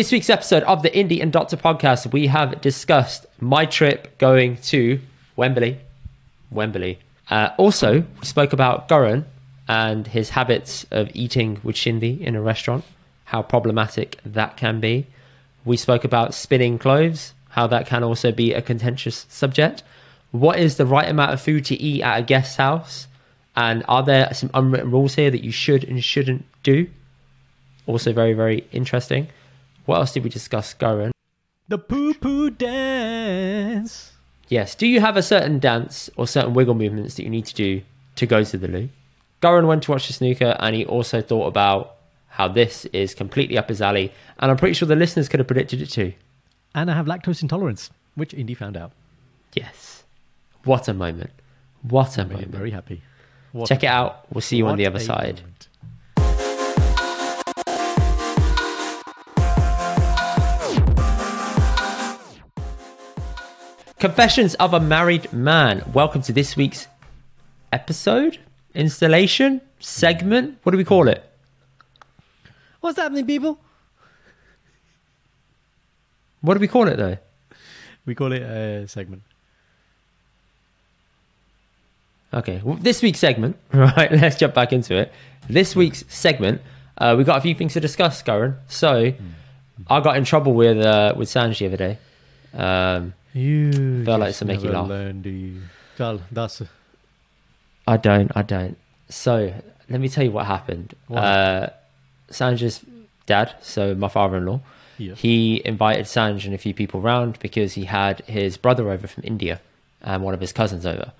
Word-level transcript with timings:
This 0.00 0.12
week's 0.12 0.30
episode 0.30 0.62
of 0.62 0.82
the 0.82 0.88
Indie 0.88 1.20
and 1.20 1.30
Doctor 1.30 1.58
podcast, 1.58 2.10
we 2.10 2.28
have 2.28 2.62
discussed 2.62 3.26
my 3.38 3.66
trip 3.66 4.16
going 4.16 4.56
to 4.72 4.98
Wembley. 5.36 5.78
Wembley. 6.50 7.00
Uh, 7.28 7.50
also, 7.58 8.04
we 8.18 8.24
spoke 8.24 8.54
about 8.54 8.88
Goran 8.88 9.24
and 9.68 10.06
his 10.06 10.30
habits 10.30 10.86
of 10.90 11.10
eating 11.12 11.60
with 11.62 11.76
Shindy 11.76 12.18
in 12.18 12.34
a 12.34 12.40
restaurant, 12.40 12.84
how 13.26 13.42
problematic 13.42 14.18
that 14.24 14.56
can 14.56 14.80
be. 14.80 15.06
We 15.66 15.76
spoke 15.76 16.04
about 16.04 16.32
spinning 16.32 16.78
cloves, 16.78 17.34
how 17.50 17.66
that 17.66 17.86
can 17.86 18.02
also 18.02 18.32
be 18.32 18.54
a 18.54 18.62
contentious 18.62 19.26
subject. 19.28 19.82
What 20.30 20.58
is 20.58 20.78
the 20.78 20.86
right 20.86 21.10
amount 21.10 21.34
of 21.34 21.42
food 21.42 21.66
to 21.66 21.74
eat 21.74 22.00
at 22.00 22.20
a 22.20 22.22
guest 22.22 22.56
house? 22.56 23.06
And 23.54 23.84
are 23.86 24.02
there 24.02 24.32
some 24.32 24.50
unwritten 24.54 24.92
rules 24.92 25.16
here 25.16 25.30
that 25.30 25.44
you 25.44 25.52
should 25.52 25.84
and 25.84 26.02
shouldn't 26.02 26.46
do? 26.62 26.88
Also, 27.86 28.14
very, 28.14 28.32
very 28.32 28.66
interesting. 28.72 29.28
What 29.86 29.96
else 29.98 30.12
did 30.12 30.24
we 30.24 30.30
discuss, 30.30 30.74
Goran? 30.74 31.10
The 31.68 31.78
poo 31.78 32.14
poo 32.14 32.50
dance. 32.50 34.12
Yes. 34.48 34.74
Do 34.74 34.86
you 34.86 35.00
have 35.00 35.16
a 35.16 35.22
certain 35.22 35.58
dance 35.58 36.10
or 36.16 36.26
certain 36.26 36.54
wiggle 36.54 36.74
movements 36.74 37.14
that 37.14 37.22
you 37.22 37.30
need 37.30 37.46
to 37.46 37.54
do 37.54 37.82
to 38.16 38.26
go 38.26 38.42
to 38.42 38.58
the 38.58 38.68
loo? 38.68 38.88
Goran 39.40 39.66
went 39.66 39.84
to 39.84 39.92
watch 39.92 40.06
the 40.06 40.12
snooker 40.12 40.56
and 40.58 40.74
he 40.74 40.84
also 40.84 41.20
thought 41.22 41.46
about 41.46 41.96
how 42.28 42.48
this 42.48 42.84
is 42.86 43.14
completely 43.14 43.56
up 43.56 43.68
his 43.68 43.80
alley. 43.80 44.12
And 44.38 44.50
I'm 44.50 44.56
pretty 44.56 44.74
sure 44.74 44.86
the 44.88 44.96
listeners 44.96 45.28
could 45.28 45.40
have 45.40 45.46
predicted 45.46 45.80
it 45.80 45.86
too. 45.86 46.12
And 46.74 46.90
I 46.90 46.94
have 46.94 47.06
lactose 47.06 47.42
intolerance, 47.42 47.90
which 48.14 48.34
Indy 48.34 48.54
found 48.54 48.76
out. 48.76 48.92
Yes. 49.54 50.04
What 50.64 50.88
a 50.88 50.94
moment. 50.94 51.30
What 51.82 52.18
a 52.18 52.22
him 52.22 52.28
moment. 52.32 52.48
very 52.50 52.70
happy. 52.70 53.02
What 53.52 53.68
Check 53.68 53.82
it 53.82 53.88
out. 53.88 54.26
We'll 54.32 54.42
see 54.42 54.56
you 54.56 54.66
on 54.66 54.76
the 54.76 54.86
other 54.86 55.00
side. 55.00 55.36
moment. 55.36 55.68
Confessions 64.00 64.54
of 64.54 64.72
a 64.72 64.80
Married 64.80 65.30
Man. 65.30 65.84
Welcome 65.92 66.22
to 66.22 66.32
this 66.32 66.56
week's 66.56 66.86
episode, 67.70 68.38
installation, 68.74 69.60
segment. 69.78 70.56
What 70.62 70.72
do 70.72 70.78
we 70.78 70.84
call 70.84 71.06
it? 71.06 71.22
What's 72.80 72.96
happening, 72.96 73.26
people? 73.26 73.58
What 76.40 76.54
do 76.54 76.60
we 76.60 76.66
call 76.66 76.88
it 76.88 76.96
though? 76.96 77.18
We 78.06 78.14
call 78.14 78.32
it 78.32 78.40
a 78.40 78.88
segment. 78.88 79.20
Okay, 82.32 82.62
well, 82.64 82.76
this 82.76 83.02
week's 83.02 83.18
segment, 83.18 83.58
right? 83.74 84.10
Let's 84.10 84.36
jump 84.36 84.54
back 84.54 84.72
into 84.72 84.96
it. 84.96 85.12
This 85.46 85.76
week's 85.76 86.06
segment, 86.08 86.62
uh, 86.96 87.16
we 87.18 87.24
got 87.24 87.36
a 87.36 87.42
few 87.42 87.54
things 87.54 87.74
to 87.74 87.80
discuss, 87.80 88.22
Goran. 88.22 88.56
So, 88.66 89.12
I 89.88 90.00
got 90.00 90.16
in 90.16 90.24
trouble 90.24 90.54
with 90.54 90.78
uh, 90.78 91.12
with 91.18 91.28
Sanj 91.28 91.58
the 91.58 91.66
other 91.66 91.76
day. 91.76 91.98
Um, 92.54 93.12
You 93.32 94.04
Felt 94.04 94.20
like 94.20 94.28
just 94.30 94.40
to 94.40 94.44
make 94.44 94.62
you 94.62 94.70
laugh. 94.70 94.88
Learn, 94.88 95.22
do 95.22 95.30
you? 95.30 95.62
Well, 95.98 96.20
that's 96.32 96.62
I 97.86 97.96
don't, 97.96 98.30
I 98.34 98.42
don't. 98.42 98.76
So, 99.08 99.52
let 99.88 100.00
me 100.00 100.08
tell 100.08 100.24
you 100.24 100.30
what 100.30 100.46
happened. 100.46 100.94
What? 101.08 101.18
Uh, 101.22 101.68
Sanj's 102.30 102.84
dad, 103.26 103.54
so 103.60 103.94
my 103.94 104.08
father-in-law, 104.08 104.60
Yeah. 104.98 105.14
he 105.14 105.60
invited 105.64 106.06
Sanj 106.06 106.44
and 106.44 106.54
a 106.54 106.58
few 106.58 106.72
people 106.74 107.00
round 107.00 107.38
because 107.40 107.74
he 107.74 107.84
had 107.84 108.20
his 108.26 108.56
brother 108.56 108.90
over 108.90 109.06
from 109.06 109.24
India 109.26 109.60
and 110.02 110.22
one 110.22 110.32
of 110.34 110.40
his 110.40 110.52
cousins 110.52 110.86
over. 110.86 111.12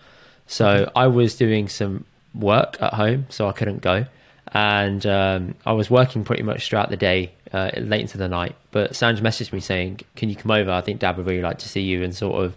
So 0.47 0.91
I 0.97 1.07
was 1.09 1.37
doing 1.37 1.69
some 1.69 2.05
work 2.35 2.81
at 2.81 2.95
home, 2.95 3.27
so 3.29 3.49
I 3.49 3.53
couldn't 3.53 3.83
go. 3.83 4.07
And 4.53 5.05
um, 5.07 5.55
I 5.65 5.73
was 5.73 5.91
working 5.91 6.25
pretty 6.25 6.43
much 6.43 6.69
throughout 6.69 6.91
the 6.91 6.97
day, 6.97 7.33
uh, 7.53 7.71
late 7.77 8.01
into 8.01 8.19
the 8.19 8.29
night. 8.29 8.57
But 8.73 8.93
Sanj 8.93 9.21
messaged 9.21 9.53
me 9.53 9.61
saying, 9.61 10.01
Can 10.17 10.29
you 10.29 10.37
come 10.37 10.51
over? 10.51 10.71
I 10.71 10.81
think 10.81 11.01
dad 11.01 11.17
would 11.17 11.27
really 11.27 11.43
like 11.43 11.59
to 11.59 11.69
see 11.69 11.83
you. 11.83 12.03
And 12.03 12.15
sort 12.15 12.45
of, 12.45 12.57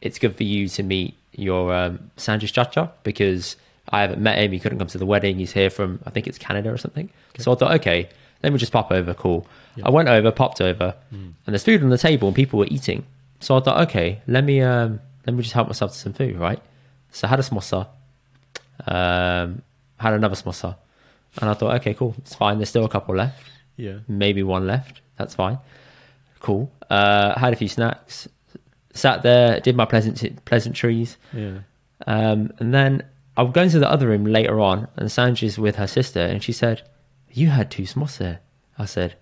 it's 0.00 0.18
good 0.18 0.34
for 0.34 0.44
you 0.44 0.68
to 0.68 0.82
meet 0.82 1.14
your 1.32 1.74
um, 1.74 2.10
Sanj's 2.16 2.50
Chacha 2.50 2.92
because 3.02 3.56
I 3.88 4.00
haven't 4.02 4.22
met 4.22 4.38
him. 4.38 4.52
He 4.52 4.58
couldn't 4.58 4.78
come 4.78 4.88
to 4.88 4.98
the 4.98 5.06
wedding. 5.06 5.38
He's 5.38 5.52
here 5.52 5.70
from, 5.70 6.00
I 6.06 6.10
think 6.10 6.26
it's 6.26 6.38
Canada 6.38 6.72
or 6.72 6.78
something. 6.78 7.10
So 7.38 7.52
I 7.52 7.54
thought, 7.54 7.74
okay, 7.80 8.08
let 8.42 8.52
me 8.52 8.58
just 8.58 8.72
pop 8.72 8.90
over. 8.90 9.12
Cool. 9.14 9.46
Yeah. 9.76 9.86
I 9.86 9.90
went 9.90 10.08
over, 10.08 10.30
popped 10.30 10.60
over, 10.60 10.94
and 11.10 11.34
there's 11.46 11.64
food 11.64 11.82
on 11.82 11.90
the 11.90 11.98
table 11.98 12.28
and 12.28 12.34
people 12.34 12.58
were 12.58 12.66
eating. 12.70 13.04
So 13.40 13.56
I 13.56 13.60
thought, 13.60 13.88
okay, 13.88 14.20
let 14.26 14.44
me 14.44 14.60
um, 14.60 15.00
let 15.26 15.34
me 15.34 15.42
just 15.42 15.54
help 15.54 15.68
myself 15.68 15.92
to 15.92 15.98
some 15.98 16.12
food, 16.12 16.36
right? 16.36 16.60
So 17.10 17.26
I 17.26 17.30
had 17.30 17.40
a 17.40 17.42
samosa, 17.42 17.88
um, 18.86 19.62
had 19.96 20.12
another 20.12 20.34
samosa, 20.34 20.76
and 21.38 21.48
I 21.50 21.54
thought, 21.54 21.74
okay, 21.80 21.94
cool, 21.94 22.14
it's 22.18 22.34
fine. 22.34 22.58
There's 22.58 22.68
still 22.68 22.84
a 22.84 22.88
couple 22.88 23.14
left, 23.14 23.42
yeah. 23.76 23.98
maybe 24.08 24.42
one 24.42 24.66
left. 24.66 25.00
That's 25.16 25.34
fine. 25.34 25.58
Cool. 26.40 26.72
Uh, 26.88 27.38
had 27.38 27.52
a 27.52 27.56
few 27.56 27.68
snacks, 27.68 28.28
sat 28.92 29.22
there, 29.22 29.60
did 29.60 29.76
my 29.76 29.84
pleasant 29.84 30.44
pleasantries, 30.44 31.16
Yeah. 31.32 31.58
um, 32.06 32.52
and 32.58 32.72
then 32.74 33.02
I 33.36 33.42
was 33.42 33.52
going 33.52 33.70
to 33.70 33.78
the 33.78 33.88
other 33.90 34.08
room 34.08 34.24
later 34.24 34.58
on, 34.60 34.88
and 34.96 35.08
Sanji's 35.08 35.58
with 35.58 35.76
her 35.76 35.86
sister, 35.86 36.20
and 36.20 36.42
she 36.42 36.52
said, 36.52 36.82
"You 37.30 37.48
had 37.50 37.70
two 37.70 37.84
samosa." 37.84 38.38
I 38.78 38.86
said, 38.86 39.14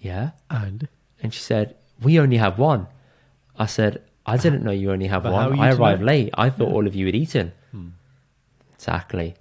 "Yeah," 0.00 0.30
And 0.48 0.88
and 1.22 1.34
she 1.34 1.40
said, 1.40 1.74
"We 2.00 2.20
only 2.20 2.36
have 2.36 2.58
one." 2.58 2.86
I 3.58 3.66
said, 3.66 4.02
"I 4.24 4.36
didn't 4.36 4.62
know 4.62 4.70
you 4.70 4.92
only 4.92 5.08
have 5.08 5.24
But 5.24 5.32
one. 5.32 5.58
I 5.58 5.72
arrived 5.72 6.00
know?" 6.00 6.06
late. 6.06 6.30
I 6.34 6.48
thought 6.50 6.70
all 6.72 6.86
of 6.86 6.94
you 6.94 7.06
had 7.06 7.14
eaten." 7.16 7.52
Exactly, 8.74 9.34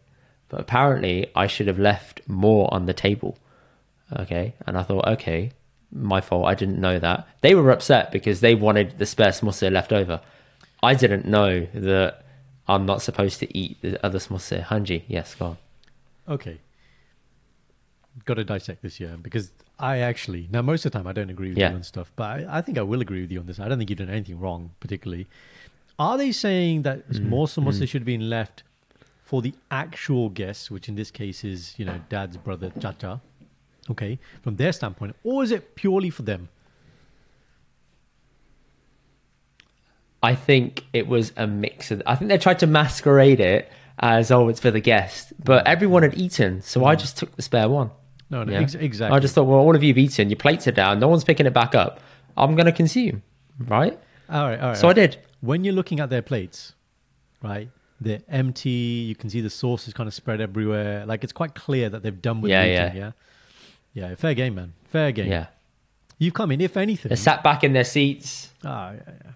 but 0.50 0.60
apparently 0.60 1.28
I 1.36 1.48
should 1.48 1.68
have 1.68 1.80
left 1.80 2.22
more 2.28 2.74
on 2.74 2.86
the 2.86 2.94
table. 2.94 3.38
Okay, 4.20 4.54
and 4.66 4.78
I 4.78 4.84
thought, 4.84 5.08
okay, 5.08 5.52
my 5.92 6.22
fault. 6.22 6.48
I 6.48 6.56
didn't 6.56 6.80
know 6.80 6.98
that. 7.00 7.28
They 7.42 7.56
were 7.56 7.72
upset 7.72 8.12
because 8.12 8.40
they 8.42 8.56
wanted 8.56 8.98
the 9.00 9.06
spare 9.06 9.30
samosa 9.32 9.72
left 9.72 9.92
over. 9.92 10.22
I 10.84 10.94
didn't 10.94 11.26
know 11.26 11.68
that 11.74 12.24
I'm 12.68 12.86
not 12.86 13.02
supposed 13.02 13.40
to 13.40 13.58
eat 13.58 13.82
the 13.82 14.04
other 14.06 14.20
samosa. 14.20 14.64
Hanji, 14.66 15.04
yes, 15.08 15.36
go 15.36 15.46
on. 15.46 15.58
okay. 16.30 16.60
Got 18.26 18.36
to 18.36 18.44
dissect 18.44 18.82
this 18.82 19.00
year 19.00 19.16
because 19.22 19.52
I 19.80 20.00
actually 20.00 20.48
now 20.52 20.64
most 20.64 20.86
of 20.86 20.92
the 20.92 20.98
time 20.98 21.06
I 21.08 21.14
don't 21.14 21.30
agree 21.30 21.50
with 21.50 21.58
Yeah. 21.60 21.70
you 21.70 21.76
on 21.76 21.84
stuff, 21.84 22.12
but 22.16 22.24
I, 22.26 22.58
I 22.58 22.62
think 22.62 22.78
I 22.78 22.82
will 22.82 23.00
agree 23.00 23.22
with 23.22 23.32
you 23.32 23.40
on 23.40 23.46
this. 23.46 23.60
I 23.60 23.68
don't 23.68 23.78
think 23.78 23.90
you've 23.92 24.00
done 24.00 24.10
anything 24.10 24.40
wrong 24.40 24.72
particularly. 24.80 25.28
Are 26.00 26.18
they 26.18 26.32
saying 26.32 26.82
that 26.82 27.08
Mm, 27.10 27.26
more 27.26 27.46
samosa 27.48 27.88
should 27.88 28.02
have 28.02 28.06
been 28.06 28.28
left 28.30 28.64
for 29.28 29.42
the 29.42 29.54
actual 29.70 30.30
guests, 30.30 30.72
which 30.72 30.88
in 30.88 30.96
this 30.96 31.12
case 31.12 31.44
is 31.44 31.76
you 31.78 31.84
know 31.84 32.00
dad's 32.08 32.38
brother 32.38 32.72
Chacha? 32.80 33.22
Okay, 33.92 34.20
from 34.42 34.56
their 34.56 34.72
standpoint, 34.72 35.16
or 35.24 35.44
is 35.44 35.52
it 35.52 35.76
purely 35.76 36.10
for 36.10 36.24
them? 36.24 36.48
I 40.24 40.34
think 40.34 40.86
it 40.94 41.08
was 41.08 41.34
a 41.36 41.46
mix 41.46 41.92
of. 41.92 42.02
I 42.06 42.16
think 42.16 42.30
they 42.30 42.38
tried 42.38 42.60
to 42.60 42.68
masquerade 42.68 43.42
it 43.42 43.70
as 44.00 44.32
oh, 44.32 44.48
it's 44.48 44.62
for 44.62 44.72
the 44.72 44.80
guest, 44.80 45.34
but 45.44 45.68
everyone 45.68 46.04
had 46.04 46.18
eaten, 46.18 46.62
so 46.62 46.86
I 46.86 46.96
mm. 46.96 47.00
just 47.00 47.18
took 47.18 47.36
the 47.36 47.42
spare 47.42 47.68
one. 47.68 47.92
No, 48.30 48.44
no, 48.44 48.54
Yeah. 48.54 48.60
ex- 48.62 48.76
exactly. 48.76 49.16
I 49.16 49.20
just 49.20 49.36
thought, 49.36 49.44
well, 49.46 49.60
all 49.60 49.76
of 49.76 49.84
you 49.84 49.90
have 49.90 49.98
eaten, 49.98 50.30
your 50.30 50.38
plates 50.38 50.68
are 50.68 50.72
down, 50.72 51.00
no 51.00 51.08
one's 51.08 51.24
picking 51.24 51.46
it 51.46 51.54
back 51.54 51.76
up. 51.76 52.00
I'm 52.36 52.56
going 52.56 52.66
to 52.66 52.72
consume, 52.72 53.24
right? 53.60 53.98
all 54.30 54.48
right, 54.50 54.60
all 54.60 54.68
right. 54.70 54.78
So 54.78 54.90
I 54.90 54.94
did. 54.94 55.18
when 55.42 55.64
you're 55.64 55.74
looking 55.74 56.00
at 56.00 56.10
their 56.10 56.22
plates, 56.22 56.74
right? 57.42 57.70
They're 58.00 58.22
empty. 58.30 58.70
You 58.70 59.16
can 59.16 59.30
see 59.30 59.42
the 59.42 59.50
sauce 59.50 59.88
is 59.88 59.94
kind 59.94 60.08
of 60.08 60.14
spread 60.14 60.40
everywhere. 60.42 61.06
Like 61.06 61.24
it's 61.24 61.34
quite 61.34 61.56
clear 61.56 61.90
that 61.90 62.04
they've 62.04 62.22
done 62.22 62.42
with 62.42 62.52
Yeah, 62.52 62.64
the 62.66 62.70
yeah. 62.72 62.94
yeah. 62.94 63.12
Yeah, 63.94 64.16
fair 64.16 64.34
game, 64.36 64.56
man. 64.56 64.74
Fair 64.86 65.12
game. 65.12 65.32
Yeah, 65.32 65.48
You've 66.20 66.36
come 66.36 66.52
in, 66.52 66.62
if 66.62 66.78
anything. 66.78 67.10
they 67.10 67.16
sat 67.16 67.44
back 67.44 67.64
in 67.64 67.74
their 67.74 67.84
seats. 67.84 68.50
Ah, 68.64 68.92
yeah, 68.92 69.00
yeah. 69.08 69.32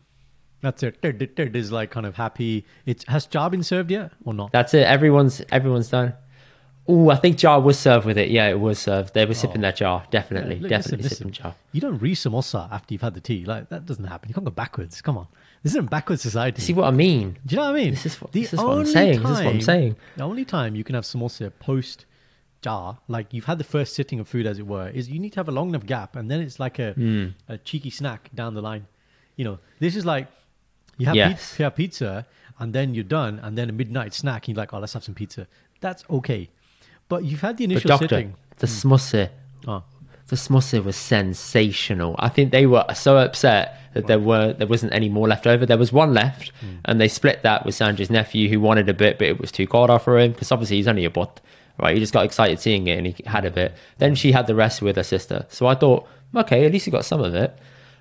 That's 0.62 0.84
it. 0.84 1.02
Ted 1.02 1.56
is 1.56 1.72
like 1.72 1.90
kind 1.90 2.06
of 2.06 2.16
happy. 2.16 2.66
It 2.86 3.04
has 3.08 3.26
jar 3.26 3.50
been 3.50 3.64
served 3.64 3.90
yet 3.90 4.12
or 4.26 4.34
not? 4.36 4.52
That's 4.52 4.76
it. 4.76 4.84
Everyone's 4.86 5.42
everyone's 5.52 5.90
done. 5.90 6.14
Oh, 6.88 7.10
I 7.10 7.16
think 7.16 7.38
jar 7.38 7.60
was 7.60 7.80
served 7.80 8.06
with 8.06 8.18
it. 8.20 8.30
Yeah, 8.30 8.48
it 8.50 8.60
was 8.60 8.78
served. 8.78 9.14
They 9.16 9.26
were 9.26 9.34
sipping 9.34 9.62
their 9.62 9.72
jar. 9.72 10.04
Definitely, 10.12 10.56
Yeah, 10.58 10.62
li- 10.64 10.70
definitely 10.70 11.04
listen, 11.04 11.18
sipping 11.18 11.32
listen. 11.32 11.44
jar. 11.44 11.56
You 11.72 11.82
don't 11.82 11.98
re 12.00 12.14
samosa 12.14 12.72
after 12.72 12.94
you've 12.94 13.02
had 13.02 13.16
the 13.16 13.22
tea. 13.22 13.46
Like 13.46 13.70
that 13.70 13.88
doesn't 13.88 14.06
happen. 14.06 14.30
You 14.30 14.36
can't 14.36 14.46
go 14.46 14.52
backwards. 14.52 15.02
Come 15.02 15.18
on. 15.18 15.28
This 15.64 15.74
isn't 15.74 15.86
a 15.86 15.90
backward 15.90 16.20
society. 16.20 16.62
See 16.62 16.74
what 16.74 16.86
I 16.88 16.92
mean? 16.92 17.38
Do 17.46 17.54
you 17.56 17.58
know 17.62 17.68
what 17.68 17.76
I 17.76 17.84
mean? 17.84 17.92
This 17.92 18.06
is 18.08 18.16
what- 18.22 18.32
The 18.32 18.42
this 18.42 18.54
is 18.54 18.58
what 18.60 18.66
I'm 18.66 18.80
only 18.80 18.92
saying. 18.92 19.22
This 19.22 19.30
is 19.32 19.38
what 19.46 19.48
I'm 19.48 19.62
saying. 19.62 19.96
The 20.18 20.24
only 20.24 20.46
time 20.46 20.76
you 20.76 20.84
can 20.84 20.96
have 20.96 21.04
samosa 21.04 21.52
post 21.60 22.06
jar, 22.62 23.00
like 23.08 23.34
you've 23.34 23.46
had 23.46 23.58
the 23.58 23.64
first 23.64 23.94
sitting 23.96 24.20
of 24.20 24.28
food, 24.28 24.46
as 24.48 24.58
it 24.60 24.66
were, 24.68 24.90
is 24.90 25.10
you 25.10 25.20
need 25.20 25.34
to 25.34 25.40
have 25.40 25.48
a 25.50 25.52
long 25.52 25.70
enough 25.70 25.86
gap, 25.86 26.16
and 26.16 26.30
then 26.32 26.42
it's 26.42 26.60
like 26.60 26.80
a 26.80 26.94
Hmm. 26.94 27.28
a 27.48 27.58
cheeky 27.58 27.90
snack 27.90 28.30
down 28.34 28.54
the 28.54 28.62
line. 28.62 28.86
You 29.36 29.46
know, 29.46 29.60
this 29.80 29.96
is 29.96 30.06
like 30.06 30.28
you 30.98 31.06
have, 31.08 31.16
Yes. 31.16 31.30
pizza, 31.32 31.56
you 31.60 31.64
have 31.66 31.76
pizza, 31.76 32.26
and 32.60 32.74
then 32.74 32.94
you're 32.94 33.04
done, 33.04 33.40
and 33.40 33.58
then 33.58 33.70
a 33.70 33.72
midnight 33.74 34.14
snack, 34.14 34.48
and 34.48 34.56
you're 34.56 34.62
like, 34.62 34.74
oh, 34.74 34.80
let's 34.80 34.94
have 34.94 35.04
some 35.04 35.16
pizza. 35.16 35.48
That's 35.80 36.04
okay, 36.10 36.50
but 37.10 37.24
you've 37.26 37.42
had 37.42 37.58
the 37.58 37.66
But 37.66 37.72
initial 37.72 37.88
doctor, 37.90 38.08
sitting. 38.08 38.36
the 38.58 38.68
smussy, 38.68 39.30
Oh, 39.68 39.84
the 40.32 40.38
smussy 40.38 40.82
was 40.82 40.96
sensational. 40.96 42.16
I 42.18 42.30
think 42.30 42.52
they 42.52 42.66
were 42.66 42.86
so 42.94 43.18
upset 43.18 43.78
that 43.94 44.08
there 44.08 44.18
were 44.18 44.54
there 44.54 44.66
wasn't 44.66 44.94
any 44.94 45.10
more 45.10 45.28
left 45.28 45.46
over. 45.46 45.66
There 45.66 45.78
was 45.78 45.92
one 45.92 46.14
left, 46.14 46.54
and 46.86 47.02
they 47.02 47.10
split 47.10 47.44
that 47.44 47.66
with 47.66 47.76
Sandra's 47.76 48.10
nephew, 48.10 48.48
who 48.48 48.62
wanted 48.62 48.88
a 48.88 48.94
bit, 48.94 49.20
but 49.20 49.28
it 49.28 49.42
was 49.42 49.52
too 49.52 49.68
cold 49.68 50.02
for 50.02 50.18
him 50.18 50.32
because 50.32 50.50
obviously 50.50 50.78
he's 50.78 50.88
only 50.88 51.04
a 51.04 51.10
bot, 51.10 51.42
right? 51.78 51.94
He 51.94 52.00
just 52.00 52.14
got 52.14 52.24
excited 52.24 52.62
seeing 52.62 52.88
it, 52.88 52.98
and 52.98 53.08
he 53.08 53.16
had 53.26 53.44
a 53.44 53.52
bit. 53.52 53.74
Then 53.98 54.16
she 54.16 54.32
had 54.32 54.48
the 54.48 54.56
rest 54.56 54.82
with 54.82 54.96
her 54.96 55.04
sister. 55.04 55.46
So 55.50 55.68
I 55.68 55.76
thought 55.76 56.08
okay, 56.34 56.66
at 56.66 56.72
least 56.72 56.88
you 56.88 56.94
got 56.94 57.04
some 57.04 57.20
of 57.20 57.36
it. 57.36 57.54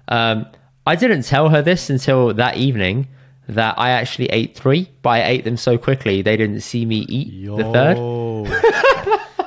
Um, 0.07 0.47
I 0.87 0.95
didn't 0.95 1.23
tell 1.23 1.49
her 1.49 1.63
this 1.63 1.91
until 1.91 2.33
that 2.35 2.59
evening 2.59 3.09
that 3.49 3.77
I 3.77 3.91
actually 3.91 4.27
ate 4.27 4.55
three, 4.55 4.89
but 5.03 5.11
I 5.11 5.25
ate 5.25 5.43
them 5.43 5.57
so 5.57 5.77
quickly 5.77 6.23
they 6.23 6.37
didn't 6.37 6.61
see 6.61 6.87
me 6.87 6.99
eat 7.09 7.33
Yo. 7.33 7.57
the 7.57 7.65
third. 7.65 7.97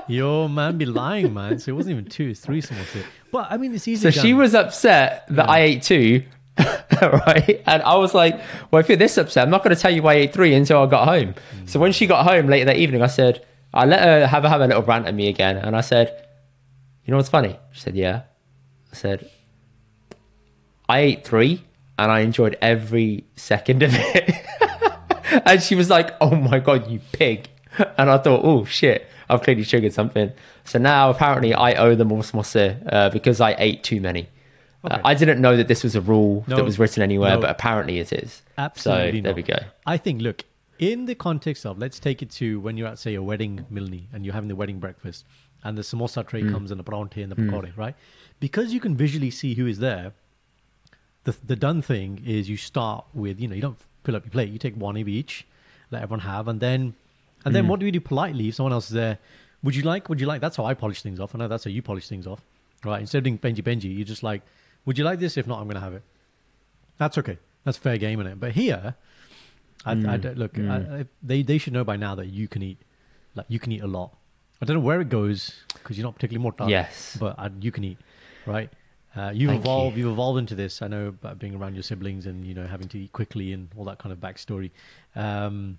Yo, 0.08 0.48
man, 0.48 0.78
be 0.78 0.86
lying, 0.86 1.34
man. 1.34 1.60
So 1.60 1.72
it 1.72 1.76
wasn't 1.76 1.94
even 1.94 2.06
two, 2.06 2.30
it's 2.30 2.40
three 2.40 2.62
samosa. 2.62 3.04
But 3.32 3.48
I 3.52 3.58
mean, 3.58 3.74
it's 3.74 3.88
easy. 3.88 4.12
So 4.12 4.12
she 4.12 4.34
was 4.34 4.54
upset 4.54 5.26
that 5.30 5.50
I 5.50 5.60
ate 5.62 5.84
two, 5.84 6.24
right? 6.58 7.64
And 7.66 7.82
I 7.84 7.96
was 7.96 8.14
like, 8.14 8.40
well, 8.70 8.80
if 8.80 8.90
you're 8.90 8.98
this 8.98 9.18
upset, 9.18 9.44
I'm 9.44 9.50
not 9.50 9.64
going 9.64 9.76
to 9.76 9.82
tell 9.82 9.92
you 9.92 10.04
why 10.04 10.14
I 10.14 10.18
ate 10.18 10.34
three 10.34 10.54
until 10.54 10.84
I 10.84 10.86
got 10.88 11.08
home. 11.08 11.34
Mm. 11.34 11.70
So 11.70 11.80
when 11.80 11.92
she 11.92 12.06
got 12.06 12.26
home 12.26 12.48
later 12.48 12.66
that 12.66 12.78
evening, 12.78 13.02
I 13.02 13.08
said, 13.08 13.46
I 13.74 13.86
let 13.86 14.04
her 14.04 14.28
have, 14.28 14.44
have 14.44 14.62
a 14.62 14.68
little 14.68 14.84
rant 14.84 15.08
at 15.08 15.16
me 15.16 15.30
again. 15.30 15.58
And 15.58 15.76
I 15.76 15.82
said, 15.82 16.28
you 17.06 17.12
know 17.12 17.18
what's 17.18 17.30
funny? 17.30 17.58
She 17.72 17.82
said, 17.82 17.96
yeah. 17.96 18.24
I 18.92 18.96
said, 18.96 19.30
I 20.88 21.00
ate 21.00 21.26
three 21.26 21.64
and 21.98 22.12
I 22.12 22.20
enjoyed 22.20 22.58
every 22.62 23.26
second 23.36 23.84
of 23.84 23.92
it. 23.94 24.36
and 25.46 25.62
she 25.62 25.76
was 25.76 25.90
like, 25.90 26.12
oh 26.22 26.36
my 26.36 26.60
God, 26.60 26.90
you 26.90 27.00
pig. 27.12 27.50
And 27.98 28.10
I 28.10 28.20
thought, 28.20 28.42
oh 28.44 28.66
shit, 28.66 29.08
I've 29.30 29.42
clearly 29.42 29.66
triggered 29.66 29.94
something. 29.94 30.32
So 30.66 30.80
now 30.80 31.10
apparently 31.10 31.54
I 31.54 31.74
owe 31.74 31.96
them 31.96 32.12
all 32.12 32.22
samosa 32.24 32.82
uh, 32.92 33.10
because 33.10 33.40
I 33.42 33.56
ate 33.58 33.84
too 33.84 34.00
many. 34.02 34.30
Uh, 34.84 35.00
I 35.06 35.14
didn't 35.14 35.40
know 35.40 35.56
that 35.56 35.68
this 35.70 35.82
was 35.84 35.96
a 35.96 36.02
rule 36.02 36.44
No. 36.48 36.58
that 36.58 36.66
was 36.66 36.78
written 36.78 37.02
anywhere, 37.04 37.36
No. 37.36 37.42
but 37.42 37.50
apparently 37.50 38.00
it 38.00 38.12
is. 38.12 38.42
Absolutely 38.58 39.20
So 39.20 39.24
there 39.24 39.32
not. 39.32 39.36
we 39.36 39.44
go. 39.44 39.60
I 39.86 39.96
think, 39.98 40.22
look, 40.22 40.44
in 40.78 41.06
the 41.06 41.16
context 41.16 41.66
of, 41.66 41.78
let's 41.80 42.00
take 42.00 42.22
it 42.22 42.30
to 42.32 42.60
when 42.60 42.76
you're 42.76 42.88
at, 42.90 43.00
say, 43.00 43.16
a 43.16 43.24
wedding 43.24 43.66
milni 43.72 44.08
and 44.12 44.26
you're 44.26 44.34
having 44.34 44.50
the 44.50 44.56
wedding 44.58 44.80
breakfast 44.80 45.24
and 45.64 45.78
the 45.78 45.84
samosa 45.84 46.28
tray 46.28 46.42
Mm. 46.44 46.52
comes 46.52 46.70
and 46.72 46.78
the 46.80 46.84
parathe 46.84 47.24
and 47.24 47.32
the 47.32 47.36
pakore, 47.38 47.72
right? 47.78 47.96
Because 48.42 48.74
you 48.74 48.82
can 48.82 48.98
visually 48.98 49.30
see 49.32 49.54
who 49.54 49.66
is 49.68 49.80
there, 49.80 50.12
the, 51.24 51.34
the 51.46 51.56
done 51.56 51.82
thing 51.82 52.22
is 52.26 52.50
you 52.50 52.58
start 52.58 53.06
with, 53.14 53.40
you 53.40 53.48
know, 53.48 53.56
you 53.56 53.62
don't 53.62 53.78
fill 54.04 54.18
up 54.18 54.26
your 54.26 54.32
plate. 54.32 54.50
You 54.50 54.60
take 54.60 54.76
one 54.76 54.98
of 54.98 55.08
each, 55.08 55.48
let 55.92 56.02
everyone 56.04 56.20
have, 56.22 56.50
and 56.50 56.60
then, 56.60 56.96
and 57.46 57.52
Mm. 57.52 57.54
then 57.54 57.68
what 57.68 57.80
do 57.80 57.86
we 57.86 57.92
do 57.92 58.00
politely 58.02 58.48
if 58.50 58.56
someone 58.56 58.74
else 58.74 58.88
is 58.88 58.94
there? 58.94 59.18
Would 59.64 59.76
you 59.76 59.84
like, 59.84 60.10
would 60.10 60.20
you 60.20 60.28
like, 60.28 60.42
that's 60.42 60.58
how 60.58 60.66
I 60.66 60.74
polish 60.74 61.02
things 61.02 61.20
off. 61.20 61.34
I 61.34 61.38
know 61.38 61.48
that's 61.48 61.64
how 61.64 61.72
you 61.72 61.82
polish 61.82 62.08
things 62.10 62.28
off, 62.28 62.42
right? 62.84 63.00
Instead 63.00 63.20
of 63.20 63.24
doing 63.26 63.38
Benji 63.40 63.64
Benji, 63.64 63.96
you're 63.96 64.06
just 64.06 64.24
like, 64.24 64.42
would 64.86 64.98
you 64.98 65.04
like 65.06 65.20
this? 65.20 65.38
If 65.38 65.48
not, 65.48 65.60
I'm 65.60 65.66
going 65.66 65.76
to 65.76 65.82
have 65.82 65.94
it. 65.94 66.04
That's 66.98 67.18
okay. 67.18 67.38
That's 67.64 67.78
fair 67.78 67.98
game 67.98 68.20
in 68.20 68.28
it. 68.28 68.40
But 68.40 68.52
here, 68.52 68.96
I, 69.86 69.92
I 69.92 70.18
don't- 70.18 70.38
look, 70.38 70.58
I, 70.60 70.76
I, 71.00 71.06
they 71.22 71.44
they 71.44 71.58
should 71.58 71.74
know 71.74 71.84
by 71.86 71.96
now 71.98 72.14
that 72.16 72.28
you 72.28 72.48
can 72.48 72.62
eat, 72.62 72.78
like 73.36 73.46
you 73.50 73.60
can 73.60 73.72
eat 73.72 73.82
a 73.82 73.88
lot. 73.88 74.16
I 74.62 74.66
don't 74.66 74.76
know 74.78 74.84
where 74.84 75.02
it 75.02 75.10
goes 75.10 75.64
because 75.74 75.98
you're 75.98 76.06
not 76.06 76.16
particularly 76.16 76.42
more 76.44 76.70
Yes. 76.70 77.18
but 77.20 77.38
I, 77.38 77.50
you 77.60 77.72
can 77.72 77.84
eat, 77.84 77.98
right? 78.46 78.70
Uh, 79.16 79.32
you've 79.34 79.50
Thank 79.50 79.62
evolved. 79.62 79.98
you. 79.98 80.04
You've 80.06 80.14
evolved 80.14 80.40
into 80.40 80.56
this. 80.56 80.82
I 80.82 80.88
know 80.88 81.08
about 81.08 81.38
being 81.40 81.56
around 81.56 81.74
your 81.76 81.84
siblings 81.84 82.26
and 82.26 82.46
you 82.46 82.54
know 82.54 82.66
having 82.68 82.88
to 82.90 82.98
eat 83.00 83.12
quickly 83.14 83.54
and 83.54 83.70
all 83.78 83.86
that 83.86 84.00
kind 84.00 84.12
of 84.12 84.20
backstory. 84.20 84.72
Um, 85.16 85.78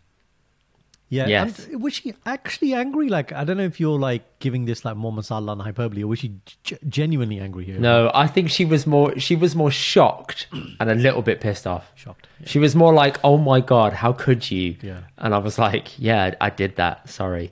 yeah, 1.15 1.27
Yes. 1.27 1.67
and 1.67 1.83
was 1.83 1.95
she 1.95 2.15
actually 2.27 2.75
angry? 2.75 3.09
Like, 3.09 3.33
I 3.33 3.45
don't 3.45 3.57
know 3.57 3.65
if 3.73 3.79
you're 3.81 3.99
like 3.99 4.23
giving 4.41 4.65
this 4.65 4.85
like 4.85 4.97
more 4.97 5.13
masala 5.13 5.53
and 5.53 5.63
hyperbole, 5.63 6.03
or 6.05 6.09
was 6.09 6.19
she 6.19 6.31
g- 6.65 6.77
genuinely 6.89 7.39
angry 7.41 7.65
here? 7.65 7.79
No, 7.79 8.11
I 8.15 8.27
think 8.27 8.51
she 8.51 8.65
was 8.65 8.87
more 8.87 9.19
she 9.19 9.37
was 9.37 9.55
more 9.57 9.71
shocked 9.71 10.47
and 10.81 10.91
a 10.91 10.95
little 10.95 11.23
bit 11.23 11.41
pissed 11.41 11.67
off. 11.67 11.91
shocked. 11.95 12.27
Yeah. 12.41 12.49
She 12.49 12.59
was 12.59 12.75
more 12.75 12.93
like, 12.93 13.19
"Oh 13.25 13.39
my 13.39 13.61
god, 13.61 13.93
how 13.93 14.13
could 14.13 14.51
you?" 14.51 14.77
Yeah. 14.83 15.01
And 15.19 15.35
I 15.35 15.39
was 15.39 15.59
like, 15.59 15.99
"Yeah, 15.99 16.35
I 16.41 16.51
did 16.51 16.77
that. 16.77 17.09
Sorry. 17.09 17.51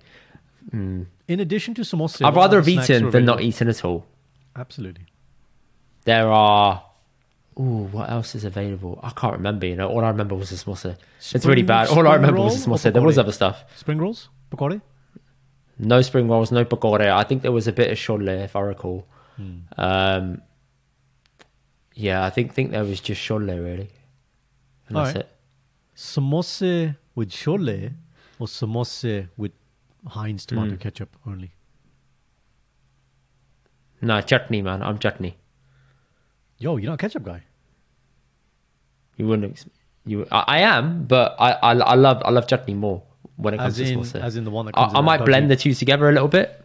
Hmm. 0.71 1.03
In 1.29 1.41
addition 1.41 1.75
to 1.75 1.85
some 1.85 2.01
samosa, 2.01 2.27
I'd 2.27 2.35
rather 2.37 2.59
have 2.59 2.69
eaten 2.69 3.11
than 3.11 3.25
not 3.25 3.41
eaten 3.41 3.69
at 3.69 3.85
all." 3.85 4.05
Absolutely. 4.57 5.07
There 6.05 6.29
are. 6.31 6.83
Ooh, 7.59 7.89
what 7.93 8.11
else 8.11 8.35
is 8.35 8.45
available? 8.45 8.99
I 9.03 9.11
can't 9.11 9.35
remember. 9.35 9.67
You 9.67 9.77
know, 9.77 9.89
all 9.89 10.05
I 10.05 10.09
remember 10.09 10.35
was 10.35 10.51
the 10.51 10.57
samosa. 10.57 10.97
it's 11.35 11.45
really 11.45 11.63
bad. 11.63 11.89
All 11.89 12.07
I 12.07 12.15
remember 12.15 12.41
was 12.41 12.65
the 12.65 12.71
samosa. 12.71 12.93
There 12.93 13.03
was 13.03 13.19
other 13.19 13.33
stuff. 13.33 13.65
Spring 13.77 13.99
rolls, 13.99 14.29
pakore. 14.51 14.81
No 15.79 16.01
spring 16.01 16.29
rolls, 16.29 16.51
no 16.51 16.65
pakore. 16.65 17.11
I 17.11 17.25
think 17.25 17.43
there 17.43 17.53
was 17.53 17.69
a 17.69 17.73
bit 17.73 17.91
of 17.91 17.99
chole, 17.99 18.29
if 18.45 18.57
I 18.57 18.61
recall. 18.61 19.07
Hmm. 19.37 19.59
Um, 19.77 20.43
yeah, 21.95 22.25
I 22.25 22.31
think 22.31 22.55
think 22.55 22.71
there 22.71 22.85
was 22.85 23.01
just 23.01 23.21
chole 23.21 23.47
really, 23.47 23.91
and 24.89 24.97
that's 24.97 25.11
Alright. 25.11 25.17
it. 25.17 25.29
Samosa 25.95 26.97
with 27.15 27.31
chole 27.31 27.93
or 28.39 28.47
samosa 28.47 29.29
with 29.37 29.53
Heinz 30.07 30.47
tomato 30.47 30.77
ketchup 30.77 31.17
only. 31.27 31.53
No 34.01 34.21
chutney, 34.21 34.63
man. 34.63 34.83
I'm 34.83 34.99
chutney. 34.99 35.37
Yo, 36.63 36.77
you're 36.77 36.91
not 36.91 36.95
a 36.95 36.99
ketchup 36.99 37.25
guy. 37.25 37.43
You 39.17 39.27
wouldn't. 39.27 39.65
You, 40.07 40.29
I, 40.31 40.45
I 40.47 40.59
am, 40.61 41.05
but 41.07 41.35
I, 41.41 41.53
I, 41.53 41.73
I 41.73 41.95
love, 41.95 42.23
I 42.25 42.31
love 42.31 42.47
chutney 42.47 42.75
more 42.75 43.03
when 43.35 43.55
it 43.55 43.59
comes 43.59 43.81
As 43.81 43.89
to 43.89 43.93
in, 43.93 44.01
samosa. 44.01 44.23
as 44.23 44.37
in 44.37 44.45
the 44.45 44.51
one 44.53 44.67
that 44.67 44.79
I, 44.79 44.89
in 44.89 44.97
I 44.97 45.01
might 45.01 45.25
blend 45.25 45.51
the 45.51 45.57
two 45.57 45.75
together 45.75 46.09
a 46.09 46.13
little 46.13 46.29
bit. 46.29 46.65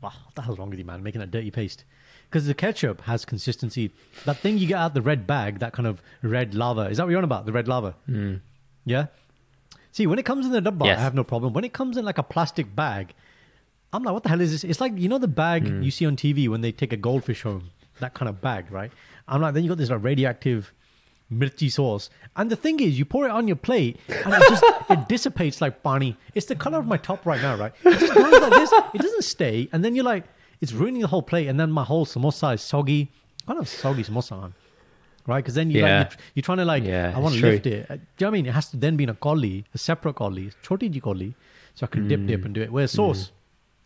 Wow, 0.00 0.12
what 0.24 0.36
the 0.36 0.42
hell's 0.42 0.58
wrong 0.58 0.70
with 0.70 0.78
you, 0.78 0.84
man? 0.84 1.02
Making 1.02 1.20
that 1.20 1.32
dirty 1.32 1.50
paste. 1.50 1.82
Because 2.30 2.46
the 2.46 2.54
ketchup 2.54 3.02
has 3.02 3.24
consistency. 3.24 3.90
That 4.24 4.36
thing 4.36 4.56
you 4.58 4.68
get 4.68 4.78
out 4.78 4.94
the 4.94 5.02
red 5.02 5.26
bag, 5.26 5.58
that 5.58 5.72
kind 5.72 5.88
of 5.88 6.00
red 6.22 6.54
lava. 6.54 6.82
Is 6.82 6.98
that 6.98 7.04
what 7.04 7.10
you're 7.10 7.18
on 7.18 7.24
about? 7.24 7.44
The 7.44 7.52
red 7.52 7.66
lava. 7.66 7.96
Hmm. 8.06 8.36
Yeah. 8.84 9.06
See, 9.90 10.06
when 10.06 10.20
it 10.20 10.24
comes 10.24 10.46
in 10.46 10.52
the 10.52 10.60
dabba, 10.60 10.86
Yes. 10.86 10.98
I 10.98 11.02
have 11.02 11.14
no 11.14 11.24
problem. 11.24 11.52
When 11.52 11.64
it 11.64 11.72
comes 11.72 11.96
in 11.96 12.04
like 12.04 12.18
a 12.18 12.22
plastic 12.22 12.74
bag, 12.74 13.14
I'm 13.92 14.04
like, 14.04 14.14
what 14.14 14.22
the 14.22 14.28
hell 14.28 14.40
is 14.40 14.52
this? 14.52 14.62
It's 14.62 14.80
like 14.80 14.96
you 14.96 15.08
know 15.08 15.18
the 15.18 15.28
bag 15.28 15.66
hmm. 15.66 15.82
you 15.82 15.90
see 15.90 16.06
on 16.06 16.14
TV 16.14 16.48
when 16.48 16.60
they 16.60 16.70
take 16.70 16.92
a 16.92 16.96
goldfish 16.96 17.42
home, 17.42 17.70
that 18.00 18.14
kind 18.14 18.28
of 18.28 18.40
bag, 18.40 18.70
right? 18.70 18.90
I'm 19.28 19.40
like, 19.40 19.54
then 19.54 19.62
you 19.64 19.68
got 19.70 19.78
this 19.78 19.90
like 19.90 20.02
radioactive 20.02 20.72
mirchi 21.32 21.70
sauce, 21.72 22.10
and 22.36 22.50
the 22.50 22.56
thing 22.56 22.80
is, 22.80 22.98
you 22.98 23.04
pour 23.04 23.24
it 23.24 23.30
on 23.30 23.46
your 23.48 23.56
plate, 23.56 23.98
and 24.08 24.34
it 24.34 24.48
just 24.48 24.64
it 24.90 25.08
dissipates 25.08 25.60
like 25.60 25.82
pani. 25.82 26.16
It's 26.34 26.46
the 26.46 26.54
color 26.54 26.78
of 26.78 26.86
my 26.86 26.96
top 26.96 27.24
right 27.26 27.40
now, 27.40 27.56
right? 27.56 27.72
It 27.84 27.98
just 27.98 28.14
goes 28.14 28.40
like 28.42 28.52
this. 28.52 28.72
It 28.94 29.00
doesn't 29.00 29.24
stay, 29.24 29.68
and 29.72 29.84
then 29.84 29.94
you're 29.94 30.04
like, 30.04 30.24
it's 30.60 30.72
ruining 30.72 31.02
the 31.02 31.08
whole 31.08 31.22
plate, 31.22 31.48
and 31.48 31.58
then 31.58 31.70
my 31.70 31.84
whole 31.84 32.06
samosa 32.06 32.54
is 32.54 32.62
soggy. 32.62 33.10
Kind 33.46 33.58
of 33.58 33.68
soggy 33.68 34.04
samosa, 34.04 34.40
man. 34.40 34.54
Right, 35.26 35.38
because 35.42 35.54
then 35.54 35.70
you 35.70 35.78
Yeah. 35.80 36.00
like, 36.00 36.10
you're, 36.12 36.18
you're 36.34 36.42
trying 36.42 36.58
to 36.58 36.66
like, 36.66 36.84
Yeah, 36.84 37.12
I 37.16 37.18
want 37.18 37.34
to 37.34 37.40
lift 37.40 37.66
it. 37.66 37.86
Uh, 37.90 37.94
Do 37.96 38.00
you 38.02 38.06
know 38.20 38.26
what 38.26 38.28
I 38.28 38.30
mean? 38.32 38.46
It 38.46 38.52
has 38.52 38.68
to 38.70 38.76
then 38.76 38.96
be 38.96 39.04
in 39.04 39.10
a 39.10 39.14
collie, 39.14 39.64
a 39.72 39.78
separate 39.78 40.16
collie, 40.16 40.50
choti 40.62 40.90
ji 40.90 41.00
collie, 41.00 41.34
so 41.74 41.84
I 41.84 41.86
can 41.86 42.06
dip, 42.08 42.20
Mm. 42.20 42.26
dip, 42.26 42.44
and 42.44 42.54
do 42.54 42.60
it. 42.60 42.70
Whereas 42.70 42.92
sauce, 42.92 43.32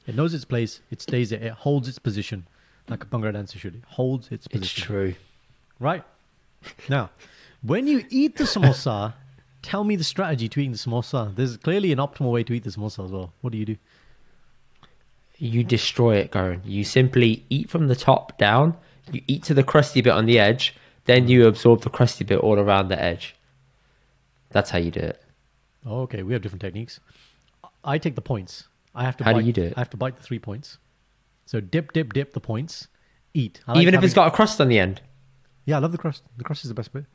it 0.06 0.16
knows 0.16 0.34
its 0.34 0.44
place, 0.44 0.81
it 0.90 1.00
stays 1.00 1.31
there, 1.31 1.40
it 1.40 1.52
holds 1.52 1.87
its 1.87 2.00
position, 2.00 2.46
like 2.90 3.02
a 3.02 3.06
bhangra 3.06 3.32
dancer 3.32 3.58
should. 3.58 3.76
It 3.76 3.85
holds 3.87 4.31
its 4.31 4.46
position. 4.49 4.62
It's 4.62 4.87
true. 4.87 5.14
Right. 5.79 6.05
Now, 6.88 7.11
when 7.62 7.87
you 7.87 8.04
eat 8.11 8.37
the 8.37 8.45
samosa, 8.45 9.14
tell 9.62 9.85
me 9.85 9.95
the 9.95 10.02
strategy 10.04 10.49
to 10.49 10.61
eating 10.61 10.73
the 10.73 10.78
samosa. 10.78 11.35
There's 11.35 11.57
clearly 11.57 11.92
an 11.92 11.99
optimal 11.99 12.33
way 12.33 12.42
to 12.42 12.52
eat 12.52 12.64
the 12.64 12.71
samosa 12.71 13.04
as 13.04 13.12
well. 13.12 13.33
What 13.42 13.52
do 13.52 13.59
you 13.59 13.64
do? 13.64 13.76
You 15.37 15.62
destroy 15.62 16.16
it, 16.16 16.33
Goran. 16.33 16.62
You 16.64 16.83
simply 16.83 17.45
eat 17.49 17.71
from 17.71 17.87
the 17.87 17.95
top 17.95 18.38
down. 18.38 18.76
You 19.12 19.23
eat 19.28 19.45
to 19.45 19.54
the 19.54 19.62
crusty 19.62 20.00
bit 20.00 20.12
on 20.12 20.26
the 20.26 20.38
edge, 20.38 20.75
then 21.04 21.28
you 21.28 21.47
absorb 21.47 21.83
the 21.83 21.90
crusty 21.90 22.25
bit 22.25 22.40
all 22.40 22.59
around 22.59 22.88
the 22.88 23.00
edge. 23.00 23.37
That's 24.50 24.71
how 24.71 24.78
you 24.78 24.90
do 24.90 25.00
it. 25.00 25.23
Oh, 25.87 26.00
okay, 26.02 26.23
we 26.23 26.33
have 26.33 26.42
different 26.42 26.61
techniques. 26.62 26.99
I 27.85 27.99
take 27.99 28.16
the 28.16 28.21
points. 28.21 28.66
I 28.95 29.04
have 29.04 29.16
to. 29.18 29.25
How 29.25 29.33
do 29.33 29.40
you 29.40 29.52
do 29.52 29.62
it? 29.62 29.75
I 29.76 29.80
have 29.80 29.90
to 29.90 29.97
bite 29.97 30.16
the 30.16 30.23
three 30.23 30.38
points. 30.38 30.78
So 31.49 31.61
dip, 31.61 31.93
dip, 31.93 32.12
dip 32.12 32.35
the 32.35 32.40
points. 32.40 32.88
Eat. 33.33 33.62
I 33.67 33.73
like 33.73 33.81
Even 33.81 33.95
if 33.95 34.05
it's 34.05 34.12
got 34.12 34.28
a 34.28 34.31
crust 34.31 34.61
on 34.61 34.69
the 34.69 34.78
end. 34.78 35.00
Yeah, 35.64 35.76
I 35.76 35.78
love 35.78 35.93
the 35.93 35.99
crust. 35.99 36.23
The 36.37 36.45
crust 36.45 36.62
is 36.62 36.69
the 36.69 36.75
best 36.75 36.93
bit. 36.93 37.07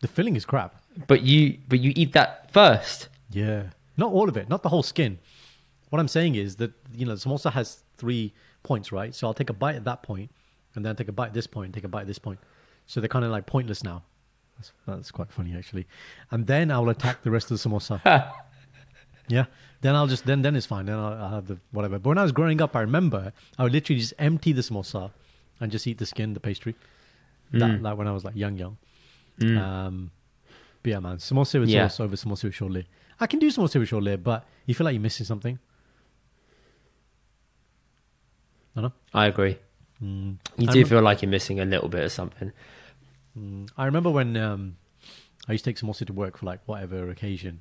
The 0.00 0.08
filling 0.08 0.36
is 0.36 0.46
crap. 0.46 0.82
But 1.06 1.20
you 1.20 1.58
but 1.68 1.80
you 1.80 1.92
eat 1.94 2.14
that 2.14 2.50
first. 2.50 3.10
Yeah. 3.28 3.64
Not 3.98 4.12
all 4.12 4.26
of 4.26 4.38
it, 4.38 4.48
not 4.48 4.62
the 4.62 4.70
whole 4.70 4.82
skin. 4.82 5.18
What 5.90 5.98
I'm 5.98 6.08
saying 6.08 6.36
is 6.36 6.56
that, 6.56 6.72
you 6.94 7.04
know, 7.04 7.14
the 7.14 7.20
samosa 7.20 7.52
has 7.52 7.82
three 7.98 8.32
points, 8.62 8.90
right? 8.90 9.14
So 9.14 9.26
I'll 9.26 9.34
take 9.34 9.50
a 9.50 9.54
bite 9.64 9.76
at 9.76 9.84
that 9.84 10.02
point, 10.02 10.30
and 10.74 10.82
then 10.82 10.96
take 10.96 11.08
a 11.08 11.12
bite 11.12 11.28
at 11.28 11.34
this 11.34 11.46
point, 11.46 11.74
take 11.74 11.84
a 11.84 11.88
bite 11.88 12.02
at 12.02 12.06
this 12.06 12.18
point. 12.18 12.38
So 12.86 13.00
they're 13.00 13.08
kind 13.08 13.24
of 13.24 13.30
like 13.30 13.44
pointless 13.44 13.84
now. 13.84 14.04
That's, 14.56 14.72
that's 14.86 15.10
quite 15.10 15.30
funny, 15.30 15.54
actually. 15.54 15.86
And 16.30 16.46
then 16.46 16.70
I'll 16.70 16.88
attack 16.88 17.22
the 17.22 17.30
rest 17.30 17.50
of 17.50 17.60
the 17.60 17.68
samosa. 17.68 18.32
yeah. 19.28 19.44
Then 19.80 19.94
I'll 19.94 20.08
just, 20.08 20.24
then 20.26 20.42
then 20.42 20.56
it's 20.56 20.66
fine. 20.66 20.86
Then 20.86 20.98
I'll, 20.98 21.12
I'll 21.14 21.28
have 21.30 21.46
the 21.46 21.58
whatever. 21.70 21.98
But 22.00 22.08
when 22.08 22.18
I 22.18 22.22
was 22.22 22.32
growing 22.32 22.60
up, 22.60 22.74
I 22.74 22.80
remember 22.80 23.32
I 23.58 23.62
would 23.62 23.72
literally 23.72 24.00
just 24.00 24.14
empty 24.18 24.52
the 24.52 24.62
samosa 24.62 25.10
and 25.60 25.70
just 25.70 25.86
eat 25.86 25.98
the 25.98 26.06
skin, 26.06 26.34
the 26.34 26.40
pastry. 26.40 26.74
That, 27.52 27.80
like 27.80 27.96
when 27.96 28.06
I 28.08 28.12
was 28.12 28.24
like 28.24 28.34
young, 28.36 28.58
young. 28.58 28.76
Um, 29.40 30.10
but 30.82 30.90
yeah, 30.90 30.98
man, 31.00 31.18
samosa 31.18 31.60
with 31.60 31.68
Yeah. 31.68 31.86
sauce 31.88 32.00
over 32.00 32.16
samosa 32.16 32.44
with 32.44 32.54
chole. 32.54 32.84
I 33.20 33.26
can 33.26 33.38
do 33.38 33.48
samosa 33.50 33.78
with 33.78 33.88
chole, 33.90 34.20
but 34.22 34.44
you 34.66 34.74
feel 34.74 34.84
like 34.84 34.94
you're 34.94 35.00
missing 35.00 35.26
something. 35.26 35.58
I 38.76 38.80
know. 38.82 38.92
I 39.14 39.26
agree. 39.26 39.56
Mm. 40.02 40.36
You 40.56 40.68
I 40.68 40.72
do 40.72 40.84
remem- 40.84 40.88
feel 40.88 41.02
like 41.02 41.22
you're 41.22 41.30
missing 41.30 41.60
a 41.60 41.64
little 41.64 41.88
bit 41.88 42.04
of 42.04 42.12
something. 42.12 42.52
I 43.76 43.84
remember 43.86 44.10
when 44.10 44.36
um, 44.36 44.76
I 45.48 45.52
used 45.52 45.64
to 45.64 45.70
take 45.72 45.78
samosa 45.78 46.06
to 46.06 46.12
work 46.12 46.38
for 46.38 46.46
like 46.46 46.60
whatever 46.66 47.08
occasion. 47.10 47.60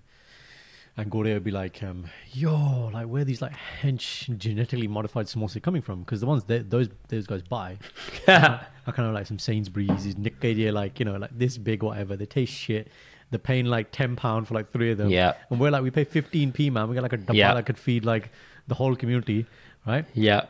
And 0.98 1.12
Gore 1.12 1.24
would 1.26 1.44
be 1.44 1.52
like, 1.52 1.82
um, 1.84 2.06
"Yo, 2.32 2.90
like 2.92 3.06
where 3.08 3.22
are 3.22 3.26
these 3.26 3.42
like 3.42 3.54
hench 3.82 4.36
genetically 4.38 4.88
modified 4.88 5.28
samosa 5.28 5.62
coming 5.62 5.82
from? 5.84 6.00
Because 6.00 6.22
the 6.22 6.26
ones 6.28 6.44
that 6.46 6.70
those 6.70 6.90
those 7.10 7.28
guys 7.28 7.44
buy 7.44 7.78
are 8.28 8.66
kind 8.88 9.08
of 9.08 9.14
like 9.14 9.28
some 9.28 9.40
Sainsbury's, 9.40 10.16
idea, 10.44 10.72
like 10.72 11.00
you 11.00 11.06
know, 11.06 11.18
like 11.18 11.38
this 11.38 11.58
big, 11.58 11.84
whatever. 11.84 12.16
They 12.16 12.26
taste 12.26 12.54
shit. 12.54 12.88
They're 13.30 13.40
paying 13.40 13.66
like 13.66 13.92
ten 13.92 14.16
pound 14.16 14.48
for 14.48 14.54
like 14.56 14.70
three 14.72 14.92
of 14.92 14.98
them. 14.98 15.10
Yeah. 15.10 15.34
and 15.50 15.60
we're 15.60 15.70
like, 15.72 15.84
we 15.84 15.92
pay 15.92 16.04
fifteen 16.04 16.52
p, 16.52 16.70
man. 16.70 16.90
We 16.90 16.96
got 16.96 17.04
like 17.04 17.14
a 17.14 17.34
Yeah. 17.34 17.54
that 17.54 17.66
could 17.66 17.78
feed 17.78 18.04
like 18.06 18.32
the 18.68 18.76
whole 18.76 18.96
community, 18.96 19.46
right? 19.86 20.06
Yeah. 20.14 20.46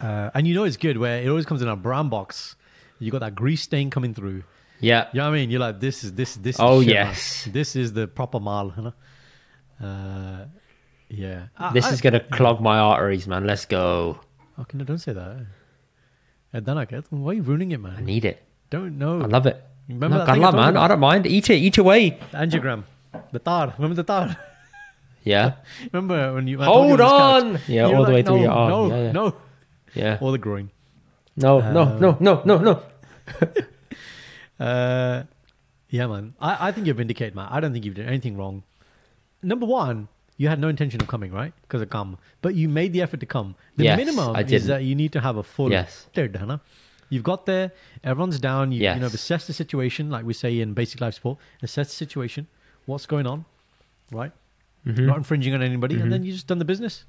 Uh, 0.00 0.30
and 0.32 0.46
you 0.46 0.54
know 0.54 0.64
it's 0.64 0.78
good 0.78 0.96
where 0.96 1.20
it 1.20 1.28
always 1.28 1.44
comes 1.44 1.60
in 1.60 1.68
a 1.68 1.76
brown 1.76 2.08
box. 2.08 2.56
You 3.00 3.10
got 3.10 3.20
that 3.20 3.34
grease 3.34 3.62
stain 3.62 3.90
coming 3.90 4.14
through. 4.14 4.44
Yeah. 4.80 5.08
You 5.12 5.18
know 5.18 5.24
what 5.28 5.34
I 5.34 5.38
mean? 5.40 5.50
You're 5.50 5.60
like, 5.60 5.80
this 5.80 6.04
is 6.04 6.12
this 6.14 6.36
this. 6.36 6.56
Is 6.56 6.60
Oh, 6.60 6.80
shit, 6.80 6.94
man. 6.94 7.06
yes. 7.08 7.48
this 7.52 7.76
is 7.76 7.92
the 7.92 8.06
proper 8.08 8.40
mal. 8.40 8.72
You 8.76 8.82
know? 8.84 8.94
Uh, 9.80 10.44
yeah. 11.08 11.46
I- 11.58 11.72
This 11.72 11.86
I- 11.86 11.92
is 11.92 12.00
gonna 12.00 12.20
clog 12.20 12.60
my 12.60 12.78
arteries, 12.78 13.26
man. 13.26 13.46
Let's 13.46 13.64
go. 13.64 14.20
Okay, 14.58 14.76
no, 14.78 14.84
don't 14.84 14.98
say 14.98 15.12
that. 15.12 15.46
And 16.52 16.66
then 16.66 16.76
I 16.78 16.84
get 16.84 17.04
why 17.10 17.30
are 17.30 17.34
you 17.34 17.42
ruining 17.42 17.70
it, 17.72 17.80
man? 17.80 17.94
I 17.98 18.02
need 18.02 18.24
it. 18.24 18.42
Don't 18.70 18.98
know. 18.98 19.20
I 19.22 19.26
love 19.26 19.46
it. 19.46 19.56
Remember 19.88 20.18
no, 20.18 20.24
that 20.26 20.32
thing 20.34 20.42
I 20.44 20.46
Allah, 20.46 20.52
told 20.52 20.54
you 20.54 20.60
man. 20.60 20.70
about? 20.76 20.84
I 20.84 20.88
don't 20.88 21.00
mind. 21.00 21.26
Eat 21.26 21.50
it. 21.50 21.56
Eat 21.56 21.78
away. 21.78 22.10
The 22.30 22.38
angiogram, 22.38 22.84
the 23.32 23.38
tar. 23.38 23.74
Remember 23.78 23.94
the 23.96 24.04
tar? 24.04 24.36
Yeah. 25.24 25.54
Remember 25.92 26.34
when 26.34 26.46
you 26.46 26.60
I 26.60 26.66
you 26.66 26.72
Hold 26.72 27.00
on 27.00 27.10
on. 27.10 27.52
couch? 27.56 27.68
Yeah, 27.68 27.86
You 27.86 27.92
were 27.92 27.96
all 27.98 28.04
the 28.04 28.10
way 28.12 28.16
like, 28.22 28.26
through 28.26 28.40
your 28.42 28.52
arm. 28.52 28.70
No, 28.70 28.86
Yeah, 28.88 29.02
yeah. 29.02 29.12
no, 29.12 29.34
Yeah. 29.94 30.18
or 30.20 30.32
the 30.32 30.38
groin. 30.38 30.70
No, 31.36 31.58
no, 31.60 31.82
Uh, 31.82 31.98
no, 31.98 32.16
no, 32.20 32.42
no, 32.44 32.44
no, 32.44 32.58
no. 32.58 32.82
Uh, 34.60 35.24
yeah, 35.88 36.06
man. 36.06 36.34
I, 36.40 36.68
I 36.68 36.72
think 36.72 36.86
you're 36.86 36.94
vindicated, 36.94 37.34
man. 37.34 37.48
I 37.50 37.60
don't 37.60 37.72
think 37.72 37.84
you've 37.84 37.94
done 37.94 38.06
anything 38.06 38.36
wrong. 38.36 38.62
Number 39.42 39.66
one, 39.66 40.08
you 40.36 40.48
had 40.48 40.58
no 40.58 40.68
intention 40.68 41.00
of 41.00 41.08
coming, 41.08 41.32
right? 41.32 41.52
Because 41.62 41.82
of 41.82 41.90
come, 41.90 42.18
but 42.42 42.54
you 42.54 42.68
made 42.68 42.92
the 42.92 43.02
effort 43.02 43.20
to 43.20 43.26
come. 43.26 43.54
The 43.76 43.84
Yes, 43.84 43.96
minimum 43.96 44.36
is 44.36 44.66
that 44.66 44.84
you 44.84 44.94
need 44.94 45.12
to 45.12 45.20
have 45.20 45.36
a 45.36 45.42
full. 45.42 45.70
Yes. 45.70 46.06
Huh? 46.16 46.58
You've 47.08 47.22
got 47.24 47.44
there. 47.46 47.72
Everyone's 48.04 48.38
down. 48.38 48.70
You, 48.72 48.80
you 48.94 49.00
know, 49.00 49.06
assess 49.06 49.46
the 49.46 49.52
situation, 49.52 50.10
like 50.10 50.24
we 50.24 50.32
say 50.32 50.60
in 50.60 50.74
basic 50.74 51.00
life 51.00 51.14
support. 51.14 51.38
Assess 51.62 51.88
the 51.88 51.94
situation. 51.96 52.46
What's 52.86 53.06
going 53.06 53.26
on, 53.26 53.44
right? 54.12 54.32
Mhm. 54.86 55.00
Not 55.06 55.16
infringing 55.18 55.52
on 55.54 55.62
anybody, 55.62 55.96
Mhm. 55.96 56.02
and 56.04 56.12
then 56.12 56.24
you 56.24 56.32
just 56.32 56.46
done 56.46 56.58
the 56.58 56.64
business. 56.64 57.04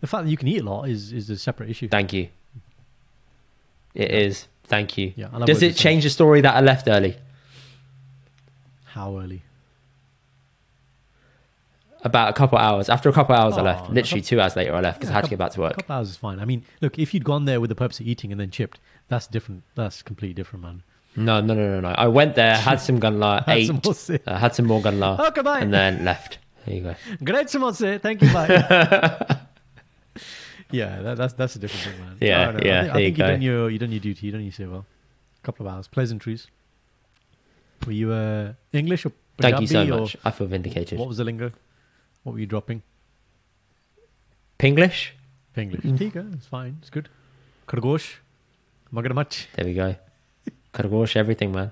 The 0.00 0.06
fact 0.06 0.24
that 0.24 0.30
you 0.30 0.36
can 0.36 0.46
eat 0.48 0.60
a 0.60 0.64
lot 0.64 0.88
is 0.88 1.12
is 1.12 1.28
a 1.30 1.36
separate 1.36 1.70
issue. 1.70 1.88
Thank 1.88 2.12
you. 2.12 2.28
It 3.94 4.10
is. 4.12 4.46
Thank 4.64 4.96
you. 4.96 5.12
Yeah, 5.16 5.28
Does 5.44 5.62
it 5.62 5.74
change 5.74 6.04
the 6.04 6.10
story 6.10 6.40
that 6.42 6.54
I 6.54 6.60
left 6.60 6.86
early? 6.86 7.16
How 8.84 9.18
early? 9.18 9.42
About 12.02 12.30
a 12.30 12.32
couple 12.32 12.56
hours. 12.58 12.88
After 12.88 13.08
a 13.08 13.12
couple 13.12 13.34
hours, 13.34 13.58
I 13.58 13.60
Oh, 13.60 13.64
left. 13.64 13.90
Literally 13.90 14.22
two 14.22 14.40
hours 14.40 14.56
later, 14.56 14.74
I 14.74 14.80
left 14.80 14.98
because 15.00 15.10
Yeah, 15.10 15.16
I 15.16 15.18
had 15.18 15.24
to 15.24 15.30
get 15.30 15.38
back 15.38 15.52
to 15.52 15.60
work. 15.60 15.76
couple 15.76 15.94
hours 15.96 16.08
is 16.10 16.16
fine. 16.16 16.38
I 16.40 16.44
mean, 16.46 16.64
look, 16.80 16.98
if 16.98 17.12
you'd 17.12 17.24
gone 17.24 17.44
there 17.44 17.60
with 17.60 17.68
the 17.68 17.74
purpose 17.74 18.00
of 18.00 18.06
eating 18.06 18.32
and 18.32 18.40
then 18.40 18.50
chipped, 18.50 18.80
that's 19.08 19.26
different. 19.26 19.64
That's 19.74 20.00
completely 20.02 20.34
different, 20.34 20.62
man. 20.64 20.82
No, 21.16 21.40
no, 21.40 21.54
no, 21.54 21.68
no, 21.74 21.80
no. 21.80 21.88
I 21.88 22.06
went 22.08 22.36
there, 22.36 22.56
had 22.56 22.80
some 22.80 23.00
gunla, 23.00 23.44
Had 23.46 23.58
ate, 23.58 23.66
some 23.66 23.80
more 23.84 23.94
uh, 24.26 24.38
had 24.38 24.54
some 24.54 24.66
more 24.66 24.80
gunla, 24.80 25.18
and 25.62 25.74
then 25.74 26.04
left. 26.04 26.38
There 26.64 26.74
you 26.74 26.82
go. 26.82 26.94
Great 27.24 27.48
samosa. 27.48 28.00
Thank 28.00 28.22
you, 28.22 28.32
bye. 28.32 28.46
yeah, 30.70 31.02
that, 31.02 31.16
that's 31.16 31.32
that's 31.34 31.56
a 31.56 31.58
different 31.58 31.84
thing, 31.96 32.04
man. 32.06 32.16
Yeah, 32.20 32.50
I 32.60 32.64
yeah, 32.64 32.80
I 32.80 32.84
think, 32.84 32.90
I 32.90 32.94
think 32.94 33.18
you 33.18 33.24
go. 33.24 33.30
done 33.30 33.42
your 33.42 33.70
you 33.70 33.78
done 33.78 33.90
your 33.90 34.00
duty. 34.00 34.26
You 34.26 34.32
done 34.32 34.42
your 34.42 34.52
say 34.52 34.66
well. 34.66 34.86
A 35.42 35.44
couple 35.46 35.66
of 35.66 35.72
hours, 35.74 35.88
pleasantries. 35.88 36.46
Were 37.86 37.92
you 37.92 38.12
uh, 38.12 38.52
English 38.72 39.06
or 39.06 39.12
Thank 39.38 39.60
you 39.60 39.66
so 39.66 39.82
or 39.82 40.00
much. 40.00 40.16
I 40.24 40.30
feel 40.30 40.46
vindicated. 40.46 40.98
What 40.98 41.08
was 41.08 41.16
the 41.16 41.24
lingo? 41.24 41.50
What 42.22 42.34
were 42.34 42.40
you 42.40 42.46
dropping? 42.46 42.82
Pinglish? 44.58 45.12
Pinglish. 45.54 45.82
Mm. 45.82 46.34
It's 46.34 46.46
fine. 46.46 46.76
It's 46.80 46.90
good. 46.90 47.08
Kargosh. 47.66 48.16
Magarmach. 48.92 49.46
There 49.54 49.64
we 49.64 49.74
go. 49.74 49.96
Kargosh, 50.74 51.16
everything, 51.16 51.52
man. 51.52 51.70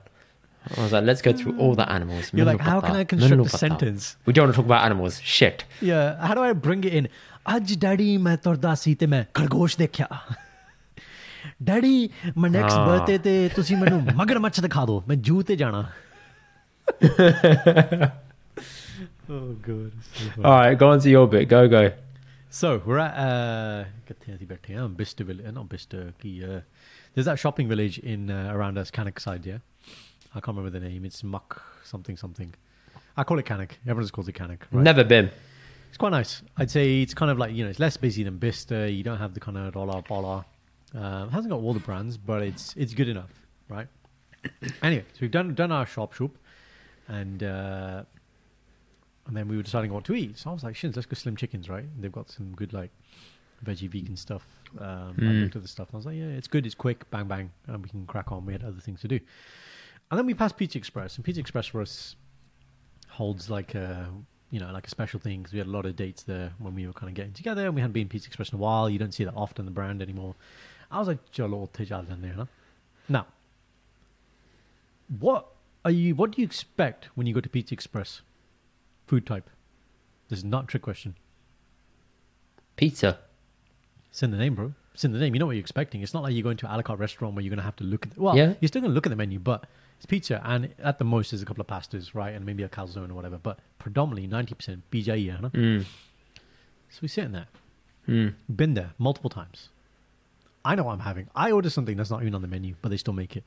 I 0.76 0.82
was 0.82 0.92
like, 0.92 1.04
let's 1.04 1.22
go 1.22 1.32
through 1.32 1.58
all 1.58 1.74
the 1.74 1.90
animals. 1.90 2.30
You're 2.32 2.46
like, 2.46 2.60
how 2.60 2.80
can 2.80 2.96
I 2.96 3.04
construct 3.04 3.54
a 3.54 3.58
sentence? 3.58 4.16
We 4.26 4.32
don't 4.32 4.46
want 4.46 4.54
to 4.54 4.56
talk 4.56 4.66
about 4.66 4.84
animals. 4.84 5.20
Shit. 5.20 5.64
Yeah. 5.80 6.24
How 6.26 6.34
do 6.34 6.40
I 6.40 6.52
bring 6.52 6.84
it 6.84 6.94
in? 6.94 7.08
Aj 7.46 7.78
daddy 7.78 8.18
main 8.18 8.36
torda 8.38 8.76
seete 8.76 9.08
mein 9.08 9.26
kargosh 9.32 9.78
my 9.80 9.88
daddy 11.62 12.10
ਮੈਂ 12.36 12.50
ah. 12.62 12.88
birthday, 12.88 13.18
te 13.18 13.48
ਤੇ 13.54 13.74
mainu 13.74 13.78
ਮੈਨੂੰ 13.78 14.16
ਮਗਰਮੱਛ 14.16 14.60
ਦਿਖਾ 14.60 14.84
ਦਿਓ 14.86 15.02
ਮੈਂ 15.08 15.16
ਜੂ 15.16 15.42
ਤੇ 15.42 15.56
Oh 19.30 19.52
god. 19.60 19.92
So 20.14 20.42
All 20.42 20.52
right, 20.52 20.74
go 20.74 20.88
on 20.90 21.00
to 21.00 21.10
your 21.10 21.26
bit. 21.26 21.48
Go 21.48 21.68
go. 21.68 21.92
So 22.50 22.80
we're 22.86 22.98
at 22.98 23.14
uh, 23.14 23.84
Bicester 24.96 25.24
village, 25.24 25.46
uh, 25.46 25.50
not 25.50 25.68
Bicester, 25.68 26.14
uh, 26.24 26.60
there's 27.14 27.26
that 27.26 27.38
shopping 27.38 27.68
village 27.68 27.98
in 27.98 28.30
uh, 28.30 28.50
around 28.54 28.78
us, 28.78 28.90
Cannock 28.90 29.20
side, 29.20 29.44
yeah. 29.44 29.58
I 30.34 30.40
can't 30.40 30.56
remember 30.56 30.70
the 30.70 30.80
name. 30.86 31.04
It's 31.04 31.22
Muck 31.22 31.62
something 31.84 32.16
something. 32.16 32.54
I 33.16 33.24
call 33.24 33.38
it 33.38 33.44
Cannock. 33.44 33.76
Everyone's 33.86 34.10
called 34.10 34.28
it 34.28 34.32
Cannock. 34.32 34.66
Right? 34.70 34.82
Never 34.82 35.04
been. 35.04 35.30
It's 35.88 35.98
quite 35.98 36.10
nice. 36.10 36.42
I'd 36.56 36.70
say 36.70 37.02
it's 37.02 37.12
kind 37.14 37.30
of 37.30 37.38
like 37.38 37.52
you 37.52 37.64
know 37.64 37.70
it's 37.70 37.80
less 37.80 37.96
busy 37.96 38.22
than 38.22 38.38
Bicester. 38.38 38.88
You 38.88 39.02
don't 39.02 39.18
have 39.18 39.34
the 39.34 39.40
kind 39.40 39.58
of 39.58 39.74
dollar 39.74 40.02
bola. 40.02 40.46
Um, 40.94 41.28
it 41.28 41.32
hasn't 41.32 41.50
got 41.50 41.60
all 41.60 41.74
the 41.74 41.80
brands, 41.80 42.16
but 42.16 42.42
it's 42.42 42.74
it's 42.76 42.94
good 42.94 43.08
enough, 43.08 43.30
right? 43.68 43.88
anyway, 44.82 45.04
so 45.12 45.18
we've 45.20 45.30
done 45.30 45.54
done 45.54 45.72
our 45.72 45.84
shop 45.86 46.14
shop, 46.14 46.30
and 47.08 47.42
uh, 47.42 48.04
and 49.28 49.36
then 49.36 49.46
we 49.46 49.56
were 49.56 49.62
deciding 49.62 49.92
what 49.92 50.04
to 50.04 50.14
eat. 50.14 50.38
So 50.38 50.50
I 50.50 50.52
was 50.54 50.64
like, 50.64 50.74
"Shins, 50.74 50.96
let's 50.96 51.06
go 51.06 51.14
Slim 51.14 51.36
Chickens, 51.36 51.68
right?" 51.68 51.84
And 51.84 52.02
they've 52.02 52.10
got 52.10 52.30
some 52.30 52.54
good 52.56 52.72
like 52.72 52.90
veggie 53.64 53.88
vegan 53.88 54.16
stuff. 54.16 54.44
Um, 54.78 54.86
mm. 54.86 55.28
I 55.28 55.32
hmm. 55.32 55.42
looked 55.42 55.56
at 55.56 55.62
the 55.62 55.68
stuff 55.68 55.88
and 55.88 55.94
I 55.94 55.98
was 55.98 56.06
like, 56.06 56.16
"Yeah, 56.16 56.24
it's 56.24 56.48
good, 56.48 56.66
it's 56.66 56.74
quick, 56.74 57.08
bang 57.10 57.28
bang, 57.28 57.50
and 57.66 57.82
we 57.82 57.88
can 57.88 58.06
crack 58.06 58.32
on." 58.32 58.46
We 58.46 58.52
had 58.52 58.64
other 58.64 58.80
things 58.80 59.00
to 59.02 59.08
do, 59.08 59.20
and 60.10 60.18
then 60.18 60.26
we 60.26 60.34
passed 60.34 60.56
Pizza 60.56 60.78
Express, 60.78 61.16
and 61.16 61.24
Pizza 61.24 61.40
Express 61.40 61.66
for 61.66 61.80
us 61.80 62.16
holds 63.10 63.48
like 63.50 63.74
a 63.74 64.08
you 64.50 64.60
know 64.60 64.72
like 64.72 64.86
a 64.86 64.90
special 64.90 65.20
thing 65.20 65.40
because 65.40 65.52
we 65.52 65.58
had 65.58 65.68
a 65.68 65.70
lot 65.70 65.84
of 65.86 65.96
dates 65.96 66.22
there 66.22 66.52
when 66.58 66.74
we 66.74 66.86
were 66.86 66.92
kind 66.92 67.10
of 67.10 67.14
getting 67.14 67.32
together, 67.32 67.66
and 67.66 67.74
we 67.74 67.80
hadn't 67.80 67.92
been 67.92 68.08
Pizza 68.08 68.28
Express 68.28 68.50
in 68.50 68.56
a 68.56 68.60
while. 68.60 68.88
You 68.88 68.98
don't 68.98 69.12
see 69.12 69.24
that 69.24 69.34
often 69.34 69.66
the 69.66 69.70
brand 69.70 70.00
anymore. 70.00 70.34
I 70.90 70.98
was 70.98 71.08
like, 71.08 71.30
"Jolo 71.30 71.68
in 71.76 72.22
there, 72.22 72.48
Now, 73.10 73.26
what 75.18 75.48
are 75.84 75.90
you? 75.90 76.14
What 76.14 76.32
do 76.32 76.40
you 76.40 76.46
expect 76.46 77.10
when 77.14 77.26
you 77.26 77.34
go 77.34 77.40
to 77.40 77.48
Pizza 77.48 77.74
Express? 77.74 78.22
Food 79.08 79.26
type. 79.26 79.48
This 80.28 80.38
is 80.40 80.44
not 80.44 80.64
a 80.64 80.66
trick 80.66 80.82
question. 80.82 81.16
Pizza. 82.76 83.18
It's 84.10 84.22
in 84.22 84.30
the 84.30 84.36
name, 84.36 84.54
bro. 84.54 84.74
It's 84.94 85.02
in 85.04 85.12
the 85.12 85.18
name. 85.18 85.34
You 85.34 85.40
know 85.40 85.46
what 85.46 85.52
you're 85.52 85.60
expecting. 85.60 86.02
It's 86.02 86.12
not 86.14 86.22
like 86.22 86.34
you're 86.34 86.42
going 86.42 86.58
to 86.58 86.66
a 86.72 86.76
la 86.76 86.82
carte 86.82 86.98
restaurant 86.98 87.34
where 87.34 87.42
you're 87.42 87.50
going 87.50 87.58
to 87.58 87.64
have 87.64 87.76
to 87.76 87.84
look 87.84 88.06
at. 88.06 88.14
The, 88.14 88.20
well, 88.20 88.36
Yeah. 88.36 88.54
you're 88.60 88.68
still 88.68 88.82
going 88.82 88.90
to 88.90 88.94
look 88.94 89.06
at 89.06 89.10
the 89.10 89.16
menu, 89.16 89.38
but 89.38 89.64
it's 89.96 90.06
pizza, 90.06 90.40
and 90.44 90.74
at 90.82 90.98
the 90.98 91.04
most 91.04 91.30
there's 91.30 91.42
a 91.42 91.46
couple 91.46 91.60
of 91.62 91.66
pastas, 91.66 92.14
right, 92.14 92.34
and 92.34 92.44
maybe 92.44 92.62
a 92.62 92.68
calzone 92.68 93.10
or 93.10 93.14
whatever. 93.14 93.38
But 93.38 93.58
predominantly 93.78 94.26
ninety 94.28 94.54
percent 94.54 94.82
BJ, 94.92 95.24
yeah. 95.24 95.38
no? 95.40 95.48
Mm. 95.50 95.84
So 96.90 96.98
we 97.02 97.08
sit 97.08 97.24
in 97.24 97.32
there. 97.32 97.46
Mm. 98.06 98.34
Been 98.54 98.74
there 98.74 98.90
multiple 98.98 99.30
times. 99.30 99.70
I 100.64 100.74
know 100.74 100.84
what 100.84 100.92
I'm 100.92 101.00
having. 101.00 101.28
I 101.34 101.50
order 101.50 101.70
something 101.70 101.96
that's 101.96 102.10
not 102.10 102.20
even 102.22 102.34
on 102.34 102.42
the 102.42 102.48
menu, 102.48 102.74
but 102.82 102.90
they 102.90 102.96
still 102.98 103.14
make 103.14 103.36
it. 103.36 103.44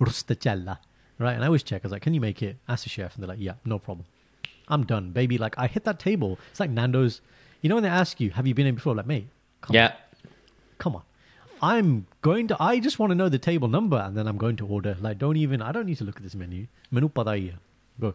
Rustacella. 0.00 0.78
Right? 1.18 1.32
And 1.34 1.42
I 1.42 1.46
always 1.46 1.62
check. 1.62 1.82
I 1.82 1.86
was 1.86 1.92
like, 1.92 2.02
can 2.02 2.14
you 2.14 2.20
make 2.20 2.42
it? 2.42 2.56
Ask 2.68 2.84
the 2.84 2.90
chef. 2.90 3.14
And 3.14 3.22
they're 3.22 3.28
like, 3.28 3.40
yeah, 3.40 3.54
no 3.64 3.78
problem. 3.78 4.06
I'm 4.68 4.84
done, 4.84 5.10
baby. 5.10 5.38
Like, 5.38 5.54
I 5.58 5.66
hit 5.66 5.84
that 5.84 5.98
table. 5.98 6.38
It's 6.50 6.60
like 6.60 6.70
Nando's. 6.70 7.20
You 7.62 7.68
know 7.68 7.76
when 7.76 7.84
they 7.84 7.88
ask 7.90 8.20
you, 8.20 8.30
have 8.30 8.46
you 8.46 8.54
been 8.54 8.66
in 8.66 8.74
before? 8.74 8.94
Like, 8.94 9.06
mate, 9.06 9.28
come 9.60 9.74
Yeah. 9.74 9.92
come 10.78 10.96
on. 10.96 11.02
I'm 11.62 12.06
going 12.20 12.48
to, 12.48 12.56
I 12.60 12.80
just 12.80 12.98
want 12.98 13.10
to 13.10 13.14
know 13.14 13.28
the 13.30 13.38
table 13.38 13.66
number 13.68 13.96
and 13.96 14.16
then 14.16 14.26
I'm 14.26 14.36
going 14.36 14.56
to 14.56 14.66
order. 14.66 14.96
Like, 15.00 15.18
don't 15.18 15.36
even, 15.38 15.62
I 15.62 15.72
don't 15.72 15.86
need 15.86 15.96
to 15.98 16.04
look 16.04 16.16
at 16.16 16.22
this 16.22 16.34
menu. 16.34 16.66
Menu 16.90 17.08
pada 17.08 17.28
hi 17.28 17.52
hai. 17.52 17.58
Go. 17.98 18.14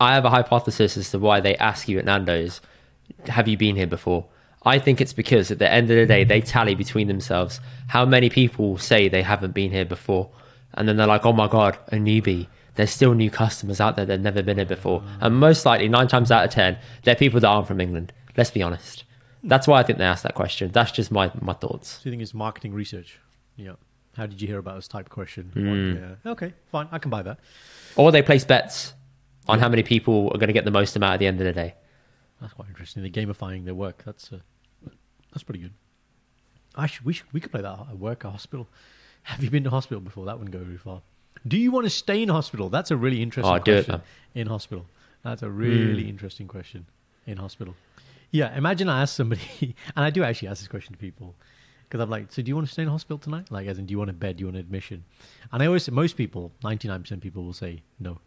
I 0.00 0.14
have 0.14 0.24
a 0.24 0.30
hypothesis 0.30 0.96
as 0.96 1.10
to 1.12 1.18
why 1.18 1.40
they 1.40 1.56
ask 1.56 1.88
you 1.88 1.98
at 1.98 2.04
Nando's, 2.04 2.60
have 3.28 3.48
you 3.48 3.56
been 3.56 3.76
here 3.76 3.86
before? 3.86 4.26
I 4.64 4.78
think 4.78 5.00
it's 5.00 5.12
because 5.12 5.50
at 5.50 5.58
the 5.58 5.70
end 5.70 5.90
of 5.90 5.96
the 5.96 6.06
day, 6.06 6.24
they 6.24 6.40
tally 6.40 6.74
between 6.74 7.08
themselves 7.08 7.60
how 7.88 8.04
many 8.04 8.28
people 8.28 8.78
say 8.78 9.08
they 9.08 9.22
haven't 9.22 9.54
been 9.54 9.70
here 9.70 9.84
before. 9.84 10.28
And 10.74 10.88
then 10.88 10.96
they're 10.96 11.06
like, 11.06 11.24
oh 11.24 11.32
my 11.32 11.48
God, 11.48 11.78
a 11.88 11.96
newbie. 11.96 12.48
There's 12.78 12.92
still 12.92 13.12
new 13.12 13.28
customers 13.28 13.80
out 13.80 13.96
there 13.96 14.06
that 14.06 14.12
have 14.12 14.20
never 14.20 14.40
been 14.40 14.56
here 14.56 14.64
before. 14.64 15.02
And 15.20 15.34
most 15.34 15.66
likely, 15.66 15.88
nine 15.88 16.06
times 16.06 16.30
out 16.30 16.44
of 16.44 16.52
10, 16.52 16.78
they're 17.02 17.16
people 17.16 17.40
that 17.40 17.48
aren't 17.48 17.66
from 17.66 17.80
England. 17.80 18.12
Let's 18.36 18.52
be 18.52 18.62
honest. 18.62 19.02
That's 19.42 19.66
why 19.66 19.80
I 19.80 19.82
think 19.82 19.98
they 19.98 20.04
asked 20.04 20.22
that 20.22 20.36
question. 20.36 20.70
That's 20.70 20.92
just 20.92 21.10
my, 21.10 21.32
my 21.40 21.54
thoughts. 21.54 21.88
So 21.88 22.02
you 22.04 22.12
think 22.12 22.22
it's 22.22 22.32
marketing 22.34 22.72
research? 22.72 23.18
Yeah. 23.56 23.72
How 24.16 24.26
did 24.26 24.40
you 24.40 24.46
hear 24.46 24.58
about 24.58 24.76
us 24.76 24.86
type 24.86 25.08
question? 25.08 25.50
What- 25.54 26.00
yeah. 26.24 26.30
Okay, 26.32 26.54
fine. 26.70 26.86
I 26.92 27.00
can 27.00 27.10
buy 27.10 27.22
that. 27.22 27.40
Or 27.96 28.12
they 28.12 28.22
place 28.22 28.44
bets 28.44 28.94
on 29.48 29.58
how 29.58 29.68
many 29.68 29.82
people 29.82 30.28
are 30.32 30.38
going 30.38 30.46
to 30.46 30.52
get 30.52 30.64
the 30.64 30.70
most 30.70 30.94
amount 30.94 31.14
at 31.14 31.18
the 31.18 31.26
end 31.26 31.40
of 31.40 31.46
the 31.46 31.52
day. 31.52 31.74
That's 32.40 32.52
quite 32.52 32.68
interesting. 32.68 33.02
They're 33.02 33.10
gamifying 33.10 33.64
their 33.64 33.74
work. 33.74 34.04
That's 34.06 34.32
uh, 34.32 34.38
that's 35.32 35.42
pretty 35.42 35.58
good. 35.62 35.72
I 36.76 36.86
should, 36.86 37.04
we 37.04 37.12
should, 37.12 37.26
we 37.32 37.40
could 37.40 37.50
play 37.50 37.62
that 37.62 37.76
at 37.90 37.98
work, 37.98 38.24
at 38.24 38.30
hospital. 38.30 38.68
Have 39.24 39.42
you 39.42 39.50
been 39.50 39.64
to 39.64 39.70
hospital 39.70 40.00
before? 40.00 40.26
That 40.26 40.38
wouldn't 40.38 40.52
go 40.52 40.62
very 40.62 40.78
far. 40.78 41.02
Do 41.46 41.56
you 41.56 41.70
want 41.70 41.84
to 41.86 41.90
stay 41.90 42.22
in 42.22 42.28
hospital? 42.28 42.68
That's 42.68 42.90
a 42.90 42.96
really 42.96 43.22
interesting 43.22 43.54
Oh, 43.54 43.58
do 43.58 43.72
it, 43.72 43.74
question. 43.86 43.92
man. 43.92 44.02
in 44.34 44.46
hospital. 44.48 44.86
That's 45.22 45.42
a 45.42 45.50
really 45.50 46.02
hmm. 46.04 46.08
interesting 46.08 46.48
question 46.48 46.86
in 47.26 47.36
hospital. 47.38 47.74
Yeah, 48.30 48.56
imagine 48.56 48.88
I 48.88 49.02
ask 49.02 49.14
somebody, 49.16 49.42
and 49.96 50.04
I 50.04 50.10
do 50.10 50.22
actually 50.22 50.48
ask 50.48 50.60
this 50.60 50.68
question 50.68 50.92
to 50.92 50.98
people 50.98 51.34
because 51.88 52.00
I'm 52.02 52.10
like, 52.10 52.30
so 52.32 52.42
do 52.42 52.48
you 52.48 52.54
want 52.54 52.66
to 52.66 52.72
stay 52.72 52.82
in 52.82 52.88
hospital 52.88 53.18
tonight? 53.18 53.50
Like, 53.50 53.66
as 53.66 53.78
in, 53.78 53.86
do 53.86 53.92
you 53.92 53.98
want 53.98 54.10
a 54.10 54.14
bed? 54.14 54.36
Do 54.36 54.42
you 54.42 54.46
want 54.46 54.56
an 54.56 54.60
admission? 54.60 55.04
And 55.52 55.62
I 55.62 55.66
always 55.66 55.84
say, 55.84 55.92
most 55.92 56.16
people, 56.16 56.52
99% 56.62 57.10
of 57.10 57.20
people 57.20 57.44
will 57.44 57.54
say 57.54 57.82
no. 57.98 58.10
And 58.10 58.18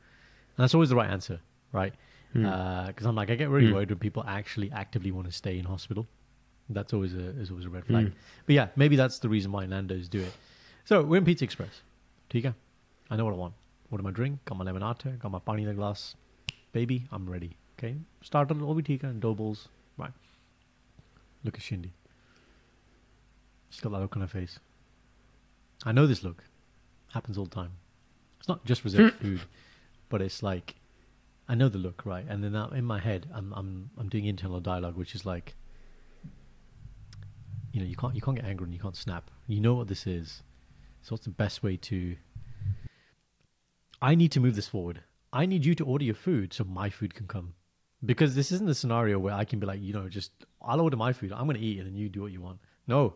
that's 0.58 0.74
always 0.74 0.90
the 0.90 0.96
right 0.96 1.10
answer, 1.10 1.40
right? 1.72 1.94
Hmm. 2.34 2.46
Uh, 2.46 2.88
because 2.88 3.06
I'm 3.06 3.16
like, 3.16 3.30
I 3.30 3.36
get 3.36 3.50
really 3.50 3.68
Hmm. 3.68 3.74
worried 3.76 3.90
when 3.90 4.00
people 4.00 4.24
actually 4.28 4.72
actively 4.72 5.12
want 5.12 5.28
to 5.28 5.32
stay 5.34 5.60
in 5.60 5.66
hospital. 5.66 6.08
That's 6.70 6.94
always 6.94 7.14
a 7.14 7.30
is 7.40 7.52
always 7.52 7.66
a 7.66 7.70
red 7.70 7.86
flag. 7.86 8.06
Hmm. 8.08 8.14
But 8.46 8.56
yeah, 8.56 8.68
maybe 8.76 8.96
that's 8.96 9.20
the 9.20 9.30
reason 9.30 9.52
why 9.52 9.66
Nando's 9.66 10.08
do 10.10 10.22
it. 10.22 10.34
So 10.86 11.04
we're 11.04 11.18
in 11.18 11.26
Pizza 11.26 11.44
Express. 11.46 11.82
Tika, 12.30 12.56
I 13.12 13.18
know 13.18 13.26
what 13.26 13.34
I 13.34 13.38
want. 13.38 13.54
What 13.90 14.00
am 14.00 14.08
I 14.08 14.12
drink? 14.12 14.40
Got 14.46 14.58
my 14.58 14.64
lemonade, 14.64 15.20
got 15.20 15.32
my 15.32 15.40
pani 15.40 15.64
in 15.64 15.68
the 15.68 15.76
glass. 15.76 16.16
Baby, 16.72 17.08
I'm 17.12 17.30
ready. 17.30 17.58
Okay, 17.78 17.98
started 18.22 18.62
Obi 18.62 18.82
Tika 18.82 19.08
and 19.08 19.20
dough 19.20 19.36
balls. 19.36 19.68
Right. 19.98 20.14
Look 21.44 21.56
at 21.56 21.62
Shindy. 21.62 21.92
She's 23.70 23.82
got 23.82 23.92
that 23.92 24.00
look 24.00 24.16
on 24.16 24.22
her 24.22 24.28
face. 24.28 24.60
I 25.84 25.92
know 25.92 26.08
this 26.08 26.24
look. 26.24 26.46
Happens 27.14 27.38
all 27.38 27.44
the 27.44 27.56
time. 27.56 27.72
It's 28.40 28.48
not 28.48 28.64
just 28.64 28.86
reserved 28.86 29.16
hmm. 29.16 29.24
food, 29.24 29.42
but 30.08 30.22
it's 30.22 30.42
like 30.42 30.76
I 31.50 31.56
know 31.56 31.68
the 31.68 31.80
look, 31.80 32.06
right? 32.06 32.26
And 32.30 32.42
then 32.42 32.56
in 32.74 32.86
my 32.86 33.00
head, 33.00 33.28
I'm 33.34 33.52
I'm 33.54 33.90
I'm 33.98 34.08
doing 34.08 34.24
internal 34.26 34.62
dialogue, 34.62 34.96
which 34.96 35.16
is 35.16 35.26
like, 35.26 35.56
you 37.74 37.82
know, 37.82 37.86
you 37.86 37.98
can't 37.98 38.16
you 38.16 38.22
can't 38.22 38.38
get 38.38 38.46
angry 38.46 38.66
and 38.66 38.74
you 38.74 38.80
can't 38.80 38.96
snap. 38.96 39.30
You 39.48 39.60
know 39.60 39.74
what 39.74 39.90
this 39.90 40.08
is. 40.08 40.44
So 41.02 41.14
what's 41.14 41.26
the 41.26 41.32
best 41.32 41.62
way 41.62 41.76
to? 41.76 42.16
I 44.02 44.16
need 44.16 44.32
to 44.34 44.40
move 44.40 44.56
this 44.56 44.68
forward. 44.68 45.02
I 45.32 45.46
need 45.46 45.66
you 45.66 45.76
to 45.76 45.86
order 45.86 46.04
your 46.04 46.16
food 46.16 46.54
so 46.54 46.64
my 46.64 46.90
food 46.90 47.14
can 47.16 47.28
come, 47.28 47.54
because 48.04 48.36
this 48.36 48.52
isn't 48.52 48.68
the 48.68 48.76
scenario 48.76 49.20
where 49.20 49.34
I 49.34 49.46
can 49.46 49.60
be 49.60 49.66
like, 49.68 49.82
you 49.82 49.94
know, 49.94 50.10
just 50.10 50.32
I'll 50.62 50.82
order 50.82 50.98
my 50.98 51.14
food. 51.14 51.32
I'm 51.32 51.46
gonna 51.48 51.60
eat 51.60 51.78
it 51.78 51.82
and 51.82 51.88
then 51.90 51.96
you 51.96 52.10
do 52.10 52.22
what 52.24 52.32
you 52.32 52.42
want. 52.42 52.60
No. 52.88 53.14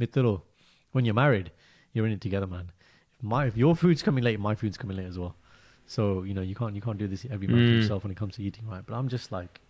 Mitero, 0.00 0.42
when 0.92 1.04
you're 1.04 1.14
married, 1.14 1.50
you're 1.92 2.06
in 2.06 2.12
it 2.12 2.20
together, 2.20 2.46
man. 2.46 2.70
If 3.14 3.22
my 3.22 3.46
if 3.46 3.56
your 3.56 3.74
food's 3.76 4.02
coming 4.02 4.24
late, 4.24 4.38
my 4.40 4.54
food's 4.54 4.76
coming 4.76 4.96
late 4.96 5.06
as 5.06 5.18
well. 5.18 5.36
So 5.86 6.22
you 6.24 6.34
know 6.34 6.42
you 6.42 6.54
can't 6.54 6.74
you 6.74 6.80
can't 6.82 6.98
do 6.98 7.06
this 7.06 7.26
every 7.30 7.46
man 7.46 7.64
for 7.64 7.70
Mm. 7.72 7.80
himself 7.80 8.04
when 8.04 8.10
it 8.10 8.16
comes 8.16 8.34
to 8.36 8.42
eating, 8.42 8.66
right? 8.66 8.84
But 8.84 8.94
I'm 8.94 9.08
just 9.08 9.32
like, 9.32 9.60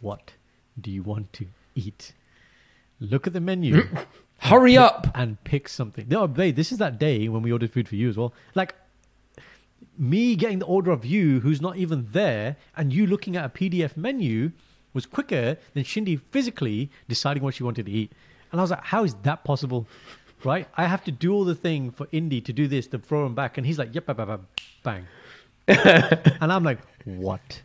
what 0.00 0.32
do 0.80 0.90
you 0.90 1.02
want 1.02 1.32
to 1.34 1.46
eat? 1.74 2.12
Look 3.00 3.26
at 3.26 3.32
the 3.32 3.40
menu 3.40 3.86
Hurry 4.38 4.76
up! 4.76 5.08
and 5.14 5.42
pick 5.44 5.68
something. 5.68 6.06
No, 6.08 6.26
babe, 6.26 6.54
this 6.54 6.70
is 6.72 6.78
that 6.78 6.98
day 6.98 7.28
when 7.28 7.42
we 7.42 7.52
ordered 7.52 7.72
food 7.72 7.88
for 7.88 7.96
you 7.96 8.08
as 8.08 8.16
well. 8.16 8.32
Like 8.54 8.74
me 9.98 10.36
getting 10.36 10.60
the 10.60 10.66
order 10.66 10.90
of 10.90 11.04
you, 11.04 11.40
who's 11.40 11.60
not 11.60 11.76
even 11.76 12.06
there, 12.12 12.56
and 12.76 12.92
you 12.92 13.06
looking 13.06 13.36
at 13.36 13.44
a 13.44 13.48
PDF 13.48 13.96
menu 13.96 14.52
was 14.94 15.06
quicker 15.06 15.56
than 15.74 15.84
Shindy 15.84 16.16
physically 16.16 16.90
deciding 17.08 17.42
what 17.42 17.54
she 17.54 17.62
wanted 17.64 17.86
to 17.86 17.92
eat. 17.92 18.12
And 18.52 18.60
I 18.60 18.64
was 18.64 18.70
like, 18.70 18.84
how 18.84 19.04
is 19.04 19.14
that 19.22 19.44
possible? 19.44 19.86
Right? 20.44 20.68
I 20.76 20.86
have 20.86 21.02
to 21.04 21.10
do 21.10 21.32
all 21.32 21.44
the 21.44 21.54
thing 21.54 21.90
for 21.90 22.06
Indy 22.12 22.40
to 22.42 22.52
do 22.52 22.68
this, 22.68 22.86
to 22.88 22.98
throw 22.98 23.26
him 23.26 23.34
back, 23.34 23.58
and 23.58 23.66
he's 23.66 23.78
like, 23.78 23.94
yep, 23.94 24.06
bang, 24.06 24.16
bang, 24.84 25.06
bang. 25.66 26.16
and 26.40 26.52
I'm 26.52 26.62
like, 26.62 26.78
what 27.04 27.62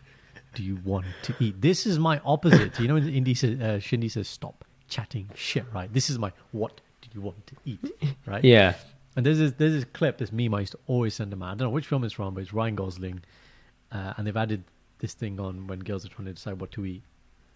do 0.56 0.64
you 0.64 0.80
want 0.84 1.06
to 1.24 1.36
eat? 1.40 1.62
This 1.62 1.86
is 1.86 2.00
my 2.00 2.20
opposite. 2.26 2.80
You 2.80 2.88
know, 2.88 2.96
when 2.96 3.08
Indy 3.10 3.36
says, 3.36 3.62
uh, 3.62 3.80
Shindy 3.80 4.10
says, 4.10 4.28
stop 4.28 4.66
chatting 4.94 5.30
shit, 5.36 5.66
right? 5.74 5.92
This 5.92 6.10
is 6.10 6.20
my, 6.20 6.32
what 6.52 6.80
do 7.02 7.10
you 7.14 7.22
want 7.22 7.48
to 7.48 7.56
eat? 7.66 7.80
Right? 8.26 8.44
Yeah. 8.44 8.76
And 9.16 9.26
there's 9.26 9.40
this, 9.40 9.52
there's 9.58 9.74
this 9.74 9.86
clip, 9.92 10.18
this 10.18 10.32
meme 10.32 10.54
I 10.54 10.62
used 10.62 10.72
to 10.72 10.80
always 10.88 11.14
send 11.14 11.32
them 11.32 11.44
out. 11.44 11.48
I 11.48 11.56
don't 11.56 11.68
know 11.68 11.70
which 11.70 11.88
film 11.88 12.04
it's 12.04 12.14
from, 12.14 12.34
but 12.34 12.42
it's 12.42 12.54
Ryan 12.54 12.76
Gosling. 12.76 13.22
Uh, 13.92 14.14
and 14.16 14.26
they've 14.26 14.38
added 14.38 14.64
this 15.00 15.14
thing 15.14 15.40
on 15.40 15.68
when 15.68 15.80
girls 15.80 16.06
are 16.06 16.10
trying 16.10 16.26
to 16.26 16.34
decide 16.34 16.60
what 16.60 16.72
to 16.72 16.86
eat. 16.86 17.04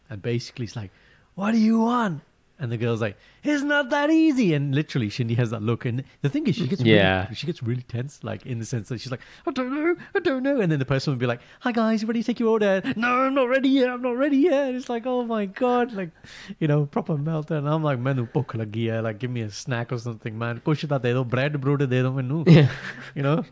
And 0.10 0.22
basically, 0.22 0.66
it's 0.66 0.76
like, 0.76 0.92
what 1.36 1.52
do 1.52 1.58
you 1.58 1.80
want? 1.80 2.22
And 2.60 2.72
the 2.72 2.78
girl's 2.78 3.02
like, 3.02 3.18
it's 3.44 3.62
not 3.62 3.92
that 3.92 4.10
easy. 4.10 4.56
And 4.56 4.74
literally, 4.74 5.10
Shindy 5.10 5.36
has 5.36 5.52
that 5.52 5.62
look. 5.62 5.86
And 5.86 6.04
the 6.24 6.30
thing 6.30 6.48
is, 6.48 6.56
she 6.56 6.68
gets 6.68 6.82
Yeah. 6.82 7.24
really, 7.26 7.36
she 7.36 7.46
gets 7.46 7.62
really 7.62 7.84
tense, 7.84 8.24
like 8.24 8.48
in 8.48 8.58
the 8.58 8.66
sense 8.66 8.90
that 8.90 9.00
she's 9.00 9.12
like, 9.12 9.22
I 9.46 9.52
don't 9.52 9.72
know, 9.76 9.96
I 10.16 10.20
don't 10.20 10.42
know. 10.42 10.60
And 10.60 10.72
then 10.72 10.80
the 10.80 10.86
person 10.86 11.12
would 11.12 11.20
be 11.20 11.28
like, 11.28 11.40
hi 11.60 11.72
guys, 11.72 12.02
you 12.02 12.08
ready 12.08 12.24
to 12.24 12.26
take 12.26 12.40
your 12.40 12.50
order? 12.50 12.82
No, 12.96 13.10
I'm 13.26 13.36
not 13.36 13.48
ready 13.48 13.70
yet. 13.70 13.90
I'm 13.92 14.02
not 14.02 14.18
ready 14.18 14.38
yet. 14.38 14.70
And 14.70 14.76
it's 14.76 14.90
like, 14.90 15.06
oh 15.06 15.24
my 15.24 15.46
god, 15.46 15.94
like, 15.94 16.10
you 16.60 16.68
know, 16.68 16.88
proper 16.88 17.16
meltdown. 17.16 17.60
And 17.60 17.70
I'm 17.70 17.84
like, 17.84 18.00
menu 18.00 18.26
bhukh 18.26 18.54
lagi 18.64 18.90
hai. 18.92 19.02
Like, 19.02 19.20
give 19.20 19.30
me 19.30 19.42
a 19.42 19.52
snack 19.52 19.92
or 19.92 20.00
something, 20.00 20.36
man. 20.36 20.60
Kuch 20.66 20.88
ta 20.90 20.98
de 20.98 21.14
do, 21.14 21.24
bread 21.24 21.62
bro 21.62 21.78
de 21.78 21.86
do 21.86 22.12
menu. 22.12 22.44
Yeah. 22.48 22.70
You 23.14 23.22
know. 23.22 23.46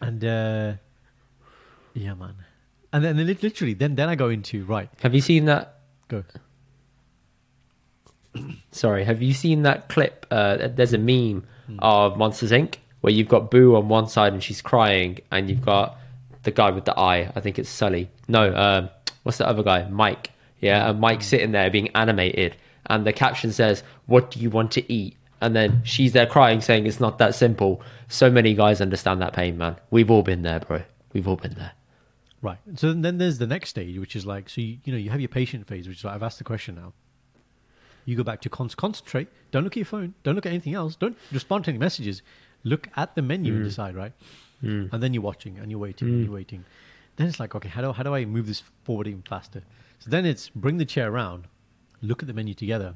And 0.00 0.24
uh 0.24 0.72
yeah, 1.94 2.14
man. 2.14 2.34
And 2.92 3.04
then 3.04 3.16
lit- 3.26 3.42
literally, 3.42 3.74
then 3.74 3.96
then 3.96 4.08
I 4.08 4.14
go 4.14 4.28
into 4.28 4.64
right. 4.64 4.88
Have 5.02 5.16
you 5.16 5.20
seen 5.20 5.46
that? 5.46 5.80
Go. 6.06 6.22
Sorry, 8.70 9.04
have 9.04 9.22
you 9.22 9.32
seen 9.32 9.62
that 9.62 9.88
clip? 9.88 10.26
Uh, 10.30 10.68
there's 10.68 10.92
a 10.92 10.98
meme 10.98 11.46
of 11.80 12.16
Monsters 12.16 12.50
Inc. 12.50 12.76
where 13.00 13.12
you've 13.12 13.28
got 13.28 13.50
Boo 13.50 13.76
on 13.76 13.88
one 13.88 14.08
side 14.08 14.32
and 14.32 14.42
she's 14.42 14.62
crying, 14.62 15.18
and 15.30 15.48
you've 15.48 15.64
got 15.64 15.96
the 16.42 16.50
guy 16.50 16.70
with 16.70 16.84
the 16.84 16.98
eye. 16.98 17.30
I 17.34 17.40
think 17.40 17.58
it's 17.58 17.68
Sully. 17.68 18.08
No, 18.26 18.54
um, 18.54 18.90
what's 19.22 19.38
the 19.38 19.46
other 19.46 19.62
guy? 19.62 19.88
Mike. 19.88 20.30
Yeah, 20.60 20.90
and 20.90 21.00
Mike 21.00 21.22
sitting 21.22 21.52
there 21.52 21.70
being 21.70 21.88
animated, 21.94 22.56
and 22.86 23.06
the 23.06 23.12
caption 23.12 23.52
says, 23.52 23.82
"What 24.06 24.30
do 24.30 24.40
you 24.40 24.50
want 24.50 24.72
to 24.72 24.92
eat?" 24.92 25.16
And 25.40 25.54
then 25.54 25.82
she's 25.84 26.12
there 26.12 26.26
crying, 26.26 26.60
saying, 26.60 26.86
"It's 26.86 26.98
not 26.98 27.18
that 27.18 27.34
simple." 27.34 27.80
So 28.08 28.30
many 28.30 28.54
guys 28.54 28.80
understand 28.80 29.20
that 29.22 29.34
pain, 29.34 29.56
man. 29.58 29.76
We've 29.90 30.10
all 30.10 30.22
been 30.22 30.42
there, 30.42 30.60
bro. 30.60 30.82
We've 31.12 31.28
all 31.28 31.36
been 31.36 31.54
there. 31.54 31.72
Right. 32.40 32.58
So 32.76 32.92
then 32.92 33.18
there's 33.18 33.38
the 33.38 33.46
next 33.46 33.70
stage, 33.70 33.98
which 33.98 34.14
is 34.14 34.24
like, 34.24 34.48
so 34.48 34.60
you, 34.60 34.78
you 34.84 34.92
know, 34.92 34.98
you 34.98 35.10
have 35.10 35.20
your 35.20 35.28
patient 35.28 35.66
phase, 35.66 35.88
which 35.88 35.98
is 35.98 36.04
like, 36.04 36.14
I've 36.14 36.22
asked 36.22 36.38
the 36.38 36.44
question 36.44 36.76
now. 36.76 36.92
You 38.08 38.16
go 38.16 38.22
back 38.22 38.40
to 38.40 38.48
con- 38.48 38.70
concentrate. 38.70 39.28
Don't 39.50 39.64
look 39.64 39.74
at 39.74 39.76
your 39.76 39.84
phone. 39.84 40.14
Don't 40.22 40.34
look 40.34 40.46
at 40.46 40.48
anything 40.48 40.72
else. 40.72 40.96
Don't 40.96 41.14
respond 41.30 41.64
to 41.64 41.70
any 41.72 41.78
messages. 41.78 42.22
Look 42.64 42.88
at 42.96 43.14
the 43.14 43.20
menu 43.20 43.52
and 43.52 43.62
mm. 43.62 43.66
decide, 43.66 43.94
right? 43.94 44.14
Mm. 44.64 44.90
And 44.90 45.02
then 45.02 45.12
you're 45.12 45.22
watching 45.22 45.58
and 45.58 45.70
you're 45.70 45.78
waiting 45.78 46.08
and 46.08 46.20
mm. 46.20 46.24
you're 46.24 46.32
waiting. 46.32 46.64
Then 47.16 47.26
it's 47.26 47.38
like, 47.38 47.54
okay, 47.54 47.68
how 47.68 47.82
do, 47.82 47.92
how 47.92 48.02
do 48.02 48.14
I 48.14 48.24
move 48.24 48.46
this 48.46 48.62
forward 48.84 49.08
even 49.08 49.20
faster? 49.28 49.62
So 49.98 50.08
then 50.08 50.24
it's 50.24 50.48
bring 50.48 50.78
the 50.78 50.86
chair 50.86 51.12
around, 51.12 51.48
look 52.00 52.22
at 52.22 52.28
the 52.28 52.32
menu 52.32 52.54
together. 52.54 52.94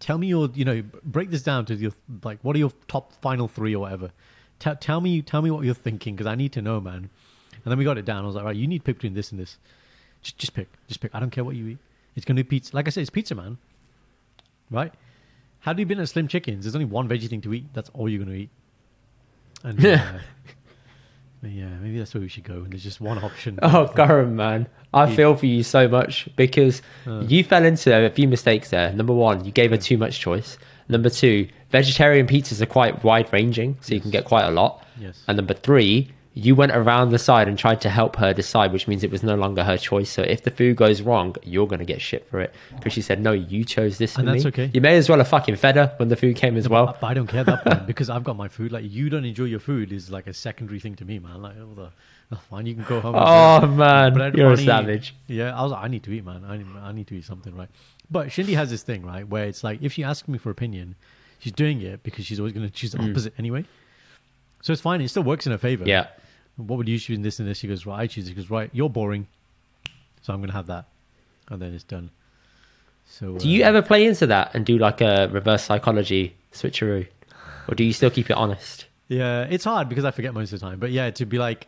Tell 0.00 0.18
me 0.18 0.26
your, 0.26 0.50
you 0.54 0.64
know, 0.64 0.82
break 1.04 1.30
this 1.30 1.44
down 1.44 1.64
to 1.66 1.76
your, 1.76 1.92
like, 2.24 2.40
what 2.42 2.56
are 2.56 2.58
your 2.58 2.72
top 2.88 3.12
final 3.22 3.46
three 3.46 3.76
or 3.76 3.78
whatever? 3.78 4.10
Tell 4.58 4.74
tell 4.74 5.00
me, 5.00 5.22
tell 5.22 5.40
me 5.40 5.52
what 5.52 5.64
you're 5.64 5.72
thinking 5.72 6.16
because 6.16 6.26
I 6.26 6.34
need 6.34 6.52
to 6.54 6.62
know, 6.62 6.80
man. 6.80 7.10
And 7.52 7.70
then 7.70 7.78
we 7.78 7.84
got 7.84 7.96
it 7.96 8.06
down. 8.06 8.24
I 8.24 8.26
was 8.26 8.34
like, 8.34 8.44
right, 8.44 8.56
you 8.56 8.66
need 8.66 8.78
to 8.78 8.84
pick 8.84 8.96
between 8.96 9.14
this 9.14 9.30
and 9.30 9.40
this. 9.40 9.56
Just, 10.20 10.36
just 10.36 10.52
pick. 10.52 10.68
Just 10.88 11.00
pick. 11.00 11.14
I 11.14 11.20
don't 11.20 11.30
care 11.30 11.44
what 11.44 11.54
you 11.54 11.68
eat. 11.68 11.78
It's 12.16 12.24
going 12.24 12.34
to 12.34 12.42
be 12.42 12.48
pizza. 12.48 12.74
Like 12.74 12.88
I 12.88 12.90
said, 12.90 13.02
it's 13.02 13.10
pizza, 13.10 13.36
man. 13.36 13.58
Right? 14.70 14.92
How 15.60 15.72
do 15.72 15.80
you 15.80 15.86
been 15.86 16.00
at 16.00 16.08
Slim 16.08 16.28
Chickens? 16.28 16.64
There's 16.64 16.74
only 16.74 16.84
one 16.86 17.08
veggie 17.08 17.28
thing 17.28 17.40
to 17.42 17.52
eat. 17.54 17.66
That's 17.74 17.90
all 17.92 18.08
you're 18.08 18.24
going 18.24 18.34
to 18.36 18.42
eat. 18.42 18.50
And 19.62 19.84
uh, 19.86 20.12
yeah, 21.42 21.68
maybe 21.80 21.98
that's 21.98 22.14
where 22.14 22.20
we 22.20 22.28
should 22.28 22.44
go. 22.44 22.54
And 22.54 22.70
there's 22.72 22.82
just 22.82 23.00
one 23.00 23.18
option. 23.18 23.58
Oh, 23.62 23.90
Garam, 23.94 24.32
man. 24.32 24.68
I 24.92 25.14
feel 25.14 25.34
for 25.36 25.46
you 25.46 25.62
so 25.62 25.86
much 25.88 26.28
because 26.36 26.82
Uh. 27.06 27.20
you 27.26 27.44
fell 27.44 27.64
into 27.64 27.94
a 28.06 28.10
few 28.10 28.26
mistakes 28.28 28.70
there. 28.70 28.92
Number 28.92 29.12
one, 29.12 29.44
you 29.44 29.52
gave 29.52 29.70
her 29.70 29.76
too 29.76 29.98
much 29.98 30.18
choice. 30.20 30.58
Number 30.88 31.08
two, 31.10 31.48
vegetarian 31.70 32.26
pizzas 32.26 32.60
are 32.60 32.66
quite 32.66 33.04
wide 33.04 33.32
ranging, 33.32 33.76
so 33.80 33.94
you 33.94 34.00
can 34.00 34.10
get 34.10 34.24
quite 34.24 34.44
a 34.44 34.50
lot. 34.50 34.84
Yes. 34.98 35.22
And 35.28 35.36
number 35.36 35.54
three, 35.54 36.10
you 36.32 36.54
went 36.54 36.72
around 36.72 37.10
the 37.10 37.18
side 37.18 37.48
and 37.48 37.58
tried 37.58 37.80
to 37.80 37.90
help 37.90 38.16
her 38.16 38.32
decide, 38.32 38.72
which 38.72 38.86
means 38.86 39.02
it 39.02 39.10
was 39.10 39.22
no 39.22 39.34
longer 39.34 39.64
her 39.64 39.76
choice. 39.76 40.10
So 40.10 40.22
if 40.22 40.42
the 40.42 40.50
food 40.50 40.76
goes 40.76 41.02
wrong, 41.02 41.34
you're 41.42 41.66
going 41.66 41.80
to 41.80 41.84
get 41.84 42.00
shit 42.00 42.28
for 42.28 42.40
it 42.40 42.54
because 42.76 42.92
she 42.92 43.02
said, 43.02 43.20
no, 43.20 43.32
you 43.32 43.64
chose 43.64 43.98
this 43.98 44.14
for 44.14 44.20
And 44.20 44.28
that's 44.28 44.44
me. 44.44 44.48
okay. 44.48 44.70
You 44.72 44.80
may 44.80 44.96
as 44.96 45.08
well 45.08 45.18
have 45.18 45.26
fucking 45.26 45.56
fed 45.56 45.74
her 45.74 45.92
when 45.96 46.08
the 46.08 46.16
food 46.16 46.36
came 46.36 46.56
as 46.56 46.68
well. 46.68 46.96
But 47.00 47.06
I 47.08 47.14
don't 47.14 47.26
care 47.26 47.42
that 47.42 47.64
point 47.64 47.86
because 47.86 48.08
I've 48.08 48.22
got 48.22 48.36
my 48.36 48.46
food. 48.46 48.70
Like 48.70 48.84
you 48.88 49.10
don't 49.10 49.24
enjoy 49.24 49.44
your 49.44 49.58
food 49.58 49.92
is 49.92 50.10
like 50.10 50.28
a 50.28 50.34
secondary 50.34 50.78
thing 50.78 50.94
to 50.96 51.04
me, 51.04 51.18
man. 51.18 51.42
Like 51.42 51.56
oh, 51.60 51.74
the, 51.74 51.90
oh, 52.32 52.40
fine, 52.48 52.66
you 52.66 52.74
can 52.74 52.84
go 52.84 53.00
home. 53.00 53.16
Oh, 53.18 53.66
man. 53.66 54.14
"Bread, 54.14 54.36
You're 54.36 54.52
a 54.52 54.54
bunny." 54.54 54.66
savage. 54.66 55.16
Yeah, 55.26 55.58
I 55.58 55.62
was 55.62 55.72
like, 55.72 55.84
I 55.84 55.88
need 55.88 56.04
to 56.04 56.12
eat, 56.12 56.24
man. 56.24 56.44
I 56.46 56.58
need, 56.58 56.66
I 56.80 56.92
need 56.92 57.08
to 57.08 57.16
eat 57.16 57.24
something, 57.24 57.56
right? 57.56 57.68
But 58.08 58.30
Shindy 58.30 58.54
has 58.54 58.70
this 58.70 58.82
thing, 58.82 59.04
right, 59.04 59.26
where 59.28 59.46
it's 59.46 59.64
like 59.64 59.82
if 59.82 59.92
she 59.94 60.04
asks 60.04 60.28
me 60.28 60.38
for 60.38 60.50
opinion, 60.50 60.94
she's 61.40 61.52
doing 61.52 61.82
it 61.82 62.04
because 62.04 62.24
she's 62.24 62.38
always 62.38 62.52
going 62.52 62.66
to 62.66 62.72
choose 62.72 62.92
the 62.92 62.98
mm. 62.98 63.10
opposite 63.10 63.34
anyway. 63.36 63.64
So 64.62 64.72
it's 64.72 64.82
fine. 64.82 65.00
It 65.00 65.08
still 65.08 65.22
works 65.22 65.46
in 65.46 65.52
her 65.52 65.58
favor. 65.58 65.84
Yeah. 65.86 66.08
What 66.56 66.76
would 66.76 66.88
you 66.88 66.98
choose 66.98 67.16
in 67.16 67.22
this 67.22 67.38
and 67.38 67.48
this? 67.48 67.58
She 67.58 67.68
goes, 67.68 67.86
right, 67.86 68.00
I 68.00 68.06
choose 68.06 68.26
it. 68.26 68.30
She 68.30 68.34
goes, 68.34 68.50
right, 68.50 68.68
you're 68.72 68.90
boring, 68.90 69.26
so 70.20 70.32
I'm 70.32 70.40
going 70.40 70.50
to 70.50 70.56
have 70.56 70.66
that, 70.66 70.86
and 71.48 71.60
then 71.62 71.72
it's 71.72 71.84
done. 71.84 72.10
So 73.06 73.38
Do 73.38 73.48
you 73.48 73.64
uh, 73.64 73.68
ever 73.68 73.82
play 73.82 74.06
into 74.06 74.26
that 74.26 74.54
and 74.54 74.64
do 74.66 74.78
like 74.78 75.00
a 75.00 75.28
reverse 75.32 75.64
psychology 75.64 76.36
switcheroo? 76.52 77.06
Or 77.68 77.74
do 77.74 77.82
you 77.84 77.92
still 77.92 78.10
keep 78.10 78.30
it 78.30 78.36
honest? 78.36 78.86
Yeah, 79.08 79.42
it's 79.50 79.64
hard 79.64 79.88
because 79.88 80.04
I 80.04 80.10
forget 80.10 80.34
most 80.34 80.52
of 80.52 80.60
the 80.60 80.66
time. 80.66 80.78
But 80.78 80.90
yeah, 80.92 81.10
to 81.10 81.26
be 81.26 81.38
like, 81.38 81.66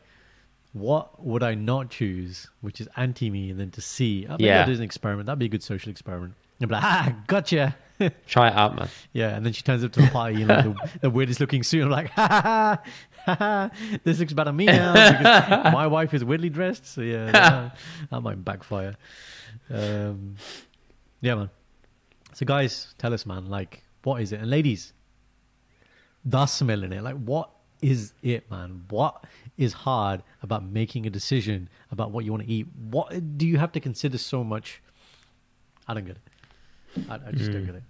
what 0.72 1.22
would 1.24 1.42
I 1.42 1.54
not 1.54 1.90
choose, 1.90 2.48
which 2.60 2.80
is 2.80 2.88
anti 2.96 3.30
me, 3.30 3.50
and 3.50 3.58
then 3.58 3.70
to 3.72 3.80
see, 3.80 4.26
oh, 4.28 4.36
Yeah. 4.38 4.60
I'll 4.60 4.66
do 4.66 4.72
an 4.72 4.82
experiment. 4.82 5.26
That'd 5.26 5.38
be 5.38 5.46
a 5.46 5.48
good 5.48 5.62
social 5.62 5.90
experiment. 5.90 6.34
And 6.60 6.68
be 6.68 6.74
like, 6.74 6.84
ah, 6.84 7.14
gotcha. 7.26 7.76
Try 8.26 8.48
it 8.48 8.54
out, 8.54 8.76
man. 8.76 8.88
yeah, 9.12 9.36
and 9.36 9.44
then 9.44 9.52
she 9.52 9.62
turns 9.62 9.84
up 9.84 9.92
to 9.92 10.02
the 10.02 10.08
party 10.08 10.42
in 10.42 10.48
like 10.48 10.64
the, 10.64 10.90
the 11.02 11.10
weirdest 11.10 11.40
looking 11.40 11.62
suit. 11.62 11.82
I'm 11.84 11.90
like, 11.90 12.10
ha 12.10 12.80
ha 13.26 13.34
ha, 13.34 13.70
this 14.04 14.18
looks 14.18 14.32
better 14.32 14.52
me 14.52 14.66
now 14.66 14.92
because 14.92 15.72
my 15.72 15.86
wife 15.86 16.14
is 16.14 16.24
weirdly 16.24 16.50
dressed. 16.50 16.86
So 16.86 17.00
yeah, 17.00 17.30
that, 17.30 17.76
that 18.10 18.20
might 18.20 18.44
backfire. 18.44 18.96
Um, 19.70 20.36
yeah, 21.20 21.34
man. 21.34 21.50
So 22.34 22.46
guys, 22.46 22.94
tell 22.98 23.12
us, 23.12 23.26
man. 23.26 23.48
Like, 23.48 23.84
what 24.02 24.22
is 24.22 24.32
it? 24.32 24.40
And 24.40 24.50
ladies, 24.50 24.92
the 26.24 26.46
smell 26.46 26.82
in 26.82 26.92
it. 26.92 27.02
Like, 27.02 27.16
what 27.16 27.50
is 27.80 28.14
it, 28.22 28.50
man? 28.50 28.84
What 28.88 29.24
is 29.58 29.72
hard 29.72 30.22
about 30.42 30.64
making 30.64 31.06
a 31.06 31.10
decision 31.10 31.68
about 31.90 32.10
what 32.10 32.24
you 32.24 32.32
want 32.32 32.44
to 32.44 32.50
eat? 32.50 32.66
What 32.90 33.36
do 33.38 33.46
you 33.46 33.58
have 33.58 33.72
to 33.72 33.80
consider 33.80 34.18
so 34.18 34.42
much? 34.44 34.80
I 35.86 35.94
don't 35.94 36.06
get 36.06 36.16
it. 36.16 37.04
I, 37.10 37.14
I 37.28 37.32
just 37.32 37.50
don't 37.50 37.66
get 37.66 37.74
it. 37.74 37.82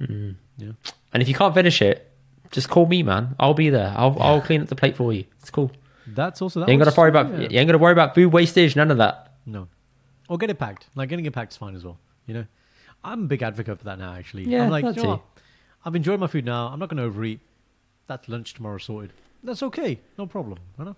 Yeah. 0.00 0.72
And 1.12 1.22
if 1.22 1.28
you 1.28 1.34
can't 1.34 1.54
finish 1.54 1.82
it, 1.82 2.10
just 2.50 2.68
call 2.68 2.86
me, 2.86 3.02
man. 3.02 3.36
I'll 3.38 3.54
be 3.54 3.70
there. 3.70 3.92
I'll 3.96 4.16
I'll 4.20 4.40
clean 4.40 4.62
up 4.62 4.68
the 4.68 4.76
plate 4.76 4.96
for 4.96 5.12
you. 5.12 5.24
It's 5.40 5.50
cool. 5.50 5.70
That's 6.06 6.42
also 6.42 6.60
that. 6.60 6.68
You 6.68 6.72
ain't 6.72 6.82
gotta 6.82 6.98
worry 6.98 7.10
about 7.10 7.30
yeah. 7.32 7.48
you 7.48 7.58
ain't 7.58 7.68
gotta 7.68 7.78
worry 7.78 7.92
about 7.92 8.14
food 8.14 8.32
wastage. 8.32 8.76
None 8.76 8.90
of 8.90 8.98
that. 8.98 9.34
No. 9.46 9.68
Or 10.28 10.38
get 10.38 10.50
it 10.50 10.58
packed. 10.58 10.86
Like 10.94 11.08
getting 11.08 11.26
it 11.26 11.32
packed 11.32 11.52
is 11.52 11.56
fine 11.56 11.74
as 11.74 11.84
well. 11.84 11.98
You 12.26 12.34
know, 12.34 12.46
I'm 13.02 13.24
a 13.24 13.26
big 13.26 13.42
advocate 13.42 13.78
for 13.78 13.84
that 13.84 13.98
now. 13.98 14.14
Actually, 14.14 14.44
Yeah, 14.44 14.64
I'm 14.64 14.70
like, 14.70 14.84
you 14.96 15.02
know 15.02 15.08
what? 15.08 15.22
I've 15.84 15.96
enjoyed 15.96 16.20
my 16.20 16.26
food 16.26 16.44
now. 16.44 16.68
I'm 16.68 16.78
not 16.78 16.88
going 16.88 16.98
to 16.98 17.04
overeat. 17.04 17.40
That's 18.06 18.28
lunch 18.28 18.54
tomorrow 18.54 18.78
sorted. 18.78 19.12
That's 19.42 19.62
okay. 19.62 19.98
No 20.18 20.26
problem. 20.26 20.58
You 20.78 20.84
know, 20.84 20.96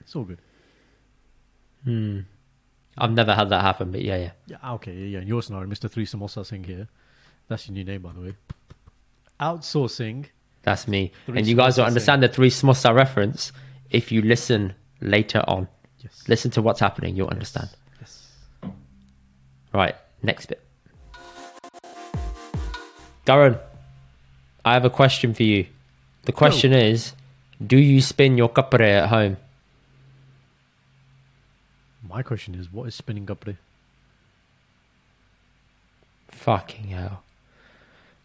it's 0.00 0.14
all 0.14 0.24
good. 0.24 0.38
Hmm. 1.84 2.20
I've 2.96 3.12
never 3.12 3.34
had 3.34 3.48
that 3.48 3.62
happen, 3.62 3.90
but 3.90 4.02
yeah, 4.02 4.16
yeah. 4.16 4.30
Yeah. 4.46 4.72
Okay. 4.74 4.94
Yeah. 4.94 5.06
yeah. 5.06 5.20
In 5.20 5.28
your 5.28 5.42
scenario, 5.42 5.68
Mr. 5.68 5.90
Three 5.90 6.06
Samosa 6.06 6.46
Singh 6.46 6.64
here. 6.64 6.88
That's 7.50 7.66
your 7.66 7.74
new 7.74 7.82
name, 7.82 8.02
by 8.02 8.12
the 8.12 8.20
way. 8.20 8.34
Outsourcing. 9.40 10.26
That's 10.62 10.86
me. 10.86 11.10
And 11.26 11.48
you 11.48 11.56
guys 11.56 11.78
will 11.78 11.84
understand 11.84 12.22
the 12.22 12.28
three 12.28 12.48
smosa 12.48 12.94
reference 12.94 13.50
if 13.90 14.12
you 14.12 14.22
listen 14.22 14.74
later 15.00 15.42
on. 15.48 15.66
Yes. 15.98 16.22
Listen 16.28 16.52
to 16.52 16.62
what's 16.62 16.78
happening, 16.78 17.16
you'll 17.16 17.26
understand. 17.26 17.70
Yes. 17.98 18.28
Right, 19.74 19.96
next 20.22 20.46
bit. 20.46 20.62
Darren, 23.26 23.58
I 24.64 24.74
have 24.74 24.84
a 24.84 24.90
question 24.90 25.34
for 25.34 25.42
you. 25.42 25.66
The 26.26 26.32
question 26.32 26.72
is 26.72 27.14
Do 27.64 27.78
you 27.78 28.00
spin 28.00 28.38
your 28.38 28.48
kapre 28.48 28.88
at 28.88 29.08
home? 29.08 29.38
My 32.08 32.22
question 32.22 32.54
is, 32.54 32.72
what 32.72 32.86
is 32.86 32.94
spinning 32.94 33.26
kapre? 33.26 33.56
Fucking 36.28 36.90
hell. 36.90 37.24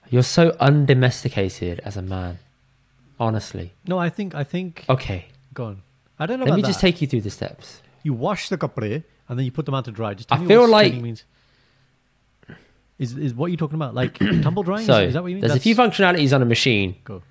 You're 0.09 0.23
so 0.23 0.55
undomesticated 0.59 1.79
as 1.83 1.97
a 1.97 2.01
man. 2.01 2.39
Honestly. 3.19 3.73
No, 3.87 3.97
I 3.97 4.09
think 4.09 4.35
I 4.35 4.43
think. 4.43 4.85
Okay, 4.89 5.27
Go 5.53 5.65
on. 5.65 5.81
I 6.19 6.25
don't 6.25 6.39
know 6.39 6.45
let 6.45 6.55
me 6.55 6.61
that. 6.61 6.67
just 6.67 6.79
take 6.79 7.01
you 7.01 7.07
through 7.07 7.21
the 7.21 7.29
steps. 7.29 7.81
You 8.03 8.13
wash 8.13 8.49
the 8.49 8.57
kapre 8.57 9.03
and 9.27 9.37
then 9.39 9.45
you 9.45 9.51
put 9.51 9.65
them 9.65 9.73
out 9.75 9.85
to 9.85 9.91
dry. 9.91 10.13
Just 10.13 10.29
tell 10.29 10.37
I 10.37 10.41
me 10.41 10.47
feel 10.47 10.61
what 10.61 10.69
like- 10.69 10.93
means. 10.95 11.23
Is 12.97 13.17
is 13.17 13.33
what 13.33 13.47
you're 13.47 13.57
talking 13.57 13.75
about? 13.75 13.93
Like 13.93 14.17
tumble 14.41 14.63
drying? 14.63 14.85
So, 14.85 15.01
is, 15.01 15.07
is 15.09 15.13
that 15.15 15.23
what 15.23 15.29
you 15.29 15.35
mean? 15.35 15.41
there's 15.41 15.55
a 15.55 15.59
few 15.59 15.75
functionalities 15.75 16.33
on 16.33 16.41
a 16.41 16.45
machine. 16.45 16.95
Go 17.03 17.23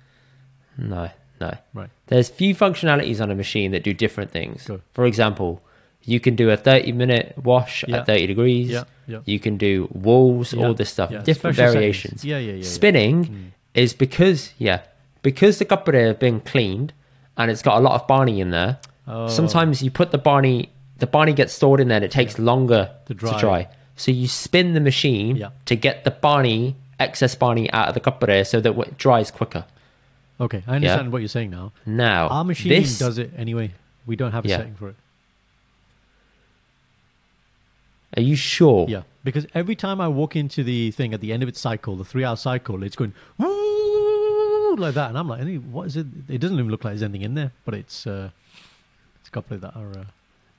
No, 0.77 1.09
no. 1.41 1.53
right. 1.73 1.89
There's 2.07 2.29
few 2.29 2.53
functionalities 2.53 3.19
on 3.19 3.31
a 3.31 3.35
machine 3.35 3.71
that 3.71 3.83
do 3.83 3.91
different 3.93 4.29
things. 4.31 4.65
Go. 4.65 4.81
For 4.93 5.05
example, 5.07 5.63
you 6.05 6.19
can 6.19 6.35
do 6.35 6.49
a 6.51 6.57
30 6.57 6.91
minute 6.91 7.33
wash 7.43 7.83
Yeah. 7.87 7.97
at 7.97 8.05
30 8.05 8.27
degrees. 8.27 8.69
Yeah, 8.69 8.83
yeah. 9.07 9.19
You 9.25 9.39
can 9.39 9.57
do 9.57 9.87
walls, 9.91 10.53
Yeah, 10.53 10.65
all 10.65 10.73
this 10.73 10.89
stuff, 10.91 11.11
yeah, 11.11 11.21
different 11.21 11.55
special 11.55 11.73
variations. 11.73 12.21
settings. 12.21 12.25
Yeah, 12.25 12.37
yeah, 12.37 12.51
yeah, 12.51 12.57
yeah. 12.57 12.63
Spinning 12.63 13.25
mm. 13.25 13.45
is 13.73 13.93
because, 13.93 14.53
yeah, 14.57 14.81
because 15.21 15.57
the 15.59 15.65
kapre 15.65 16.07
have 16.07 16.19
been 16.19 16.39
cleaned 16.41 16.93
and 17.37 17.49
it's 17.51 17.61
got 17.61 17.77
a 17.77 17.81
lot 17.81 17.99
of 17.99 18.07
barney 18.07 18.39
in 18.39 18.51
there. 18.51 18.77
Oh. 19.07 19.27
Sometimes 19.27 19.81
you 19.83 19.91
put 19.91 20.11
the 20.11 20.17
barney, 20.17 20.69
the 20.99 21.07
barney 21.07 21.33
gets 21.33 21.53
stored 21.53 21.79
in 21.79 21.87
there 21.89 21.97
and 21.97 22.05
it 22.05 22.11
takes 22.11 22.39
longer 22.39 22.91
To 23.07 23.13
to 23.13 23.19
dry. 23.19 23.39
dry. 23.39 23.67
So 23.95 24.11
you 24.11 24.27
spin 24.27 24.73
the 24.73 24.79
machine 24.81 25.35
Yeah. 25.37 25.49
to 25.65 25.75
get 25.75 26.03
the 26.03 26.11
barney, 26.11 26.75
excess 26.99 27.35
barney 27.35 27.71
out 27.71 27.87
of 27.89 27.93
the 27.93 27.99
kapre 28.01 28.45
so 28.45 28.59
that 28.61 28.77
it 28.77 28.97
dries 28.97 29.31
quicker. 29.31 29.65
Okay, 30.39 30.63
I 30.67 30.75
understand 30.75 31.11
what 31.13 31.19
you're 31.21 31.29
saying 31.29 31.49
now. 31.49 31.71
Now, 31.85 32.27
Our 32.27 32.43
machine 32.43 32.69
this, 32.69 32.99
does 32.99 33.17
it 33.17 33.31
anyway. 33.37 33.71
We 34.05 34.15
don't 34.17 34.33
have 34.33 34.43
a 34.45 34.47
Yeah. 34.49 34.57
setting 34.57 34.75
for 34.75 34.89
it. 34.89 34.95
Are 38.17 38.21
you 38.21 38.35
sure? 38.35 38.87
Yeah, 38.87 39.03
because 39.23 39.45
every 39.53 39.75
time 39.75 39.99
I 39.99 40.07
walk 40.07 40.35
into 40.35 40.63
the 40.63 40.91
thing 40.91 41.13
at 41.13 41.21
the 41.21 41.33
end 41.33 41.43
of 41.43 41.49
its 41.49 41.59
cycle, 41.59 41.95
the 41.95 42.05
three-hour 42.05 42.37
cycle, 42.37 42.83
it's 42.83 42.95
going 42.95 43.13
woo 43.37 44.75
like 44.77 44.93
that, 44.95 45.09
and 45.09 45.17
I'm 45.17 45.27
like, 45.27 45.41
"Any- 45.41 45.57
what 45.57 45.87
is 45.87 45.97
it? 45.97 46.07
It 46.27 46.39
doesn't 46.39 46.57
even 46.57 46.69
look 46.69 46.83
like 46.83 46.91
there's 46.91 47.03
anything 47.03 47.21
in 47.23 47.35
there, 47.35 47.51
but 47.65 47.73
it's 47.73 48.07
uh, 48.07 48.29
it's 49.19 49.29
a 49.29 49.31
couple 49.31 49.57
that 49.57 49.75
are 49.75 49.91
uh, 49.91 50.03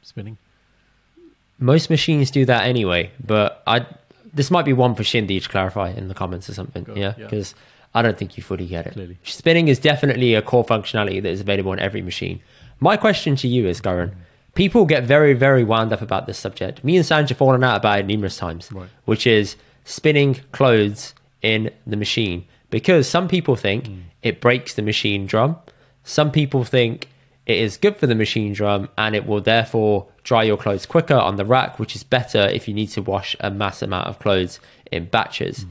spinning. 0.03 0.39
Most 1.59 1.89
machines 1.89 2.31
do 2.31 2.45
that 2.45 2.65
anyway, 2.65 3.11
but 3.25 3.63
I 3.67 3.87
this 4.33 4.51
might 4.51 4.65
be 4.65 4.73
one 4.73 4.95
for 4.95 5.03
Shindy 5.05 5.41
to 5.41 5.49
clarify 5.49 5.91
in 5.91 6.09
the 6.09 6.15
comments 6.15 6.49
or 6.51 6.55
something. 6.55 6.87
Yeah, 6.95 7.15
yeah. 7.17 7.25
because 7.25 7.55
I 7.95 8.03
don't 8.03 8.19
think 8.19 8.37
you 8.37 8.43
fully 8.43 8.67
get 8.67 8.87
it. 8.87 8.93
Clearly. 8.93 9.19
Spinning 9.23 9.69
is 9.69 9.79
definitely 9.79 10.35
a 10.35 10.43
core 10.43 10.65
functionality 10.65 11.23
that 11.23 11.31
is 11.31 11.41
available 11.41 11.73
on 11.73 11.79
every 11.79 12.03
machine. 12.03 12.41
My 12.79 12.99
question 12.99 13.37
to 13.37 13.49
you 13.49 13.67
is, 13.67 13.81
Garan, 13.81 14.13
people 14.57 14.85
get 14.87 15.05
very, 15.05 15.33
very 15.35 15.63
wound 15.63 15.93
up 15.93 16.03
about 16.03 16.27
this 16.27 16.39
subject. 16.39 16.83
Me 16.83 16.97
and 16.97 17.05
Sanj 17.07 17.29
have 17.29 17.39
fallen 17.39 17.63
out 17.63 17.77
about 17.77 18.01
it 18.01 18.07
numerous 18.07 18.37
times, 18.37 18.69
Right. 18.73 18.89
which 19.05 19.25
is 19.27 19.55
spinning 19.85 20.41
clothes 20.51 21.15
in 21.43 21.71
the 21.87 21.97
machine. 21.97 22.45
Because 22.71 23.09
some 23.09 23.29
people 23.29 23.55
think 23.55 23.87
Hmm. 23.87 23.95
it 24.23 24.41
breaks 24.41 24.75
the 24.75 24.83
machine 24.83 25.27
drum. 25.27 25.57
Some 26.03 26.33
people 26.33 26.65
think 26.65 27.09
it 27.47 27.59
is 27.59 27.77
good 27.77 27.97
for 27.97 28.09
the 28.09 28.15
machine 28.17 28.53
drum 28.53 28.89
and 28.99 29.15
it 29.15 29.25
will 29.27 29.41
therefore 29.41 30.07
dry 30.25 30.43
your 30.43 30.57
clothes 30.57 30.87
quicker 30.87 31.15
on 31.15 31.37
the 31.37 31.45
rack, 31.45 31.79
which 31.79 31.95
is 31.95 32.03
better 32.03 32.49
if 32.49 32.67
you 32.67 32.75
need 32.75 32.89
to 32.89 33.03
wash 33.03 33.37
a 33.39 33.51
mass 33.51 33.83
amount 33.83 34.09
of 34.09 34.19
clothes 34.19 34.59
in 34.91 35.05
batches. 35.05 35.65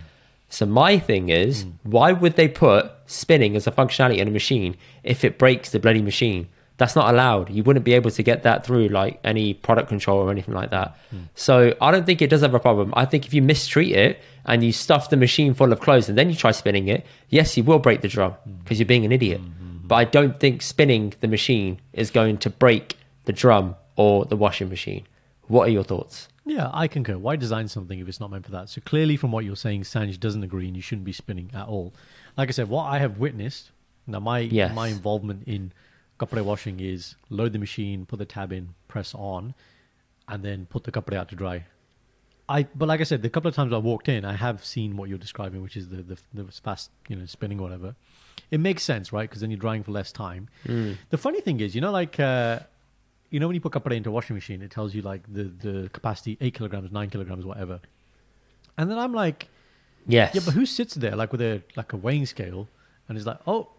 So 0.47 0.65
my 0.65 0.97
thing 0.99 1.27
is, 1.27 1.65
why 1.83 2.13
would 2.13 2.35
they 2.37 2.47
put 2.47 2.91
spinning 3.07 3.57
as 3.57 3.67
a 3.67 3.71
functionality 3.71 4.17
in 4.19 4.27
a 4.29 4.31
machine 4.31 4.77
if 5.03 5.25
it 5.25 5.37
breaks 5.37 5.69
the 5.71 5.79
bloody 5.79 6.01
machine? 6.01 6.47
That's 6.77 6.95
not 6.95 7.13
allowed. 7.13 7.49
You 7.49 7.63
wouldn't 7.63 7.85
be 7.85 7.93
able 7.93 8.11
to 8.11 8.23
get 8.23 8.43
that 8.43 8.65
through 8.65 8.89
like 8.89 9.19
any 9.23 9.53
product 9.53 9.87
control 9.87 10.19
or 10.19 10.29
anything 10.31 10.53
like 10.53 10.71
that. 10.71 10.97
Hmm. 11.09 11.19
So 11.33 11.73
I 11.79 11.91
don't 11.91 12.05
think 12.05 12.21
it 12.21 12.29
does 12.29 12.41
have 12.41 12.53
a 12.53 12.59
problem. 12.59 12.93
I 12.95 13.05
think 13.05 13.25
if 13.25 13.33
you 13.33 13.41
mistreat 13.41 13.93
it 13.93 14.21
and 14.45 14.63
you 14.63 14.71
stuff 14.71 15.09
the 15.09 15.17
machine 15.17 15.53
full 15.53 15.71
of 15.71 15.79
clothes 15.79 16.09
and 16.09 16.17
then 16.17 16.29
you 16.29 16.35
try 16.35 16.51
spinning 16.51 16.87
it, 16.89 17.05
yes, 17.29 17.55
you 17.55 17.63
will 17.63 17.79
break 17.79 18.01
the 18.01 18.09
drum 18.09 18.33
hmm. 18.33 18.53
because 18.63 18.79
you're 18.79 18.85
being 18.85 19.05
an 19.05 19.11
idiot. 19.11 19.39
Hmm, 19.39 19.77
but 19.87 19.95
I 19.95 20.03
don't 20.03 20.39
think 20.39 20.61
spinning 20.61 21.13
the 21.21 21.27
machine 21.27 21.79
is 21.93 22.11
going 22.11 22.37
to 22.39 22.49
break 22.49 22.97
the 23.23 23.33
drum 23.33 23.75
or 23.95 24.25
the 24.25 24.35
washing 24.35 24.69
machine. 24.69 25.05
What 25.47 25.67
are 25.67 25.71
your 25.71 25.83
thoughts? 25.83 26.27
Yeah, 26.45 26.69
I 26.73 26.87
concur. 26.87 27.17
Why 27.17 27.37
design 27.37 27.67
something 27.67 27.99
if 27.99 28.07
it's 28.07 28.19
not 28.19 28.31
meant 28.31 28.45
for 28.45 28.51
that? 28.51 28.69
So 28.69 28.81
clearly, 28.81 29.17
from 29.17 29.31
what 29.31 29.45
you're 29.45 29.55
saying, 29.55 29.83
Sanj 29.83 30.19
doesn't 30.19 30.43
agree, 30.43 30.67
and 30.67 30.75
you 30.75 30.81
shouldn't 30.81 31.05
be 31.05 31.11
spinning 31.11 31.49
at 31.55 31.67
all. 31.67 31.93
Like 32.37 32.49
I 32.49 32.51
said, 32.51 32.69
what 32.69 32.83
I 32.83 32.99
have 32.99 33.17
witnessed 33.17 33.71
now, 34.07 34.19
my 34.19 34.39
Yes. 34.39 34.75
my 34.75 34.87
involvement 34.87 35.43
in 35.47 35.71
kapre 36.19 36.43
washing 36.43 36.79
is 36.79 37.15
load 37.29 37.53
the 37.53 37.59
machine, 37.59 38.05
put 38.05 38.19
the 38.19 38.25
tab 38.25 38.51
in, 38.51 38.75
press 38.87 39.13
on, 39.15 39.53
and 40.27 40.43
then 40.43 40.65
put 40.67 40.83
the 40.83 40.91
kapre 40.91 41.15
out 41.15 41.29
to 41.29 41.35
dry. 41.35 41.65
I 42.47 42.63
but 42.75 42.87
like 42.87 43.01
I 43.01 43.03
said, 43.03 43.21
the 43.21 43.29
couple 43.29 43.49
of 43.49 43.55
times 43.55 43.73
I 43.73 43.77
walked 43.77 44.07
in, 44.07 44.23
I 44.23 44.33
have 44.33 44.63
seen 44.63 44.97
what 44.97 45.09
you're 45.09 45.17
describing, 45.17 45.61
which 45.63 45.75
is 45.77 45.89
the 45.89 46.03
the, 46.03 46.17
the 46.33 46.43
fast, 46.51 46.91
you 47.07 47.15
know, 47.15 47.25
spinning 47.25 47.59
or 47.59 47.63
whatever. 47.63 47.95
It 48.51 48.59
makes 48.59 48.83
sense, 48.83 49.11
right? 49.11 49.27
Because 49.27 49.41
then 49.41 49.49
you're 49.49 49.59
drying 49.59 49.81
for 49.83 49.91
less 49.91 50.11
time. 50.11 50.49
The 51.09 51.17
funny 51.17 51.41
thing 51.41 51.59
is, 51.59 51.73
you 51.73 51.81
know, 51.81 51.91
like 51.91 52.19
uh, 52.19 52.59
you 53.31 53.39
know 53.39 53.47
when 53.47 53.55
you 53.55 53.61
put 53.61 53.71
kapre 53.73 53.95
into 53.95 54.09
a 54.09 54.13
washing 54.13 54.35
machine, 54.35 54.61
it 54.61 54.69
tells 54.71 54.93
you 54.93 55.01
like 55.01 55.21
the 55.31 55.45
the 55.45 55.89
capacity 55.89 56.37
eight 56.41 56.53
kilograms, 56.53 56.91
nine 56.91 57.09
kilograms, 57.09 57.45
whatever. 57.45 57.79
And 58.77 58.91
then 58.91 58.99
I'm 58.99 59.13
like, 59.13 59.47
Yes. 60.07 60.35
yeah, 60.35 60.41
but 60.45 60.53
who 60.53 60.65
sits 60.67 60.93
there 60.93 61.15
like 61.15 61.31
with 61.31 61.41
a 61.41 61.63
like 61.75 61.93
a 61.93 61.97
weighing 61.97 62.27
scale 62.27 62.67
and 63.09 63.17
is 63.17 63.25
like, 63.25 63.39
oh, 63.47 63.69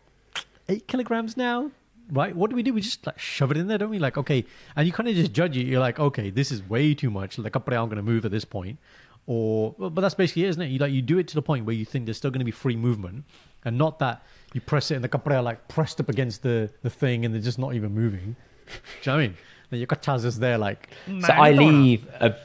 eight 0.69 0.89
kilograms 0.89 1.37
now, 1.37 1.71
right? 2.11 2.35
What 2.35 2.51
do 2.51 2.57
we 2.57 2.63
do? 2.63 2.73
We 2.73 2.81
just 2.81 3.07
like 3.07 3.19
shove 3.19 3.51
it 3.51 3.57
in 3.57 3.67
there, 3.67 3.79
don't 3.79 3.91
we? 3.91 3.99
Like, 3.99 4.17
okay, 4.17 4.45
and 4.75 4.87
you 4.87 4.93
kind 4.93 5.09
of 5.09 5.15
just 5.15 5.33
judge 5.33 5.57
it. 5.57 5.67
You're 5.67 5.81
like, 5.81 5.99
okay, 5.99 6.31
this 6.31 6.53
is 6.53 6.63
way 6.69 6.95
too 6.95 7.11
much. 7.11 7.39
Like, 7.39 7.57
up 7.57 7.69
I'm 7.69 7.87
going 7.87 7.97
to 7.97 8.03
move 8.03 8.25
at 8.25 8.31
this 8.31 8.45
point, 8.45 8.79
or 9.27 9.75
but 9.79 10.01
that's 10.01 10.15
basically 10.15 10.45
it, 10.45 10.49
isn't 10.49 10.63
it? 10.63 10.69
You 10.69 10.79
like 10.79 10.93
you 10.93 11.03
do 11.03 11.19
it 11.19 11.29
to 11.29 11.35
the 11.35 11.43
point 11.43 11.65
where 11.65 11.75
you 11.75 11.85
think 11.85 12.07
there's 12.07 12.17
still 12.17 12.31
going 12.31 12.41
to 12.41 12.45
be 12.45 12.51
free 12.51 12.77
movement, 12.77 13.25
and 13.65 13.77
not 13.77 13.99
that 13.99 14.23
you 14.53 14.61
press 14.61 14.91
it 14.91 14.95
and 14.95 15.05
the 15.05 15.09
kapre 15.09 15.35
are 15.35 15.43
like 15.43 15.69
pressed 15.69 16.01
up 16.01 16.09
against 16.09 16.43
the 16.43 16.71
the 16.83 16.91
thing 16.91 17.25
and 17.25 17.35
they're 17.35 17.43
just 17.43 17.59
not 17.59 17.75
even 17.75 17.93
moving. 17.93 18.37
do 18.67 18.73
you 18.73 18.81
know 19.07 19.13
what 19.13 19.23
I 19.23 19.27
mean? 19.27 19.37
Then 19.71 19.81
your 19.81 19.87
kachas 19.87 20.25
is 20.25 20.39
there 20.39 20.59
like. 20.59 20.89
So 21.21 21.33
I 21.33 21.51
leave 21.51 22.07
a, 22.21 22.37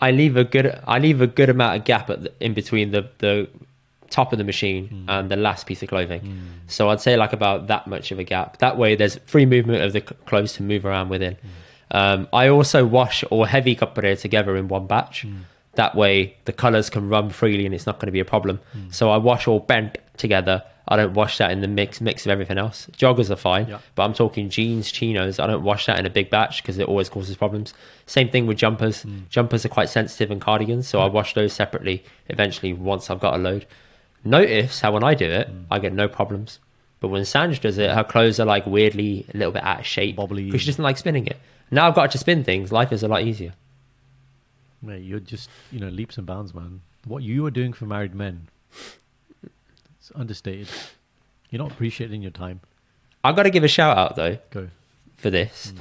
I 0.00 0.10
leave 0.10 0.36
a 0.36 0.44
good, 0.44 0.80
I 0.86 0.98
leave 0.98 1.20
a 1.20 1.26
good 1.26 1.48
amount 1.48 1.76
of 1.78 1.84
gap 1.84 2.10
at 2.10 2.24
the, 2.24 2.32
in 2.40 2.54
between 2.54 2.90
the 2.90 3.08
the 3.18 3.48
top 4.14 4.32
of 4.32 4.38
the 4.38 4.44
machine 4.44 4.88
hmm. 4.88 5.10
and 5.10 5.30
the 5.30 5.36
last 5.36 5.66
piece 5.66 5.82
of 5.82 5.88
clothing. 5.88 6.20
Hmm. 6.20 6.38
So 6.66 6.88
I'd 6.90 7.00
say 7.00 7.16
like 7.16 7.32
about 7.32 7.66
that 7.66 7.86
much 7.86 8.12
of 8.12 8.18
a 8.18 8.24
gap. 8.24 8.58
That 8.58 8.78
way, 8.78 8.94
there's 8.94 9.16
free 9.26 9.46
movement 9.46 9.82
of 9.82 9.92
the 9.92 10.00
clothes 10.00 10.52
to 10.54 10.62
move 10.62 10.84
around 10.86 11.08
within. 11.08 11.34
Hmm. 11.34 11.96
Um, 11.96 12.28
I 12.32 12.48
also 12.48 12.84
wash 12.84 13.24
all 13.24 13.44
heavy 13.44 13.74
kapre 13.76 14.18
together 14.20 14.56
in 14.56 14.68
one 14.68 14.86
batch. 14.86 15.26
That 15.74 15.94
way, 15.96 16.36
the 16.44 16.52
colors 16.52 16.88
can 16.88 17.08
run 17.08 17.30
freely 17.30 17.66
and 17.66 17.74
it's 17.74 17.86
not 17.86 17.98
going 17.98 18.06
to 18.06 18.12
be 18.12 18.20
a 18.20 18.24
problem. 18.24 18.60
So 18.90 19.10
I 19.10 19.16
wash 19.16 19.48
all 19.48 19.60
bent 19.60 19.98
together 20.16 20.62
I 20.86 20.96
don't 20.96 21.14
wash 21.14 21.38
that 21.38 21.50
in 21.50 21.60
the 21.60 21.68
mix 21.68 22.00
mix 22.00 22.26
of 22.26 22.30
everything 22.30 22.58
else. 22.58 22.88
Joggers 22.92 23.30
are 23.30 23.36
fine, 23.36 23.68
Yeah. 23.68 23.78
but 23.94 24.04
I'm 24.04 24.12
talking 24.12 24.50
jeans, 24.50 24.92
chinos. 24.92 25.40
I 25.40 25.46
don't 25.46 25.62
wash 25.62 25.86
that 25.86 25.98
in 25.98 26.04
a 26.04 26.10
big 26.10 26.28
batch 26.28 26.62
because 26.62 26.78
it 26.78 26.86
always 26.86 27.08
causes 27.08 27.36
problems. 27.36 27.72
Same 28.06 28.28
thing 28.28 28.46
with 28.46 28.58
jumpers. 28.58 29.04
Mm. 29.04 29.28
Jumpers 29.30 29.64
are 29.64 29.70
quite 29.70 29.88
sensitive 29.88 30.30
and 30.30 30.40
cardigans, 30.40 30.86
so 30.86 31.00
I 31.00 31.06
wash 31.06 31.34
those 31.34 31.52
separately 31.52 32.04
eventually 32.28 32.72
once 32.72 33.08
I've 33.08 33.20
got 33.20 33.34
a 33.34 33.38
load. 33.38 33.66
Notice 34.24 34.80
how 34.80 34.92
when 34.92 35.04
I 35.04 35.14
do 35.14 35.26
it, 35.30 35.48
Mm. 35.48 35.64
I 35.70 35.78
get 35.78 35.92
no 35.92 36.08
problems. 36.08 36.58
But 37.00 37.08
when 37.08 37.22
Sanj 37.22 37.60
does 37.60 37.76
it, 37.78 37.90
her 37.90 38.04
clothes 38.04 38.40
are 38.40 38.46
like 38.46 38.66
weirdly 38.66 39.26
a 39.34 39.36
little 39.36 39.52
bit 39.52 39.62
out 39.62 39.80
of 39.80 39.86
shape 39.86 40.16
Bobbly. 40.16 40.46
because 40.46 40.62
she 40.62 40.66
doesn't 40.68 40.82
like 40.82 40.96
spinning 40.96 41.26
it. 41.26 41.38
Now 41.70 41.86
I've 41.88 41.94
got 41.94 42.10
to 42.12 42.18
spin 42.18 42.44
things. 42.44 42.72
Life 42.72 42.92
is 42.92 43.02
a 43.02 43.08
lot 43.08 43.22
easier. 43.22 43.52
Mate, 44.80 45.02
you're 45.02 45.20
just, 45.20 45.50
you 45.70 45.80
know, 45.80 45.88
leaps 45.88 46.16
and 46.18 46.26
bounds, 46.26 46.54
man. 46.54 46.80
What 47.06 47.22
you 47.22 47.44
are 47.46 47.50
doing 47.50 47.72
for 47.74 47.84
married 47.86 48.14
men, 48.14 48.48
it's 49.98 50.10
understated. 50.14 50.68
You're 51.50 51.62
not 51.62 51.72
appreciating 51.72 52.22
your 52.22 52.30
time. 52.30 52.60
I've 53.22 53.36
got 53.36 53.44
to 53.44 53.50
give 53.50 53.64
a 53.64 53.68
shout 53.68 53.96
out 53.96 54.16
though 54.16 54.38
Go. 54.50 54.68
for 55.16 55.30
this. 55.30 55.72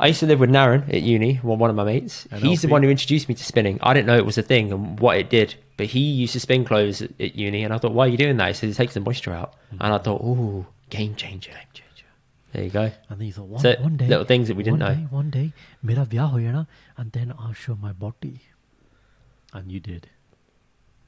I 0.00 0.08
used 0.08 0.20
to 0.20 0.26
live 0.26 0.38
with 0.38 0.50
Naren 0.50 0.88
at 0.88 1.02
uni, 1.02 1.36
one 1.36 1.58
one 1.58 1.70
of 1.70 1.76
my 1.76 1.84
mates. 1.84 2.28
He's 2.36 2.62
the 2.62 2.68
one 2.68 2.82
who 2.84 2.88
introduced 2.88 3.28
me 3.28 3.34
to 3.34 3.44
spinning. 3.44 3.78
I 3.82 3.94
didn't 3.94 4.06
know 4.06 4.16
it 4.16 4.26
was 4.26 4.38
a 4.38 4.42
thing 4.42 4.70
and 4.72 5.00
what 5.00 5.16
it 5.16 5.28
did, 5.30 5.56
but 5.78 5.86
he 5.86 6.00
used 6.00 6.34
to 6.36 6.40
spin 6.40 6.64
clothes 6.68 7.00
at, 7.02 7.12
at 7.26 7.36
uni, 7.36 7.62
and 7.64 7.72
I 7.72 7.78
thought, 7.78 7.92
why 7.92 8.06
are 8.06 8.08
you 8.08 8.18
doing 8.20 8.36
that? 8.38 8.48
He 8.48 8.54
said, 8.54 8.68
it 8.70 8.78
takes 8.78 8.94
the 8.94 9.00
moisture 9.00 9.32
out. 9.32 9.52
Mm-hmm. 9.52 9.76
And 9.80 9.94
I 9.94 9.98
thought, 9.98 10.20
ooh, 10.30 10.66
game 10.90 11.14
changer. 11.14 11.52
Game 11.52 11.72
changer. 11.72 12.10
There 12.52 12.64
you 12.64 12.70
go. 12.70 12.90
And 13.08 13.20
these 13.20 13.38
are 13.38 13.42
thought, 13.42 13.48
one, 13.48 13.60
so 13.60 13.74
one 13.80 13.96
day. 13.96 14.08
Little 14.08 14.24
things 14.24 14.48
that 14.48 14.56
we 14.56 14.64
didn't 14.64 14.80
one 14.80 14.88
know. 14.88 14.94
Day, 14.96 15.06
one 15.10 15.30
day, 15.30 15.52
mera 15.82 16.04
vyah 16.04 16.30
hoyana, 16.32 16.66
and 16.96 17.12
then 17.12 17.32
I'll 17.38 17.52
show 17.64 17.76
my 17.80 17.92
body. 17.92 18.40
And 19.54 19.70
you 19.70 19.80
did. 19.80 20.08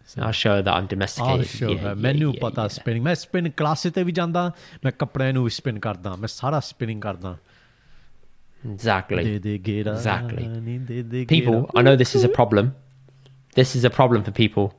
So, 0.06 0.22
I'll 0.22 0.32
show 0.32 0.62
that 0.62 0.72
I'm 0.72 0.86
domesticated. 0.86 1.40
I'll 1.40 1.44
show 1.44 1.70
yeah, 1.70 1.78
her. 1.78 1.88
Yeah, 1.88 2.02
ਮੈਨੂੰ 2.06 2.32
yeah, 2.34 2.40
ਪਤਾ 2.42 2.62
yeah. 2.62 2.68
spinning. 2.68 3.06
I 3.06 3.14
spin 3.14 3.50
class 3.56 3.86
ਤੇ 3.94 4.02
ਵੀ 4.04 4.12
ਜਾਂਦਾ, 4.12 4.52
ਮੈਂ 4.84 4.92
ਕੱਪੜਿਆਂ 4.92 5.32
ਨੂੰ 5.32 5.44
ਵੀ 5.44 5.50
spin 5.56 5.80
ਕਰਦਾ, 5.80 6.16
ਮੈਂ 6.16 6.28
Sara 6.28 6.60
spinning 6.70 7.00
ਕਰਦਾ. 7.00 7.36
Exactly. 8.64 9.24
Exactly. 9.36 10.46
People, 11.26 11.70
I 11.74 11.82
know 11.82 11.96
this 11.96 12.14
is 12.14 12.24
a 12.24 12.28
problem 12.28 12.72
this 13.55 13.75
is 13.75 13.83
a 13.83 13.89
problem 13.89 14.23
for 14.23 14.31
people 14.31 14.73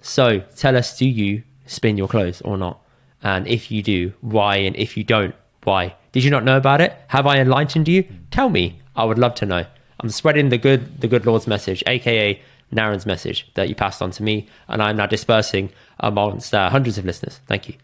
so 0.00 0.40
tell 0.56 0.76
us 0.76 0.96
do 0.98 1.06
you 1.06 1.42
spin 1.66 1.96
your 1.96 2.08
clothes 2.08 2.40
or 2.42 2.56
not 2.56 2.80
and 3.22 3.46
if 3.46 3.70
you 3.70 3.82
do 3.82 4.12
why 4.20 4.56
and 4.56 4.76
if 4.76 4.96
you 4.96 5.04
don't 5.04 5.34
why 5.64 5.94
did 6.12 6.24
you 6.24 6.30
not 6.30 6.44
know 6.44 6.56
about 6.56 6.80
it 6.80 6.92
have 7.08 7.26
i 7.26 7.38
enlightened 7.38 7.88
you 7.88 8.04
tell 8.30 8.48
me 8.58 8.80
i 8.96 9.04
would 9.04 9.18
love 9.18 9.34
to 9.34 9.46
know 9.46 9.64
i'm 10.00 10.08
spreading 10.10 10.48
the 10.50 10.58
good 10.58 11.00
the 11.00 11.08
good 11.08 11.26
lord's 11.26 11.46
message 11.46 11.82
aka 11.86 12.40
Naren's 12.78 13.06
message 13.06 13.38
that 13.54 13.68
you 13.68 13.74
passed 13.74 14.02
on 14.02 14.10
to 14.12 14.22
me 14.22 14.46
and 14.68 14.82
i'm 14.82 14.96
now 14.96 15.06
dispersing 15.06 15.70
amongst 16.00 16.54
uh, 16.54 16.68
hundreds 16.70 16.98
of 16.98 17.04
listeners 17.04 17.40
thank 17.46 17.68
you 17.68 17.76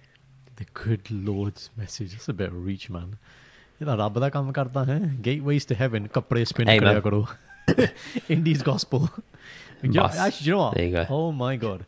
The 0.57 0.67
good 0.81 1.09
Lord's 1.11 1.63
message. 1.79 2.11
That's 2.13 2.29
a 2.29 2.33
bit 2.41 2.51
of 2.53 2.59
reach, 2.67 2.85
man. 2.97 3.09
ਇਹਦਾ 3.81 3.95
ਰੱਬ 4.01 4.19
ਦਾ 4.19 4.29
ਕੰਮ 4.31 4.53
ਕਰਦਾ 4.59 4.85
ਹੈ 4.91 4.99
gateways 5.29 5.65
to 5.71 5.77
heaven 5.81 6.07
ਕੱਪੜੇ 6.15 6.45
spin 6.51 6.69
Amen. 6.69 6.81
ਕਰਿਆ 6.81 7.01
ਕਰੋ 7.07 7.27
Indies 8.35 8.63
gospel. 8.69 9.09
yeah, 9.84 10.06
actually, 10.18 10.46
you 10.48 10.52
know 10.54 10.58
what? 10.60 10.76
There 10.76 10.86
you 10.86 10.92
go. 10.92 11.06
Oh 11.10 11.32
my 11.32 11.56
god, 11.56 11.86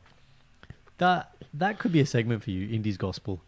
that 0.98 1.32
that 1.54 1.80
could 1.80 1.92
be 1.92 2.00
a 2.00 2.06
segment 2.06 2.44
for 2.44 2.52
you, 2.52 2.74
Indies 2.74 2.98
gospel. 2.98 3.42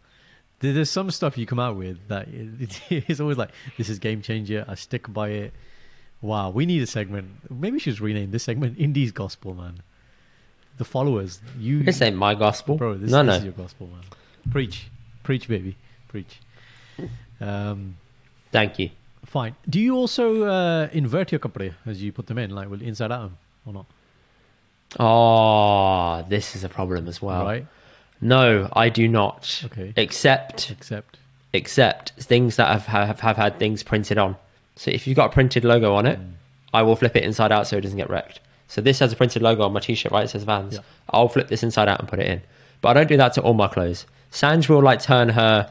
There- 0.60 0.72
There's 0.72 0.90
some 0.90 1.10
stuff 1.10 1.36
you 1.38 1.46
come 1.46 1.58
out 1.60 1.76
with 1.76 1.98
that 2.08 2.28
it- 2.28 2.80
it's 3.08 3.20
always 3.20 3.38
like 3.38 3.50
this 3.78 3.88
is 3.88 3.98
game 3.98 4.22
changer. 4.22 4.64
I 4.68 4.74
stick 4.74 5.12
by 5.12 5.28
it. 5.30 5.52
Wow, 6.20 6.50
we 6.50 6.64
need 6.66 6.82
a 6.82 6.86
segment. 6.86 7.28
Maybe 7.50 7.72
we 7.74 7.78
should 7.78 7.92
just 7.92 8.00
rename 8.00 8.30
this 8.30 8.44
segment 8.44 8.78
Indies 8.78 9.12
gospel, 9.12 9.54
man. 9.54 9.80
The 10.78 10.84
followers, 10.84 11.40
you 11.58 11.82
this 11.82 12.00
ain't 12.02 12.16
my 12.16 12.34
gospel 12.34 12.76
bro. 12.76 12.94
This, 12.94 13.10
no 13.10 13.18
this 13.22 13.26
no 13.26 13.32
is 13.38 13.44
your 13.44 13.52
gospel, 13.52 13.86
man. 13.88 14.02
Preach, 14.50 14.88
preach, 15.22 15.48
baby, 15.48 15.76
preach. 16.08 16.40
Um, 17.40 17.96
thank 18.52 18.78
you 18.78 18.90
fine. 19.24 19.56
Do 19.68 19.80
you 19.80 19.96
also 19.96 20.44
uh, 20.44 20.88
invert 20.92 21.32
your 21.32 21.38
kapre 21.40 21.74
as 21.86 22.02
you 22.02 22.12
put 22.12 22.26
them 22.26 22.38
in, 22.38 22.50
like 22.50 22.68
will 22.70 22.82
inside 22.82 23.10
out 23.12 23.24
'em 23.24 23.38
or 23.66 23.72
not? 23.72 23.86
Oh 25.00 26.24
this 26.28 26.56
is 26.56 26.64
a 26.64 26.68
problem 26.68 27.08
as 27.08 27.20
well 27.22 27.44
right. 27.44 27.66
No, 28.20 28.70
I 28.72 28.88
do 28.88 29.06
not. 29.06 29.62
Okay. 29.66 29.92
Except 29.96 30.70
Except 30.70 31.18
except 31.52 32.12
things 32.12 32.56
that 32.56 32.68
have, 32.68 32.86
have 32.86 33.20
have 33.20 33.36
had 33.36 33.58
things 33.58 33.82
printed 33.82 34.16
on. 34.18 34.36
So 34.76 34.90
if 34.90 35.06
you've 35.06 35.16
got 35.16 35.26
a 35.30 35.32
printed 35.32 35.64
logo 35.64 35.94
on 35.94 36.06
it, 36.06 36.18
Mm. 36.18 36.30
I 36.72 36.82
will 36.82 36.96
flip 36.96 37.14
it 37.16 37.22
inside 37.22 37.52
out 37.52 37.66
so 37.66 37.76
it 37.76 37.82
doesn't 37.82 37.98
get 37.98 38.08
wrecked. 38.10 38.40
So 38.66 38.80
this 38.80 38.98
has 39.00 39.12
a 39.12 39.16
printed 39.16 39.42
logo 39.42 39.62
on 39.62 39.72
my 39.72 39.80
t-shirt, 39.80 40.10
right? 40.10 40.24
It 40.24 40.28
says 40.28 40.42
Vans. 40.44 40.74
Yeah. 40.74 40.80
I'll 41.10 41.28
flip 41.28 41.48
this 41.48 41.62
inside 41.62 41.86
out 41.86 42.00
and 42.00 42.08
put 42.08 42.18
it 42.18 42.26
in. 42.26 42.40
But 42.80 42.88
I 42.88 42.94
don't 42.94 43.08
do 43.08 43.16
that 43.18 43.34
to 43.34 43.42
all 43.42 43.54
my 43.54 43.68
clothes. 43.68 44.06
Sanj 44.32 44.68
will 44.68 44.82
like 44.82 45.00
turn 45.02 45.28
her 45.30 45.70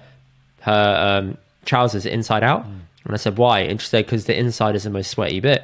her 0.62 1.20
um, 1.22 1.38
trousers 1.66 2.06
inside 2.06 2.44
out, 2.44 2.64
Mm. 2.66 2.80
and 3.06 3.14
I 3.14 3.18
said 3.18 3.38
why? 3.38 3.62
And 3.62 3.82
she 3.82 3.88
said 3.88 4.06
because 4.06 4.26
the 4.26 4.38
inside 4.38 4.76
is 4.76 4.84
the 4.84 4.90
most 4.92 5.10
sweaty 5.10 5.40
bit. 5.40 5.64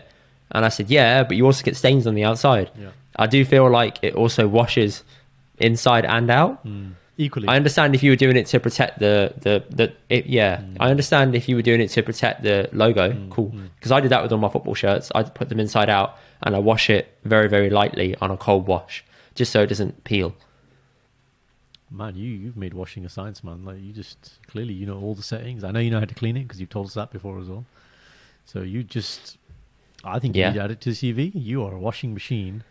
And 0.52 0.65
I 0.65 0.69
said 0.69 0.89
yeah, 0.89 1.24
but 1.24 1.38
you 1.38 1.45
also 1.45 1.63
get 1.63 1.78
stains 1.78 2.08
on 2.08 2.15
the 2.15 2.24
outside. 2.24 2.72
Yeah. 2.78 2.89
I 3.19 3.27
do 3.27 3.43
feel 3.45 3.69
like 3.69 3.95
it 4.01 4.13
also 4.15 4.47
washes 4.47 5.03
inside 5.60 6.05
and 6.05 6.29
out. 6.32 6.53
Hmm. 6.63 6.91
equally. 7.17 7.47
I 7.49 7.55
understand 7.62 7.93
if 7.95 8.01
you 8.03 8.12
were 8.13 8.21
doing 8.25 8.38
it 8.41 8.47
to 8.53 8.58
protect 8.67 8.93
the 9.05 9.34
the 9.45 9.55
the 9.79 9.86
it, 10.17 10.25
yeah. 10.25 10.51
Mm. 10.62 10.77
I 10.79 10.88
understand 10.89 11.36
if 11.36 11.49
you 11.49 11.55
were 11.58 11.67
doing 11.69 11.82
it 11.86 11.89
to 11.95 12.01
protect 12.01 12.43
the 12.43 12.58
logo. 12.71 13.05
Hmm. 13.12 13.29
Cool, 13.36 13.49
hmm. 13.49 13.65
because 13.75 13.91
I 13.91 13.99
did 13.99 14.10
that 14.13 14.21
with 14.23 14.32
all 14.32 14.39
my 14.47 14.49
football 14.55 14.73
shirts. 14.84 15.12
I 15.13 15.23
put 15.23 15.49
them 15.49 15.60
inside 15.60 15.89
out 15.89 16.10
and 16.43 16.55
I 16.55 16.60
wash 16.60 16.89
it 16.89 17.03
very 17.34 17.49
very 17.55 17.69
lightly 17.69 18.10
on 18.23 18.32
a 18.32 18.38
cold 18.38 18.65
wash, 18.67 19.03
just 19.36 19.51
so 19.51 19.60
it 19.63 19.67
doesn't 19.73 19.95
peel. 20.05 20.34
man, 21.91 22.15
you 22.15 22.29
you've 22.43 22.55
made 22.65 22.73
washing 22.73 23.03
a 23.05 23.10
science, 23.10 23.43
man. 23.43 23.65
Like 23.65 23.79
you 23.82 23.91
just 23.91 24.39
clearly 24.47 24.73
you 24.73 24.86
know 24.86 24.99
all 25.01 25.15
the 25.15 25.23
settings. 25.34 25.63
I 25.63 25.71
know 25.71 25.79
you 25.79 25.91
know 25.91 25.99
how 25.99 26.05
to 26.05 26.15
clean 26.15 26.38
it 26.38 26.43
because 26.43 26.60
you've 26.62 26.69
told 26.77 26.86
us 26.88 26.93
that 26.93 27.12
before 27.12 27.39
as 27.39 27.47
well. 27.49 27.65
So 28.45 28.62
you 28.62 28.84
just, 28.84 29.38
I 30.03 30.17
think 30.19 30.36
you 30.36 30.41
Yeah. 30.41 30.49
need 30.49 30.55
to 30.60 30.63
add 30.63 30.71
it 30.71 30.82
to 30.82 30.89
the 30.93 30.95
CV. 30.95 31.32
You 31.36 31.63
are 31.65 31.73
a 31.73 31.79
washing 31.79 32.13
machine 32.13 32.63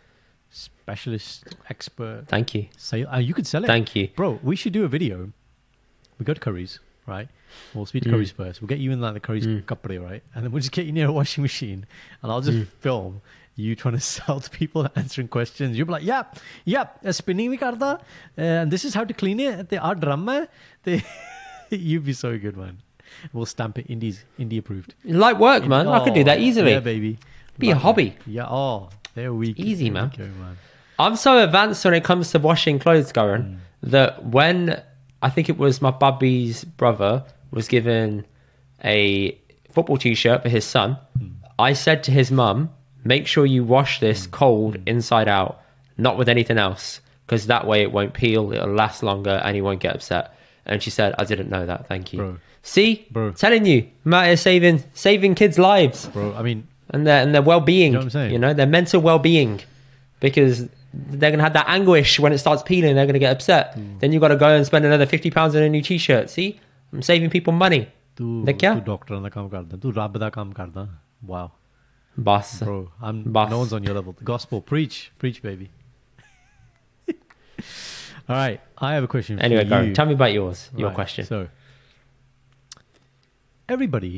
specialist, 0.50 1.44
expert. 1.70 2.24
Thank 2.28 2.54
you, 2.54 2.66
Sale. 2.76 3.08
Uh, 3.12 3.18
you 3.18 3.34
could 3.34 3.46
sell 3.46 3.64
it. 3.64 3.66
thank 3.66 3.94
you. 3.94 4.08
Bro, 4.16 4.40
we 4.42 4.56
should 4.56 4.72
do 4.72 4.84
a 4.84 4.88
video. 4.88 5.30
We 6.18 6.24
go 6.24 6.34
to 6.34 6.40
Curry's, 6.40 6.80
right? 7.06 7.28
We'll 7.74 7.86
speak 7.86 8.02
to 8.04 8.08
Mm. 8.08 8.12
Curry's 8.12 8.30
first. 8.30 8.60
We'll 8.60 8.68
get 8.68 8.78
you 8.78 8.90
in 8.92 9.00
like 9.00 9.14
the 9.14 9.20
Curry's 9.20 9.46
Mm. 9.46 9.62
kapre, 9.64 10.02
right? 10.02 10.22
And 10.34 10.44
then 10.44 10.52
we'll 10.52 10.60
just 10.60 10.72
get 10.72 10.86
you 10.86 10.92
near 10.92 11.06
a 11.08 11.12
washing 11.12 11.42
machine 11.42 11.86
and 12.22 12.32
I'll 12.32 12.40
just 12.40 12.58
Mm. 12.58 12.66
film 12.80 13.20
you 13.56 13.74
trying 13.74 13.94
to 13.94 14.00
sell 14.14 14.40
to 14.40 14.50
people, 14.50 14.88
answering 14.96 15.28
questions. 15.28 15.76
You'll 15.76 15.86
be 15.86 15.92
like, 15.92 16.04
yep, 16.04 16.38
yep, 16.64 16.98
uh, 17.04 17.12
spinning 17.12 17.50
we. 17.50 17.98
And 18.36 18.70
this 18.70 18.84
is 18.84 18.94
how 18.94 19.04
to 19.04 19.14
clean 19.14 19.40
it. 19.40 19.68
The 19.68 19.78
our 19.78 19.94
drama. 19.94 20.48
The 20.84 21.02
You'd 21.70 22.04
be 22.04 22.12
so 22.14 22.38
good, 22.38 22.56
man. 22.56 22.78
We'll 23.32 23.46
stamp 23.46 23.78
it 23.78 23.86
Indies, 23.88 24.24
Indie 24.38 24.58
approved. 24.58 24.94
Light 25.04 25.38
work, 25.38 25.66
man. 25.66 25.86
I 25.88 26.04
could 26.04 26.14
do 26.14 26.24
that 26.24 26.38
Oh, 26.38 26.40
easily. 26.40 26.72
Yeah, 26.72 26.80
baby. 26.80 27.18
Be 27.58 27.70
a 27.70 27.74
hobby. 27.76 28.16
Yeah. 28.26 28.46
Oh, 28.48 28.90
there 29.14 29.32
we 29.32 29.48
Easy, 29.56 29.90
man. 29.90 30.10
go, 30.16 30.24
man. 30.24 30.56
I'm 30.98 31.16
so 31.16 31.42
advanced 31.42 31.84
when 31.84 31.94
it 31.94 32.04
comes 32.04 32.30
to 32.32 32.38
washing 32.38 32.78
clothes, 32.78 33.10
Hmm. 33.10 33.18
Goran, 33.18 33.56
that 33.82 34.24
when 34.26 34.82
I 35.22 35.30
think 35.30 35.48
it 35.48 35.58
was 35.58 35.80
my 35.82 35.90
bubby's 35.90 36.64
brother 36.64 37.24
was 37.50 37.68
given 37.68 38.24
a 38.84 39.38
football 39.72 39.96
t-shirt 39.96 40.42
for 40.42 40.48
his 40.48 40.64
son, 40.64 40.98
Hmm. 41.18 41.26
I 41.58 41.72
said 41.72 42.02
to 42.04 42.10
his 42.12 42.30
mum, 42.30 42.70
"Make 43.04 43.26
sure 43.26 43.44
you 43.46 43.64
wash 43.64 44.00
this 44.00 44.26
Hmm. 44.26 44.30
cold 44.32 44.76
inside 44.86 45.28
out, 45.28 45.60
not 45.96 46.16
with 46.18 46.28
anything 46.28 46.58
else, 46.58 47.00
because 47.26 47.46
that 47.46 47.66
way 47.66 47.82
it 47.82 47.92
won't 47.92 48.12
peel, 48.14 48.52
it'll 48.52 48.68
last 48.72 49.02
longer, 49.02 49.40
and 49.44 49.54
he 49.56 49.62
won't 49.62 49.80
get 49.80 49.94
upset." 49.94 50.34
And 50.66 50.82
she 50.82 50.90
said, 50.90 51.14
"I 51.18 51.24
didn't 51.24 51.50
know 51.50 51.64
that. 51.66 51.86
Thank 51.86 52.12
you." 52.12 52.18
Bro. 52.18 52.36
See, 52.62 53.06
Bro. 53.10 53.32
telling 53.32 53.64
you, 53.66 53.86
Matt 54.04 54.28
is 54.30 54.40
saving 54.40 54.84
saving 54.92 55.34
kids' 55.36 55.58
lives 55.58 56.06
Bro, 56.08 56.34
I 56.36 56.42
mean, 56.42 56.66
and 56.89 57.07
their 57.07 57.19
and 57.23 57.33
their 57.35 57.41
well 57.51 57.61
being. 57.61 57.91
You 57.93 57.97
know 57.97 57.99
what 57.99 58.05
I'm 58.05 58.09
saying? 58.17 58.31
You 58.33 58.39
know, 58.39 58.53
their 58.53 58.67
mental 58.77 59.01
well 59.09 59.19
being, 59.19 59.59
because 60.19 60.67
they're 60.93 61.31
gonna 61.31 61.43
have 61.43 61.53
that 61.59 61.67
anguish 61.75 62.19
when 62.19 62.33
it 62.33 62.39
starts 62.45 62.63
peeling. 62.71 62.95
They're 62.95 63.05
gonna 63.11 63.19
get 63.25 63.31
upset. 63.37 63.73
Hmm. 63.75 63.97
Then 63.99 64.11
you 64.13 64.19
got 64.19 64.33
to 64.35 64.39
go 64.45 64.49
and 64.55 64.65
spend 64.65 64.85
another 64.85 65.05
fifty 65.15 65.31
pounds 65.37 65.55
on 65.55 65.63
a 65.63 65.69
new 65.75 65.81
T-shirt. 65.89 66.29
See, 66.29 66.47
I'm 66.93 67.01
saving 67.11 67.29
people 67.39 67.53
money. 67.65 67.83
ਤੂੰ 68.17 68.43
ਦੇ 68.45 68.53
ਕਿਆ? 68.53 68.73
ਤੂੰ 68.73 68.83
ਡਾਕਟਰਾਂ 68.85 69.21
ਦਾ 69.21 69.29
ਕੰਮ 69.35 69.47
ਕਰਦਾ 69.49 69.77
ਤੂੰ 69.83 69.93
ਰੱਬ 69.95 70.17
ਦਾ 70.23 70.29
ਕੰਮ 70.29 70.51
ਕਰਦਾ 70.57 70.87
wow 71.29 71.45
Boss. 72.27 72.49
bro 72.65 72.73
i'm 73.09 73.21
Boss. 73.37 73.49
no 73.53 73.59
one's 73.61 73.71
on 73.77 73.87
your 73.87 73.95
level 73.97 74.13
the 74.19 74.25
gospel 74.29 74.59
preach 74.71 74.97
preach 75.23 75.39
baby 75.45 75.67
all 78.29 78.35
right 78.41 78.59
i 78.89 78.91
have 78.95 79.07
a 79.07 79.09
question 79.13 79.39
Anyway, 79.47 79.63
for 79.63 79.69
go. 79.71 79.79
you. 79.87 79.93
Tell 79.99 80.05
me 80.11 80.15
about 80.19 80.33
yours. 80.35 80.61
Your 80.81 80.89
Right, 80.89 80.95
question. 80.99 81.25
so 81.31 81.39
everybody 83.77 84.13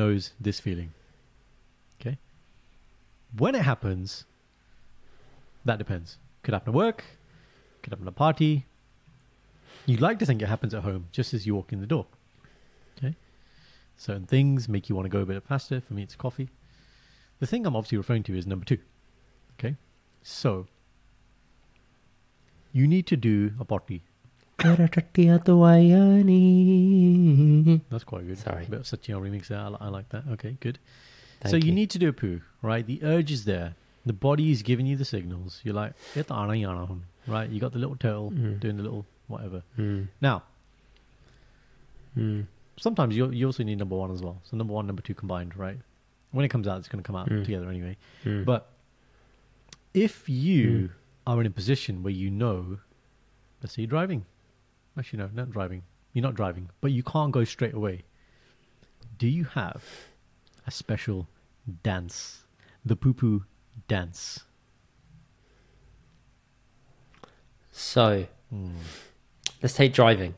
knows 0.00 0.32
this 0.48 0.60
feeling 0.66 0.90
okay 0.90 0.95
when 3.37 3.55
it 3.55 3.61
happens 3.61 4.25
that 5.65 5.77
depends 5.77 6.17
could 6.43 6.53
happen 6.53 6.69
at 6.73 6.75
work 6.75 7.03
could 7.81 7.91
happen 7.91 8.05
at 8.07 8.09
a 8.09 8.15
party 8.15 8.65
You'd 9.85 10.01
like 10.01 10.19
to 10.19 10.25
think 10.25 10.41
it 10.41 10.47
happens 10.47 10.73
at 10.73 10.83
home 10.83 11.07
just 11.11 11.33
as 11.33 11.47
you 11.47 11.55
walk 11.55 11.71
in 11.71 11.79
the 11.79 11.87
door 11.87 12.07
okay 12.97 13.15
certain 13.95 14.25
things 14.25 14.67
make 14.67 14.89
you 14.89 14.95
want 14.95 15.05
to 15.05 15.09
go 15.09 15.19
a 15.19 15.25
bit 15.25 15.41
faster 15.43 15.81
for 15.81 15.93
me 15.93 16.03
it's 16.03 16.15
coffee 16.15 16.49
the 17.39 17.47
thing 17.47 17.65
i'm 17.65 17.75
obviously 17.75 17.97
referring 17.97 18.23
to 18.23 18.37
is 18.37 18.45
number 18.45 18.65
two 18.65 18.79
okay 19.57 19.75
so 20.23 20.67
you 22.73 22.87
need 22.87 23.07
to 23.07 23.15
do 23.15 23.51
a 23.59 23.65
potty 23.65 24.03
That's 27.91 28.03
quite 28.03 28.25
good. 28.25 28.39
Sorry. 28.39 28.65
A 28.65 28.69
bit 28.69 28.79
of 28.79 28.85
Sachino 28.87 29.21
remix 29.21 29.49
there. 29.49 29.59
I, 29.59 29.67
I 29.79 29.89
like 29.89 30.09
that. 30.09 30.23
Okay, 30.31 30.57
good. 30.59 30.79
Thank 31.41 31.51
so 31.51 31.57
you, 31.57 31.67
you. 31.67 31.71
need 31.73 31.89
to 31.91 31.99
do 31.99 32.09
a 32.09 32.13
poo, 32.13 32.41
right? 32.61 32.85
The 32.85 32.99
urge 33.03 33.31
is 33.31 33.45
there. 33.45 33.75
The 34.05 34.13
body 34.13 34.51
is 34.51 34.61
giving 34.63 34.85
you 34.87 34.95
the 34.97 35.05
signals. 35.05 35.61
You're 35.63 35.75
like, 35.75 35.93
"Ita 36.15 36.33
ana 36.33 36.53
yana 36.53 36.87
hun," 36.87 37.03
right? 37.27 37.49
You 37.49 37.59
got 37.59 37.73
the 37.73 37.79
little 37.79 37.95
turtle 37.95 38.31
Mhm. 38.31 38.59
doing 38.59 38.77
the 38.77 38.83
little 38.83 39.05
whatever. 39.27 39.63
Mm, 39.77 40.07
Now, 40.21 40.43
mm, 42.17 42.45
sometimes 42.77 43.15
you 43.15 43.29
you 43.31 43.45
also 43.45 43.63
need 43.63 43.77
number 43.77 43.95
one 43.95 44.11
as 44.11 44.21
well. 44.21 44.39
So 44.43 44.57
number 44.57 44.73
one, 44.73 44.87
number 44.87 45.01
two 45.01 45.13
combined, 45.13 45.55
right? 45.55 45.77
When 46.31 46.45
it 46.45 46.49
comes 46.49 46.67
out, 46.67 46.79
it's 46.79 46.87
going 46.87 47.03
to 47.03 47.07
come 47.07 47.15
out 47.15 47.29
Mm. 47.29 47.43
together 47.43 47.69
anyway. 47.69 47.97
mm. 48.23 48.43
But 48.45 48.71
if 49.93 50.27
you 50.29 50.67
Mm. 50.69 50.89
are 51.25 51.41
in 51.41 51.47
a 51.47 51.49
position 51.51 52.03
where 52.03 52.13
you 52.13 52.29
know, 52.29 52.79
let's 53.61 53.73
say 53.73 53.81
you're 53.83 53.87
driving, 53.89 54.25
actually 54.97 55.19
no, 55.19 55.29
not 55.33 55.51
driving. 55.51 55.83
You're 56.13 56.23
not 56.23 56.35
driving, 56.35 56.69
but 56.81 56.91
you 56.91 57.03
can't 57.03 57.31
go 57.31 57.43
straight 57.43 57.73
away. 57.73 58.03
Do 59.17 59.27
you 59.27 59.45
have 59.45 59.83
a 60.67 60.71
special 60.71 61.27
dance, 61.83 62.43
the 62.85 62.95
poo 62.95 63.13
poo 63.13 63.45
dance? 63.87 64.41
So 67.71 68.25
Hmm. 68.49 68.71
let's 69.61 69.75
take 69.75 69.93
driving. 69.93 70.35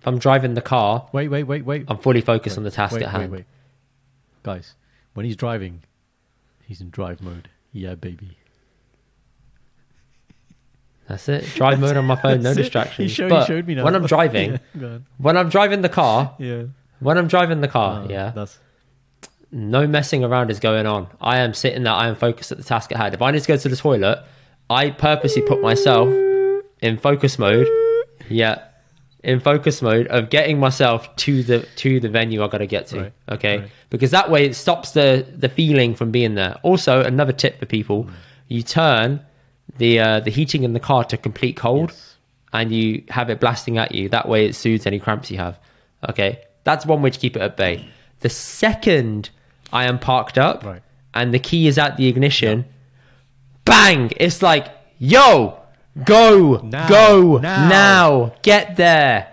If 0.00 0.06
I'm 0.06 0.18
driving 0.18 0.54
the 0.54 0.62
car, 0.62 1.08
Wait, 1.12 1.28
wait, 1.28 1.44
wait, 1.44 1.64
wait. 1.64 1.84
I'm 1.88 1.98
fully 1.98 2.20
focused 2.20 2.54
Wait, 2.56 2.58
on 2.60 2.64
the 2.64 2.70
task 2.70 2.94
wait, 2.94 3.02
at 3.02 3.10
hand. 3.10 3.32
Wait, 3.32 3.38
wait. 3.38 3.46
Guys, 4.42 4.74
when 5.14 5.26
he's 5.26 5.36
driving, 5.36 5.82
he's 6.66 6.80
in 6.80 6.90
drive 6.90 7.20
mode. 7.20 7.48
Yeah, 7.72 7.94
baby. 7.96 8.36
That's 11.08 11.28
it. 11.28 11.44
Drive 11.56 11.80
mode 11.80 11.96
on 11.96 12.04
my 12.04 12.16
phone, 12.16 12.42
no 12.42 12.50
it. 12.50 12.54
distractions. 12.54 13.10
He 13.10 13.14
showed, 13.14 13.30
but 13.30 13.40
he 13.40 13.46
showed 13.46 13.66
me 13.66 13.74
now. 13.74 13.84
when 13.84 13.94
I'm 13.96 14.06
driving, 14.14 14.60
yeah, 14.78 14.98
when 15.16 15.36
I'm 15.36 15.48
driving 15.48 15.80
the 15.82 15.88
car, 15.88 16.34
Yeah. 16.38 16.64
when 17.00 17.16
I'm 17.18 17.28
driving 17.28 17.60
the 17.62 17.68
car, 17.68 18.02
Uh, 18.04 18.08
yeah, 18.08 18.30
That's 18.30 18.58
no 19.50 19.86
messing 19.86 20.24
around 20.24 20.50
is 20.50 20.60
going 20.60 20.86
on. 20.86 21.08
I 21.20 21.38
am 21.38 21.54
sitting 21.54 21.82
there. 21.82 21.92
I 21.92 22.08
am 22.08 22.14
focused 22.16 22.52
at 22.52 22.58
the 22.58 22.64
task 22.64 22.92
at 22.92 22.98
hand. 22.98 23.14
If 23.14 23.22
I 23.22 23.30
need 23.30 23.40
to 23.42 23.48
go 23.48 23.56
to 23.56 23.68
the 23.68 23.76
toilet, 23.76 24.22
I 24.70 24.90
purposely 24.90 25.42
put 25.42 25.60
myself 25.62 26.08
in 26.80 26.98
focus 26.98 27.38
mode. 27.38 27.66
Yeah, 28.28 28.62
in 29.24 29.40
focus 29.40 29.80
mode 29.80 30.06
of 30.08 30.28
getting 30.30 30.60
myself 30.60 31.14
to 31.16 31.42
the 31.42 31.60
to 31.76 31.98
the 32.00 32.08
venue 32.08 32.42
I 32.44 32.48
got 32.48 32.58
to 32.58 32.66
get 32.66 32.88
to. 32.88 33.00
Right, 33.00 33.12
Okay, 33.30 33.58
right. 33.60 33.70
because 33.90 34.10
that 34.10 34.30
way 34.30 34.44
it 34.44 34.54
stops 34.54 34.90
the 34.92 35.26
the 35.36 35.48
feeling 35.48 35.94
from 35.94 36.10
being 36.10 36.34
there. 36.34 36.56
Also, 36.62 37.02
another 37.02 37.32
tip 37.32 37.58
for 37.58 37.66
people: 37.66 38.04
Mm. 38.04 38.10
you 38.48 38.62
turn 38.62 39.20
the 39.78 39.98
uh, 40.00 40.20
the 40.20 40.30
heating 40.30 40.62
in 40.64 40.72
the 40.74 40.80
car 40.80 41.04
to 41.04 41.16
complete 41.16 41.56
cold 41.56 41.90
Yes. 41.90 42.16
and 42.52 42.72
you 42.72 43.04
have 43.08 43.30
it 43.30 43.40
blasting 43.40 43.78
at 43.78 43.94
you. 43.94 44.08
That 44.10 44.28
way 44.28 44.46
it 44.46 44.54
soothes 44.54 44.86
any 44.86 44.98
cramps 44.98 45.30
you 45.30 45.38
have. 45.38 45.58
Okay, 46.10 46.40
that's 46.64 46.84
one 46.84 47.00
way 47.02 47.10
to 47.10 47.18
keep 47.18 47.34
it 47.36 47.40
at 47.42 47.56
bay. 47.56 47.88
The 48.20 48.28
second 48.28 49.30
I 49.72 49.84
am 49.84 49.98
parked 49.98 50.38
up 50.38 50.64
Right. 50.64 50.82
and 51.14 51.32
the 51.34 51.38
key 51.38 51.66
is 51.66 51.78
at 51.78 51.96
the 51.96 52.06
ignition, 52.06 52.64
bang! 53.64 54.10
It's 54.16 54.42
like, 54.42 54.68
yo, 54.98 55.58
go, 56.04 56.60
Now, 56.64 56.88
go 56.88 57.38
now. 57.38 57.68
now. 57.68 58.32
get 58.42 58.76
there. 58.76 59.28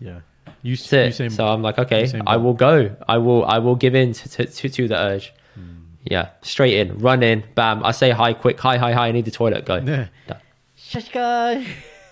yeah. 0.00 0.20
You, 0.62 0.76
That's 0.76 0.92
it. 0.92 1.06
you 1.06 1.12
saying 1.12 1.30
so 1.30 1.46
I'm 1.48 1.62
like, 1.62 1.78
okay, 1.78 2.10
I 2.26 2.36
will 2.36 2.54
go. 2.54 2.94
I 3.08 3.18
will. 3.18 3.44
I 3.46 3.58
will 3.58 3.76
give 3.76 3.94
in 3.94 4.12
to 4.12 4.28
to, 4.28 4.46
to, 4.46 4.68
to 4.68 4.88
the 4.88 4.96
urge. 4.98 5.32
Hmm. 5.54 5.62
Yeah, 6.04 6.28
straight 6.42 6.74
in, 6.78 6.98
run 6.98 7.22
in, 7.22 7.44
bam. 7.54 7.82
I 7.84 7.92
say 7.92 8.10
hi, 8.10 8.34
quick, 8.34 8.60
hi, 8.60 8.76
hi, 8.76 8.92
hi. 8.92 9.08
I 9.08 9.12
need 9.12 9.24
the 9.24 9.30
toilet. 9.30 9.64
Go. 9.64 9.76
Yeah. 9.76 10.08
Done. 10.26 10.38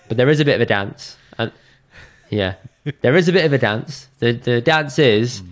But 0.08 0.16
there 0.16 0.28
is 0.30 0.40
a 0.40 0.44
bit 0.44 0.54
of 0.54 0.60
a 0.62 0.66
dance, 0.66 1.16
and 1.36 1.52
yeah, 2.30 2.54
there 3.02 3.16
is 3.16 3.28
a 3.28 3.32
bit 3.32 3.44
of 3.44 3.52
a 3.52 3.58
dance. 3.58 4.08
The 4.18 4.32
the 4.32 4.60
dance 4.62 4.98
is, 4.98 5.42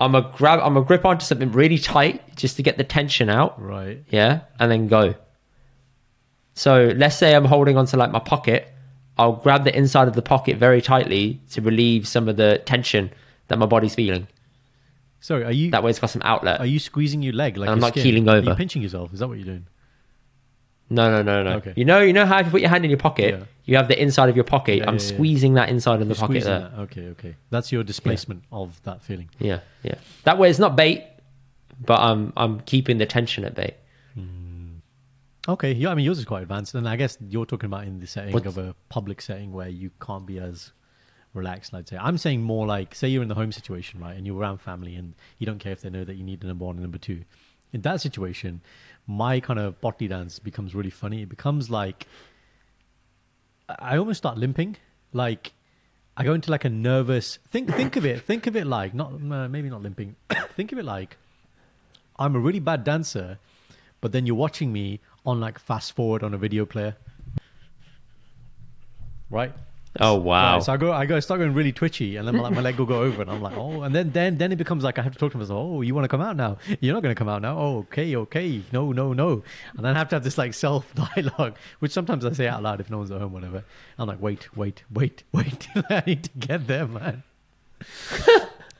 I'm 0.00 0.14
a 0.14 0.22
grab, 0.36 0.60
I'm 0.62 0.76
a 0.76 0.82
grip 0.82 1.04
onto 1.04 1.24
something 1.24 1.50
really 1.52 1.78
tight 1.78 2.36
just 2.36 2.56
to 2.56 2.62
get 2.62 2.76
the 2.78 2.84
tension 2.84 3.28
out. 3.28 3.60
Right. 3.60 4.04
Yeah, 4.10 4.40
and 4.58 4.70
then 4.70 4.86
go. 4.88 5.14
So 6.54 6.92
let's 6.96 7.16
say 7.16 7.34
I'm 7.34 7.44
holding 7.44 7.76
onto 7.76 7.96
like 7.96 8.10
my 8.10 8.18
pocket, 8.18 8.68
I'll 9.16 9.32
grab 9.34 9.64
the 9.64 9.76
inside 9.76 10.08
of 10.08 10.14
the 10.14 10.22
pocket 10.22 10.56
very 10.56 10.80
tightly 10.80 11.40
to 11.50 11.60
relieve 11.60 12.06
some 12.06 12.28
of 12.28 12.36
the 12.36 12.62
tension 12.64 13.10
that 13.48 13.58
my 13.58 13.66
body's 13.66 13.94
feeling. 13.94 14.28
Sorry, 15.20 15.42
are 15.44 15.50
you 15.52 15.70
That 15.72 15.82
way, 15.82 15.90
it's 15.90 15.98
got 15.98 16.10
some 16.10 16.22
outlet. 16.24 16.60
are 16.60 16.66
you 16.66 16.78
squeezing 16.78 17.22
your 17.22 17.32
leg 17.32 17.56
like 17.56 17.68
I'm 17.68 17.80
not 17.80 17.90
skin? 17.92 18.02
keeling 18.04 18.28
Are 18.28 18.36
over. 18.36 18.50
you 18.50 18.54
pinching 18.56 18.82
yourself? 18.82 19.12
Is 19.12 19.18
that 19.18 19.26
what 19.28 19.38
you're 19.38 19.46
doing? 19.46 19.66
No, 20.90 21.10
no, 21.10 21.22
no, 21.22 21.42
no. 21.42 21.56
Okay. 21.56 21.74
You 21.76 21.84
know, 21.84 22.00
you 22.00 22.12
know 22.12 22.24
how 22.24 22.38
if 22.38 22.46
you 22.46 22.50
put 22.52 22.60
your 22.62 22.70
hand 22.70 22.84
in 22.84 22.90
your 22.90 22.98
pocket, 22.98 23.34
Yeah. 23.34 23.44
you 23.66 23.76
have 23.76 23.88
the 23.88 24.00
inside 24.00 24.28
of 24.30 24.36
your 24.36 24.44
pocket. 24.44 24.78
Yeah, 24.78 24.88
I'm 24.88 24.94
yeah, 24.94 25.00
squeezing 25.00 25.54
that 25.54 25.68
inside 25.68 26.00
of 26.00 26.08
the 26.08 26.14
You're 26.14 26.20
pocket 26.26 26.44
there. 26.44 26.60
that. 26.60 26.78
Okay, 26.84 27.06
okay. 27.08 27.36
That's 27.50 27.70
your 27.72 27.84
displacement 27.84 28.44
of 28.50 28.80
that 28.84 29.02
feeling. 29.02 29.28
Yeah, 29.38 29.60
yeah. 29.82 29.96
That 30.24 30.38
way, 30.38 30.48
it's 30.48 30.58
not 30.58 30.76
bait, 30.76 31.04
but 31.84 32.00
I'm 32.00 32.32
I'm 32.36 32.60
keeping 32.60 32.96
the 32.98 33.06
tension 33.06 33.44
at 33.44 33.54
bay. 33.54 33.74
Hmm. 34.14 34.76
Okay, 35.46 35.72
yeah, 35.72 35.90
I 35.90 35.94
mean 35.94 36.04
yours 36.04 36.18
is 36.18 36.24
quite 36.24 36.42
advanced, 36.42 36.74
and 36.74 36.88
I 36.88 36.96
guess 36.96 37.18
you're 37.28 37.46
talking 37.46 37.66
about 37.66 37.84
in 37.84 38.00
the 38.00 38.06
setting 38.06 38.32
What's- 38.32 38.46
of 38.46 38.58
a 38.58 38.74
public 38.88 39.20
setting 39.20 39.52
where 39.52 39.68
you 39.68 39.90
can't 40.00 40.26
be 40.26 40.38
as 40.38 40.72
relaxed. 41.34 41.74
I'd 41.74 41.88
say 41.88 41.96
I'm 41.98 42.16
saying 42.18 42.42
more 42.42 42.66
like 42.66 42.94
say 42.94 43.08
you're 43.08 43.22
in 43.22 43.28
the 43.28 43.34
home 43.34 43.52
situation, 43.52 44.00
right, 44.00 44.16
and 44.16 44.26
you're 44.26 44.38
around 44.38 44.58
family, 44.62 44.94
and 44.94 45.14
you 45.38 45.46
don't 45.46 45.58
care 45.58 45.72
if 45.72 45.82
they 45.82 45.90
know 45.90 46.04
that 46.04 46.14
you 46.16 46.24
need 46.24 46.42
a 46.42 46.46
number 46.46 46.64
one 46.64 46.76
and 46.76 46.82
number 46.82 46.98
two. 46.98 47.24
In 47.72 47.82
that 47.82 48.00
situation, 48.00 48.62
my 49.08 49.40
kind 49.40 49.58
of 49.58 49.80
body 49.80 50.06
dance 50.06 50.38
becomes 50.38 50.74
really 50.74 50.90
funny. 50.90 51.22
It 51.22 51.30
becomes 51.30 51.70
like 51.70 52.06
I 53.68 53.96
almost 53.96 54.18
start 54.18 54.38
limping, 54.38 54.76
like 55.12 55.54
I 56.16 56.24
go 56.24 56.34
into 56.34 56.50
like 56.50 56.64
a 56.64 56.70
nervous 56.70 57.38
think. 57.48 57.74
Think 57.74 57.96
of 57.96 58.04
it. 58.04 58.22
Think 58.22 58.46
of 58.46 58.54
it 58.54 58.66
like 58.66 58.94
not 58.94 59.12
uh, 59.14 59.48
maybe 59.48 59.70
not 59.70 59.82
limping. 59.82 60.14
think 60.50 60.72
of 60.72 60.78
it 60.78 60.84
like 60.84 61.16
I'm 62.18 62.36
a 62.36 62.38
really 62.38 62.60
bad 62.60 62.84
dancer, 62.84 63.38
but 64.02 64.12
then 64.12 64.26
you're 64.26 64.36
watching 64.36 64.72
me 64.72 65.00
on 65.24 65.40
like 65.40 65.58
fast 65.58 65.92
forward 65.96 66.22
on 66.22 66.34
a 66.34 66.38
video 66.38 66.66
player. 66.66 66.96
Right? 69.30 69.54
Oh 70.00 70.14
wow! 70.16 70.54
Right, 70.56 70.62
so 70.62 70.72
I 70.72 70.76
go, 70.76 70.92
I 70.92 71.06
go, 71.06 71.16
I 71.16 71.20
start 71.20 71.40
going 71.40 71.54
really 71.54 71.72
twitchy, 71.72 72.16
and 72.16 72.28
then 72.28 72.36
my, 72.36 72.50
my 72.50 72.60
leg 72.60 72.76
will 72.78 72.86
go 72.86 73.02
over, 73.02 73.22
and 73.22 73.30
I'm 73.30 73.42
like, 73.42 73.56
oh, 73.56 73.82
and 73.82 73.94
then, 73.94 74.12
then, 74.12 74.36
then 74.38 74.52
it 74.52 74.56
becomes 74.56 74.84
like 74.84 74.98
I 74.98 75.02
have 75.02 75.12
to 75.12 75.18
talk 75.18 75.32
to 75.32 75.38
myself. 75.38 75.58
Oh, 75.58 75.80
you 75.80 75.94
want 75.94 76.04
to 76.04 76.08
come 76.08 76.20
out 76.20 76.36
now? 76.36 76.58
You're 76.80 76.94
not 76.94 77.02
going 77.02 77.14
to 77.14 77.18
come 77.18 77.28
out 77.28 77.42
now. 77.42 77.58
Oh, 77.58 77.78
okay, 77.78 78.14
okay, 78.14 78.62
no, 78.70 78.92
no, 78.92 79.12
no, 79.12 79.42
and 79.76 79.84
then 79.84 79.96
I 79.96 79.98
have 79.98 80.08
to 80.10 80.16
have 80.16 80.22
this 80.24 80.38
like 80.38 80.54
self 80.54 80.94
dialogue, 80.94 81.56
which 81.80 81.90
sometimes 81.92 82.24
I 82.24 82.32
say 82.32 82.46
out 82.46 82.62
loud 82.62 82.80
if 82.80 82.90
no 82.90 82.98
one's 82.98 83.10
at 83.10 83.20
home, 83.20 83.32
whatever. 83.32 83.64
I'm 83.98 84.06
like, 84.06 84.20
wait, 84.20 84.54
wait, 84.56 84.84
wait, 84.92 85.24
wait, 85.32 85.68
I 85.90 86.02
need 86.06 86.24
to 86.24 86.30
get 86.38 86.66
there, 86.66 86.86
man. 86.86 87.22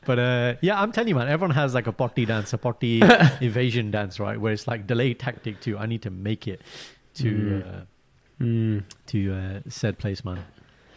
But 0.05 0.17
uh, 0.17 0.55
yeah, 0.61 0.81
I'm 0.81 0.91
telling 0.91 1.09
you, 1.09 1.15
man, 1.15 1.27
everyone 1.27 1.53
has 1.53 1.75
like 1.75 1.85
a 1.85 1.91
potty 1.91 2.25
dance, 2.25 2.51
a 2.53 2.57
potty 2.57 3.01
evasion 3.41 3.91
dance, 3.91 4.19
right? 4.19 4.39
Where 4.39 4.51
it's 4.53 4.67
like 4.67 4.87
delay 4.87 5.13
tactic 5.13 5.59
too. 5.61 5.77
I 5.77 5.85
need 5.85 6.01
to 6.03 6.09
make 6.09 6.47
it 6.47 6.61
to 7.15 7.63
uh, 7.67 7.81
Mm. 8.41 8.83
to 9.07 9.33
uh, 9.33 9.59
said 9.69 9.99
place, 9.99 10.23
man. 10.23 10.39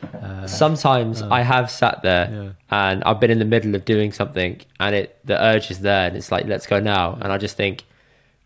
Uh, 0.02 0.46
Sometimes 0.46 1.22
uh, 1.22 1.28
I 1.30 1.42
have 1.42 1.70
sat 1.70 2.02
there 2.02 2.28
yeah. 2.30 2.52
and 2.70 3.04
I've 3.04 3.20
been 3.20 3.30
in 3.30 3.38
the 3.38 3.44
middle 3.44 3.74
of 3.74 3.84
doing 3.84 4.12
something, 4.12 4.60
and 4.80 4.94
it 4.94 5.18
the 5.24 5.40
urge 5.42 5.70
is 5.70 5.80
there, 5.80 6.08
and 6.08 6.16
it's 6.16 6.30
like, 6.32 6.46
let's 6.46 6.66
go 6.66 6.80
now, 6.80 7.18
and 7.20 7.32
I 7.32 7.38
just 7.38 7.56
think, 7.56 7.84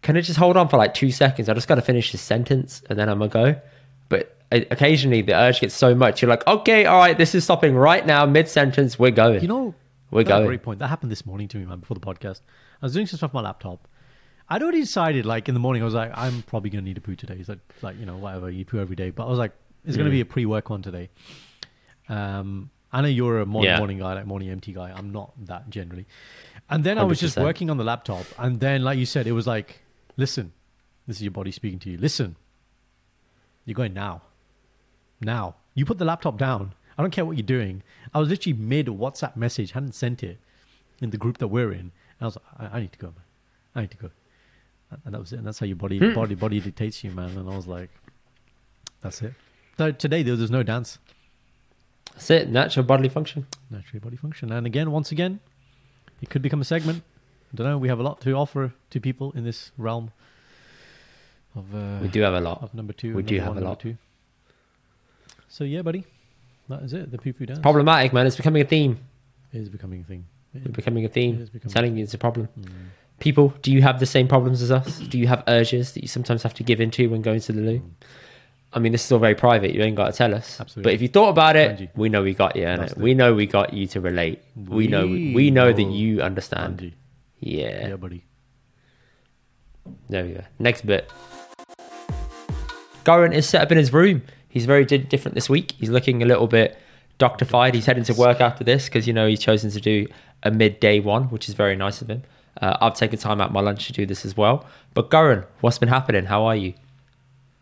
can 0.03 0.17
I 0.17 0.21
just 0.21 0.39
hold 0.39 0.57
on 0.57 0.69
for 0.69 0.77
like 0.77 0.95
two 0.95 1.11
seconds? 1.11 1.49
I 1.49 1.55
just 1.55 1.69
got 1.69 1.77
to 1.77 1.83
finish 1.83 2.13
this 2.13 2.21
sentence, 2.21 2.83
and 2.89 2.99
then 2.99 3.09
I'm 3.09 3.19
gonna 3.19 3.55
go. 3.55 3.61
But 4.09 4.37
occasionally 4.53 5.23
the 5.23 5.35
urge 5.35 5.61
gets 5.61 5.75
so 5.75 5.95
much, 5.95 6.23
you're 6.23 6.31
like, 6.31 6.47
okay, 6.47 6.87
all 6.87 6.99
right, 6.99 7.17
this 7.17 7.35
is 7.35 7.45
stopping 7.45 7.75
right 7.75 8.07
now, 8.07 8.27
mid 8.27 8.49
sentence, 8.49 8.99
we're 8.99 9.11
going. 9.11 9.41
You 9.43 9.49
know, 9.49 9.75
We're 10.11 10.23
that's 10.25 10.35
a 10.35 10.39
going. 10.39 10.47
great 10.47 10.63
point. 10.63 10.79
That 10.79 10.89
happened 10.89 11.11
this 11.11 11.27
morning 11.27 11.49
to 11.49 11.57
me, 11.57 11.65
man, 11.65 11.81
before 11.81 11.95
the 11.95 12.01
podcast. 12.01 12.41
I 12.81 12.87
was 12.87 12.93
doing 12.93 13.07
some 13.07 13.17
stuff 13.17 13.35
on 13.35 13.43
my 13.43 13.49
laptop. 13.49 13.89
I'd 14.49 14.63
already 14.63 14.81
decided, 14.81 15.27
like 15.27 15.49
in 15.49 15.55
the 15.55 15.61
morning, 15.61 15.83
I 15.83 15.85
was 15.85 15.95
like, 15.95 16.13
I'm 16.15 16.43
probably 16.43 16.71
gonna 16.71 16.83
need 16.83 16.99
a 16.99 17.01
poo 17.01 17.17
today. 17.17 17.37
It's 17.41 17.49
like, 17.49 17.59
like 17.83 17.99
you 17.99 18.07
know, 18.07 18.17
whatever 18.17 18.49
you 18.49 18.65
poo 18.65 18.79
every 18.79 18.95
day. 18.95 19.11
But 19.11 19.27
I 19.27 19.31
was 19.31 19.39
like, 19.41 19.53
it's 19.87 19.97
gonna 19.97 20.09
Mm. 20.11 20.13
be 20.13 20.21
a 20.21 20.27
pre-work 20.27 20.69
one 20.71 20.83
today. 20.83 21.09
Um, 22.09 22.71
I 22.93 23.01
know 23.03 23.09
you're 23.09 23.41
a 23.41 23.47
morning, 23.47 23.71
Yeah. 23.71 23.79
morning 23.79 23.99
guy, 23.99 24.15
like 24.15 24.27
morning 24.27 24.49
MT 24.51 24.73
guy. 24.73 24.91
I'm 24.93 25.11
not 25.13 25.33
that 25.47 25.69
generally. 25.71 26.07
And 26.71 26.83
then 26.85 26.99
I 26.99 27.03
was 27.05 27.21
just 27.21 27.37
working 27.37 27.71
on 27.71 27.77
the 27.77 27.85
laptop, 27.85 28.27
and 28.39 28.61
then, 28.61 28.83
like 28.83 28.99
you 28.99 29.07
said, 29.07 29.27
it 29.27 29.33
was 29.33 29.47
like, 29.47 29.83
listen, 30.17 30.53
this 31.07 31.17
is 31.17 31.23
your 31.23 31.31
body 31.31 31.51
speaking 31.53 31.79
to 31.81 31.91
you. 31.91 31.99
Listen, 31.99 32.37
you're 33.65 33.75
going 33.75 33.95
now. 33.95 34.23
Now. 35.21 35.57
You 35.75 35.85
put 35.85 35.99
the 35.99 36.05
laptop 36.07 36.39
down. 36.39 36.73
I 36.97 37.03
don't 37.03 37.11
care 37.11 37.25
what 37.27 37.37
you're 37.37 37.45
doing. 37.47 37.83
I 38.15 38.19
was 38.19 38.29
literally 38.31 38.57
mid 38.59 38.87
WhatsApp 38.87 39.37
message, 39.37 39.73
hadn't 39.73 39.95
sent 39.95 40.23
it 40.23 40.39
in 41.03 41.11
the 41.11 41.19
group 41.19 41.39
that 41.39 41.49
we're 41.49 41.71
in. 41.73 41.81
And 41.81 42.23
I 42.23 42.25
was 42.25 42.37
like, 42.37 42.73
I, 42.73 42.77
I 42.79 42.81
need 42.81 42.93
to 42.93 42.99
go, 42.99 43.09
man. 43.09 43.25
I 43.75 43.81
need 43.83 43.91
to 43.91 43.97
go. 43.99 44.11
And 45.05 45.13
that 45.15 45.21
was 45.21 45.33
it. 45.33 45.37
And 45.39 45.47
that's 45.47 45.59
how 45.59 45.67
your 45.67 45.77
body 45.77 45.99
Hmm. 45.99 46.15
body 46.15 46.35
body 46.35 46.61
dictates 46.61 47.05
you, 47.05 47.11
man. 47.11 47.37
And 47.37 47.51
I 47.51 47.55
was 47.57 47.67
like, 47.67 47.91
that's 49.03 49.21
it. 49.21 49.35
So 49.79 49.93
today 49.93 50.23
there 50.23 50.35
was 50.35 50.51
no 50.51 50.63
dance. 50.63 50.99
That's 52.15 52.31
it, 52.31 52.49
natural 52.49 52.85
bodily 52.85 53.11
function. 53.11 53.47
Natural 53.71 54.01
body 54.01 54.17
function. 54.17 54.51
And 54.51 54.67
again, 54.67 54.91
once 54.91 55.13
again, 55.13 55.41
it 56.23 56.31
could 56.31 56.41
become 56.41 56.63
a 56.63 56.65
segment. 56.65 57.03
I 57.53 57.57
don't 57.57 57.67
know. 57.67 57.79
We 57.79 57.89
have 57.89 58.01
a 58.01 58.03
lot 58.03 58.21
to 58.23 58.33
offer 58.33 58.73
to 58.91 59.01
people 59.01 59.33
in 59.33 59.45
this 59.45 59.71
realm 59.77 60.13
of 61.55 61.75
uh, 61.75 61.99
We 62.01 62.09
do 62.09 62.23
have 62.23 62.35
a 62.35 62.41
lot. 62.41 62.63
of 62.63 62.75
number 62.75 62.95
two. 62.95 63.15
We 63.15 63.23
do 63.23 63.39
have 63.41 63.55
one, 63.55 63.63
a 63.63 63.67
lot. 63.67 63.81
Two. 63.81 63.97
So 65.49 65.65
yeah, 65.65 65.83
buddy. 65.83 66.05
That 66.69 66.83
is 66.83 66.93
it. 66.95 67.11
The 67.11 67.19
poo 67.19 67.33
poo 67.33 67.47
dance 67.47 67.61
Problematic, 67.61 68.13
man. 68.13 68.27
It's 68.27 68.37
becoming 68.37 68.63
a 68.63 68.67
theme. 68.67 68.99
is 69.53 69.69
becoming 69.69 70.01
a 70.01 70.05
theme. 70.05 70.27
It 70.55 70.63
It's 70.65 70.77
becoming 70.77 71.05
a 71.05 71.09
theme. 71.09 71.37
It 71.37 71.43
is 71.43 71.51
becoming 71.51 71.71
I'm 71.71 71.75
telling 71.75 71.97
you, 71.97 72.05
it's 72.05 72.15
a 72.15 72.19
problem. 72.19 72.49
People, 73.21 73.55
do 73.63 73.73
you 73.73 73.83
have 73.83 74.01
the 74.01 74.07
same 74.07 74.27
problems 74.27 74.63
as 74.63 74.71
us? 74.71 74.99
Do 74.99 75.19
you 75.19 75.27
have 75.27 75.43
urges 75.47 75.93
that 75.93 76.03
you 76.03 76.09
sometimes 76.09 76.43
have 76.43 76.55
to 76.55 76.63
give 76.63 76.81
into 76.81 77.09
when 77.09 77.23
going 77.23 77.41
to 77.41 77.53
the 77.53 77.61
loo? 77.61 77.83
I 78.77 78.79
mean, 78.79 78.93
this 78.93 79.07
is 79.07 79.11
all 79.11 79.19
very 79.19 79.35
private. 79.35 79.75
You 79.75 79.81
ain't 79.81 79.97
got 79.97 80.13
to 80.13 80.13
tell 80.13 80.35
us. 80.35 80.61
Absolutely. 80.61 80.91
But 80.91 80.95
if 80.95 81.01
you 81.01 81.09
thought 81.09 81.31
about 81.31 81.57
it, 81.57 81.71
Angie. 81.71 81.91
we 81.97 82.11
know 82.11 82.23
we 82.23 82.35
got 82.35 82.57
you. 82.57 82.65
innit? 82.65 82.95
We 82.99 83.15
know 83.15 83.33
we 83.33 83.47
got 83.47 83.73
you 83.73 83.87
to 83.87 84.03
relate. 84.03 84.43
We, 84.55 84.87
know. 84.87 85.07
We 85.07 85.35
We 85.35 85.51
know 85.51 85.73
that 85.73 85.83
you 85.83 86.21
understand. 86.21 86.83
Angie. 86.83 86.95
Yeah. 87.41 87.89
Yeah, 87.89 87.97
buddy. 87.97 88.27
There 90.11 90.25
we 90.27 90.33
go. 90.35 90.45
Next 90.59 90.85
bit. 90.85 91.11
Goran 93.05 93.33
is 93.33 93.49
set 93.49 93.63
up 93.63 93.73
in 93.73 93.79
his 93.79 93.95
room. 93.95 94.23
He's 94.47 94.67
very 94.67 94.85
di- 94.85 94.99
different 94.99 95.37
this 95.37 95.49
week. 95.49 95.73
He's 95.79 95.89
looking 95.89 96.23
a 96.23 96.27
little 96.27 96.47
bit 96.47 96.77
doctified. 97.17 97.75
He's 97.75 97.87
heading 97.87 98.05
to 98.05 98.15
work 98.15 98.43
after 98.43 98.63
this 98.63 98.87
because 98.87 99.07
you 99.07 99.15
know 99.15 99.27
he's 99.27 99.41
chosen 99.41 99.71
to 99.71 99.81
do 99.81 100.07
a 100.43 100.51
midday 100.51 101.01
one, 101.01 101.25
which 101.31 101.49
is 101.49 101.55
very 101.55 101.77
nice 101.77 102.03
of 102.03 102.11
him. 102.11 102.25
Uh, 102.61 102.77
I've 102.83 102.95
taken 102.95 103.19
time 103.19 103.41
out 103.41 103.53
my 103.53 103.61
lunch 103.61 103.87
to 103.87 103.95
do 103.95 104.05
this 104.05 104.27
as 104.27 104.37
well. 104.37 104.67
But 104.93 105.09
Goran, 105.11 105.47
what's 105.63 105.79
been 105.79 105.89
happening? 105.89 106.27
How 106.27 106.45
are 106.45 106.57
you? 106.57 106.75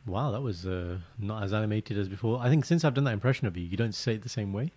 Wow, 0.06 0.30
that 0.32 0.42
was 0.42 0.66
uh, 0.66 0.98
not 1.18 1.42
as 1.42 1.52
animated 1.52 1.96
as 1.98 2.08
before. 2.08 2.38
I 2.40 2.48
think 2.50 2.64
since 2.64 2.84
I've 2.84 2.94
done 2.94 3.04
that 3.04 3.12
impression 3.14 3.46
of 3.46 3.56
you, 3.56 3.64
you 3.64 3.76
don't 3.76 3.94
say 3.94 4.14
it 4.14 4.22
the 4.22 4.28
same 4.28 4.52
way. 4.52 4.72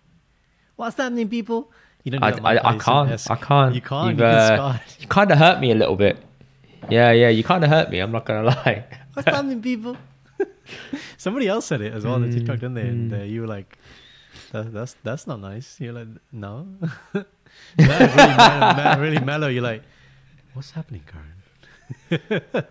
What's 0.76 0.96
happening, 0.96 1.28
people? 1.28 1.70
You 2.04 2.12
don't. 2.12 2.20
do 2.36 2.44
I, 2.46 2.54
I, 2.54 2.74
I 2.74 2.78
can't. 2.78 3.30
I 3.30 3.34
can't. 3.36 3.74
You 3.74 3.80
can't. 3.82 4.10
You've, 4.10 4.18
you 4.20 4.24
uh, 4.24 4.78
you 5.00 5.06
kind 5.08 5.30
of 5.30 5.38
hurt 5.38 5.60
me 5.60 5.70
a 5.72 5.74
little 5.74 5.96
bit. 5.96 6.16
Yeah, 6.88 7.10
yeah. 7.12 7.28
You 7.28 7.44
kind 7.44 7.62
of 7.64 7.68
hurt 7.70 7.90
me. 7.90 7.98
I'm 7.98 8.12
not 8.12 8.24
gonna 8.24 8.44
lie. 8.54 8.84
What's 9.12 9.28
happening, 9.28 9.60
people? 9.60 9.96
Somebody 11.18 11.48
else 11.48 11.66
said 11.66 11.80
it 11.80 11.92
as 11.92 12.04
well 12.04 12.14
on 12.14 12.22
the 12.22 12.28
Mm, 12.28 12.34
TikTok, 12.34 12.60
didn't 12.60 12.74
they? 12.74 12.88
And 12.88 13.12
uh, 13.12 13.16
you 13.18 13.40
were 13.42 13.46
like, 13.48 13.76
that, 14.52 14.72
"That's 14.72 14.94
that's 15.02 15.26
not 15.26 15.40
nice." 15.40 15.78
You're 15.80 15.92
like, 15.92 16.08
"No." 16.32 16.68
really, 17.12 17.26
mellow, 18.36 18.96
me- 18.96 19.02
really 19.02 19.24
mellow. 19.24 19.48
You're 19.48 19.62
like, 19.64 19.82
"What's 20.54 20.70
happening, 20.70 21.02
Karen?" 22.10 22.66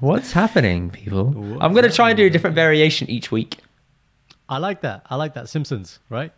What's 0.00 0.32
happening, 0.32 0.90
people? 0.90 1.26
What's 1.26 1.62
I'm 1.62 1.72
gonna 1.72 1.90
try 1.90 2.10
and 2.10 2.16
do 2.16 2.26
a 2.26 2.30
different 2.30 2.54
variation 2.54 3.08
each 3.08 3.30
week. 3.30 3.58
I 4.48 4.58
like 4.58 4.82
that. 4.82 5.06
I 5.08 5.16
like 5.16 5.34
that. 5.34 5.48
Simpsons, 5.48 5.98
right? 6.10 6.32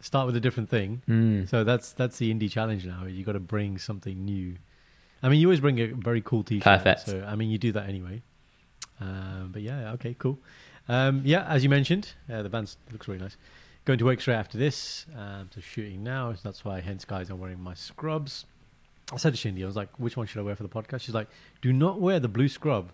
Start 0.00 0.26
with 0.26 0.36
a 0.36 0.40
different 0.40 0.68
thing. 0.70 1.02
Mm. 1.08 1.48
So 1.48 1.64
that's 1.64 1.92
that's 1.92 2.18
the 2.18 2.32
indie 2.32 2.50
challenge 2.50 2.86
now. 2.86 3.04
You 3.06 3.24
got 3.24 3.32
to 3.32 3.40
bring 3.40 3.78
something 3.78 4.24
new. 4.24 4.56
I 5.22 5.28
mean, 5.28 5.40
you 5.40 5.48
always 5.48 5.60
bring 5.60 5.80
a 5.80 5.86
very 5.86 6.20
cool 6.20 6.44
T-shirt. 6.44 6.62
Perfect. 6.62 7.06
So 7.06 7.24
I 7.26 7.34
mean, 7.34 7.50
you 7.50 7.58
do 7.58 7.72
that 7.72 7.88
anyway. 7.88 8.22
Um, 9.00 9.50
but 9.52 9.62
yeah, 9.62 9.92
okay, 9.92 10.14
cool. 10.18 10.38
Um, 10.88 11.22
yeah, 11.24 11.44
as 11.48 11.64
you 11.64 11.68
mentioned, 11.68 12.12
uh, 12.32 12.42
the 12.42 12.48
band 12.48 12.74
looks 12.92 13.08
really 13.08 13.20
nice. 13.20 13.36
Going 13.84 13.98
to 13.98 14.04
work 14.04 14.20
straight 14.20 14.36
after 14.36 14.58
this. 14.58 15.06
Um, 15.16 15.50
so 15.54 15.60
shooting 15.60 16.02
now. 16.02 16.32
So 16.32 16.40
that's 16.44 16.64
why, 16.64 16.80
hence, 16.80 17.04
guys, 17.04 17.30
I'm 17.30 17.38
wearing 17.38 17.60
my 17.60 17.74
scrubs. 17.74 18.46
I 19.12 19.16
said 19.18 19.32
to 19.32 19.36
Shindy, 19.36 19.62
I 19.62 19.66
was 19.66 19.76
like, 19.76 19.88
"Which 19.98 20.16
one 20.16 20.26
should 20.26 20.40
I 20.40 20.42
wear 20.42 20.56
for 20.56 20.64
the 20.64 20.68
podcast?" 20.68 21.02
She's 21.02 21.14
like, 21.14 21.28
"Do 21.62 21.72
not 21.72 22.00
wear 22.00 22.18
the 22.18 22.28
blue 22.28 22.48
scrub." 22.48 22.90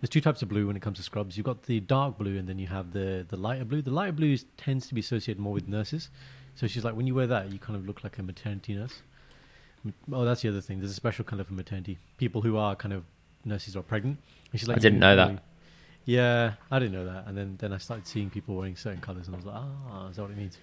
There's 0.00 0.10
two 0.10 0.20
types 0.20 0.42
of 0.42 0.48
blue 0.48 0.66
when 0.66 0.76
it 0.76 0.82
comes 0.82 0.96
to 0.96 1.02
scrubs. 1.02 1.36
You've 1.36 1.46
got 1.46 1.64
the 1.64 1.78
dark 1.80 2.18
blue, 2.18 2.38
and 2.38 2.48
then 2.48 2.58
you 2.58 2.66
have 2.66 2.92
the 2.92 3.26
the 3.28 3.36
lighter 3.36 3.64
blue. 3.64 3.82
The 3.82 3.90
lighter 3.90 4.12
blue 4.12 4.32
is, 4.32 4.44
tends 4.56 4.86
to 4.88 4.94
be 4.94 5.00
associated 5.00 5.40
more 5.40 5.52
with 5.52 5.68
nurses. 5.68 6.08
So 6.56 6.66
she's 6.66 6.84
like, 6.84 6.96
when 6.96 7.06
you 7.06 7.14
wear 7.14 7.26
that, 7.28 7.52
you 7.52 7.58
kind 7.58 7.76
of 7.76 7.86
look 7.86 8.02
like 8.02 8.18
a 8.18 8.22
maternity 8.22 8.74
nurse. 8.74 9.02
Oh, 10.12 10.24
that's 10.24 10.42
the 10.42 10.48
other 10.48 10.60
thing. 10.60 10.78
There's 10.80 10.90
a 10.90 10.94
special 10.94 11.24
color 11.24 11.44
for 11.44 11.54
maternity. 11.54 11.98
People 12.18 12.42
who 12.42 12.56
are 12.56 12.74
kind 12.76 12.92
of 12.92 13.04
nurses 13.44 13.76
or 13.76 13.82
pregnant. 13.82 14.18
And 14.50 14.60
she's 14.60 14.68
like, 14.68 14.76
I 14.76 14.80
didn't 14.80 14.98
know 14.98 15.16
that. 15.16 15.42
Yeah, 16.04 16.54
I 16.70 16.78
didn't 16.78 16.92
know 16.92 17.04
that. 17.04 17.26
And 17.26 17.36
then 17.36 17.56
then 17.58 17.72
I 17.72 17.78
started 17.78 18.06
seeing 18.06 18.30
people 18.30 18.56
wearing 18.56 18.76
certain 18.76 19.00
colors, 19.00 19.26
and 19.26 19.36
I 19.36 19.38
was 19.38 19.46
like, 19.46 19.56
ah, 19.56 20.08
is 20.08 20.16
that 20.16 20.22
what 20.22 20.30
it 20.32 20.36
means? 20.36 20.58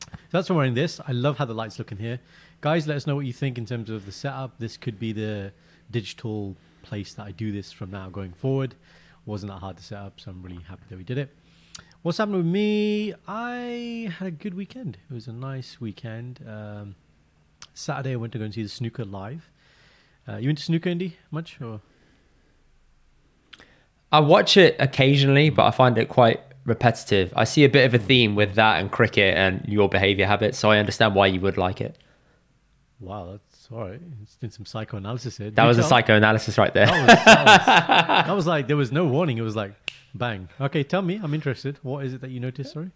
So 0.00 0.16
that's 0.30 0.48
why 0.48 0.54
I'm 0.54 0.56
wearing 0.58 0.74
this. 0.74 1.00
I 1.06 1.12
love 1.12 1.38
how 1.38 1.44
the 1.44 1.54
lights 1.54 1.78
look 1.78 1.92
in 1.92 1.98
here. 1.98 2.18
Guys, 2.62 2.86
let 2.86 2.96
us 2.96 3.08
know 3.08 3.16
what 3.16 3.26
you 3.26 3.32
think 3.32 3.58
in 3.58 3.66
terms 3.66 3.90
of 3.90 4.06
the 4.06 4.12
setup. 4.12 4.56
This 4.60 4.76
could 4.76 4.96
be 4.96 5.12
the 5.12 5.52
digital 5.90 6.56
place 6.84 7.12
that 7.14 7.26
I 7.26 7.32
do 7.32 7.50
this 7.50 7.72
from 7.72 7.90
now 7.90 8.08
going 8.08 8.32
forward. 8.32 8.76
Wasn't 9.26 9.50
that 9.50 9.58
hard 9.58 9.78
to 9.78 9.82
set 9.82 9.98
up, 9.98 10.20
so 10.20 10.30
I'm 10.30 10.40
really 10.44 10.62
happy 10.68 10.84
that 10.88 10.96
we 10.96 11.02
did 11.02 11.18
it. 11.18 11.34
What's 12.02 12.18
happened 12.18 12.36
with 12.36 12.46
me? 12.46 13.14
I 13.26 14.14
had 14.16 14.28
a 14.28 14.30
good 14.30 14.54
weekend. 14.54 14.96
It 15.10 15.12
was 15.12 15.26
a 15.26 15.32
nice 15.32 15.80
weekend. 15.80 16.38
Um, 16.48 16.94
Saturday, 17.74 18.12
I 18.12 18.16
went 18.16 18.32
to 18.34 18.38
go 18.38 18.44
and 18.44 18.54
see 18.54 18.62
the 18.62 18.68
snooker 18.68 19.04
live. 19.04 19.50
Uh, 20.28 20.36
you 20.36 20.48
into 20.48 20.62
snooker, 20.62 20.88
Indy? 20.88 21.16
Much? 21.32 21.60
Or 21.60 21.80
I 24.12 24.20
watch 24.20 24.56
it 24.56 24.76
occasionally, 24.78 25.50
but 25.50 25.64
I 25.66 25.72
find 25.72 25.98
it 25.98 26.08
quite 26.08 26.38
repetitive. 26.64 27.32
I 27.34 27.42
see 27.42 27.64
a 27.64 27.68
bit 27.68 27.86
of 27.86 27.92
a 27.92 27.98
theme 27.98 28.36
with 28.36 28.54
that 28.54 28.80
and 28.80 28.88
cricket 28.88 29.36
and 29.36 29.64
your 29.66 29.88
behavior 29.88 30.26
habits, 30.26 30.60
so 30.60 30.70
I 30.70 30.78
understand 30.78 31.16
why 31.16 31.26
you 31.26 31.40
would 31.40 31.58
like 31.58 31.80
it. 31.80 31.98
Wow, 33.02 33.32
that's 33.32 33.68
all 33.70 33.80
right. 33.80 34.00
It's 34.22 34.36
been 34.36 34.50
some 34.50 34.64
psychoanalysis 34.64 35.36
here. 35.36 35.50
That 35.50 35.62
Do 35.62 35.68
was 35.68 35.78
a 35.78 35.82
psychoanalysis 35.82 36.56
right 36.56 36.72
there. 36.72 36.86
That 36.86 37.06
was, 37.06 37.24
that, 37.24 37.46
was, 37.46 38.26
that 38.26 38.32
was 38.32 38.46
like 38.46 38.66
there 38.68 38.76
was 38.76 38.92
no 38.92 39.06
warning. 39.06 39.38
It 39.38 39.42
was 39.42 39.56
like 39.56 39.74
bang. 40.14 40.48
Okay, 40.60 40.82
tell 40.82 41.02
me. 41.02 41.20
I'm 41.22 41.34
interested. 41.34 41.78
What 41.82 42.04
is 42.04 42.14
it 42.14 42.20
that 42.20 42.30
you 42.30 42.40
noticed? 42.40 42.72
Sorry. 42.72 42.90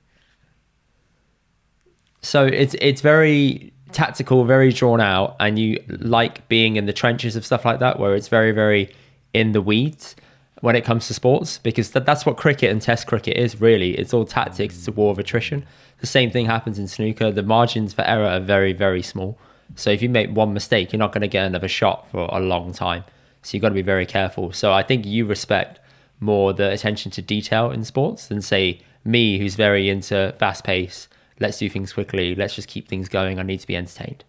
So 2.22 2.44
it's 2.46 2.74
it's 2.80 3.00
very 3.00 3.72
tactical, 3.92 4.44
very 4.44 4.72
drawn 4.72 5.00
out, 5.00 5.36
and 5.40 5.58
you 5.58 5.82
like 5.88 6.48
being 6.48 6.76
in 6.76 6.86
the 6.86 6.92
trenches 6.92 7.36
of 7.36 7.44
stuff 7.44 7.64
like 7.64 7.80
that, 7.80 7.98
where 7.98 8.14
it's 8.14 8.28
very 8.28 8.52
very 8.52 8.94
in 9.34 9.52
the 9.52 9.60
weeds 9.60 10.16
when 10.60 10.74
it 10.74 10.84
comes 10.84 11.06
to 11.06 11.12
sports, 11.14 11.58
because 11.58 11.90
that, 11.90 12.06
that's 12.06 12.24
what 12.24 12.38
cricket 12.38 12.70
and 12.70 12.80
Test 12.80 13.06
cricket 13.06 13.36
is 13.36 13.60
really. 13.60 13.90
It's 13.98 14.14
all 14.14 14.24
tactics. 14.24 14.76
It's 14.76 14.88
a 14.88 14.92
war 14.92 15.12
of 15.12 15.18
attrition. 15.18 15.66
The 15.98 16.06
same 16.06 16.30
thing 16.30 16.46
happens 16.46 16.78
in 16.78 16.88
snooker. 16.88 17.30
The 17.30 17.42
margins 17.42 17.92
for 17.92 18.02
error 18.02 18.26
are 18.26 18.40
very 18.40 18.72
very 18.72 19.02
small. 19.02 19.38
So 19.74 19.90
if 19.90 20.00
you 20.02 20.08
make 20.08 20.30
one 20.30 20.54
mistake, 20.54 20.92
you're 20.92 20.98
not 20.98 21.12
going 21.12 21.22
to 21.22 21.28
get 21.28 21.44
another 21.46 21.68
shot 21.68 22.10
for 22.10 22.28
a 22.32 22.40
long 22.40 22.72
time. 22.72 23.04
So 23.42 23.56
you've 23.56 23.62
got 23.62 23.68
to 23.70 23.74
be 23.74 23.82
very 23.82 24.06
careful. 24.06 24.52
So 24.52 24.72
I 24.72 24.82
think 24.82 25.04
you 25.06 25.26
respect 25.26 25.80
more 26.20 26.52
the 26.52 26.70
attention 26.70 27.10
to 27.12 27.22
detail 27.22 27.70
in 27.70 27.84
sports 27.84 28.28
than 28.28 28.40
say 28.40 28.80
me, 29.04 29.38
who's 29.38 29.54
very 29.54 29.88
into 29.88 30.34
fast 30.38 30.64
pace. 30.64 31.08
Let's 31.38 31.58
do 31.58 31.68
things 31.68 31.92
quickly. 31.92 32.34
Let's 32.34 32.54
just 32.54 32.68
keep 32.68 32.88
things 32.88 33.08
going. 33.08 33.38
I 33.38 33.42
need 33.42 33.60
to 33.60 33.66
be 33.66 33.76
entertained. 33.76 34.24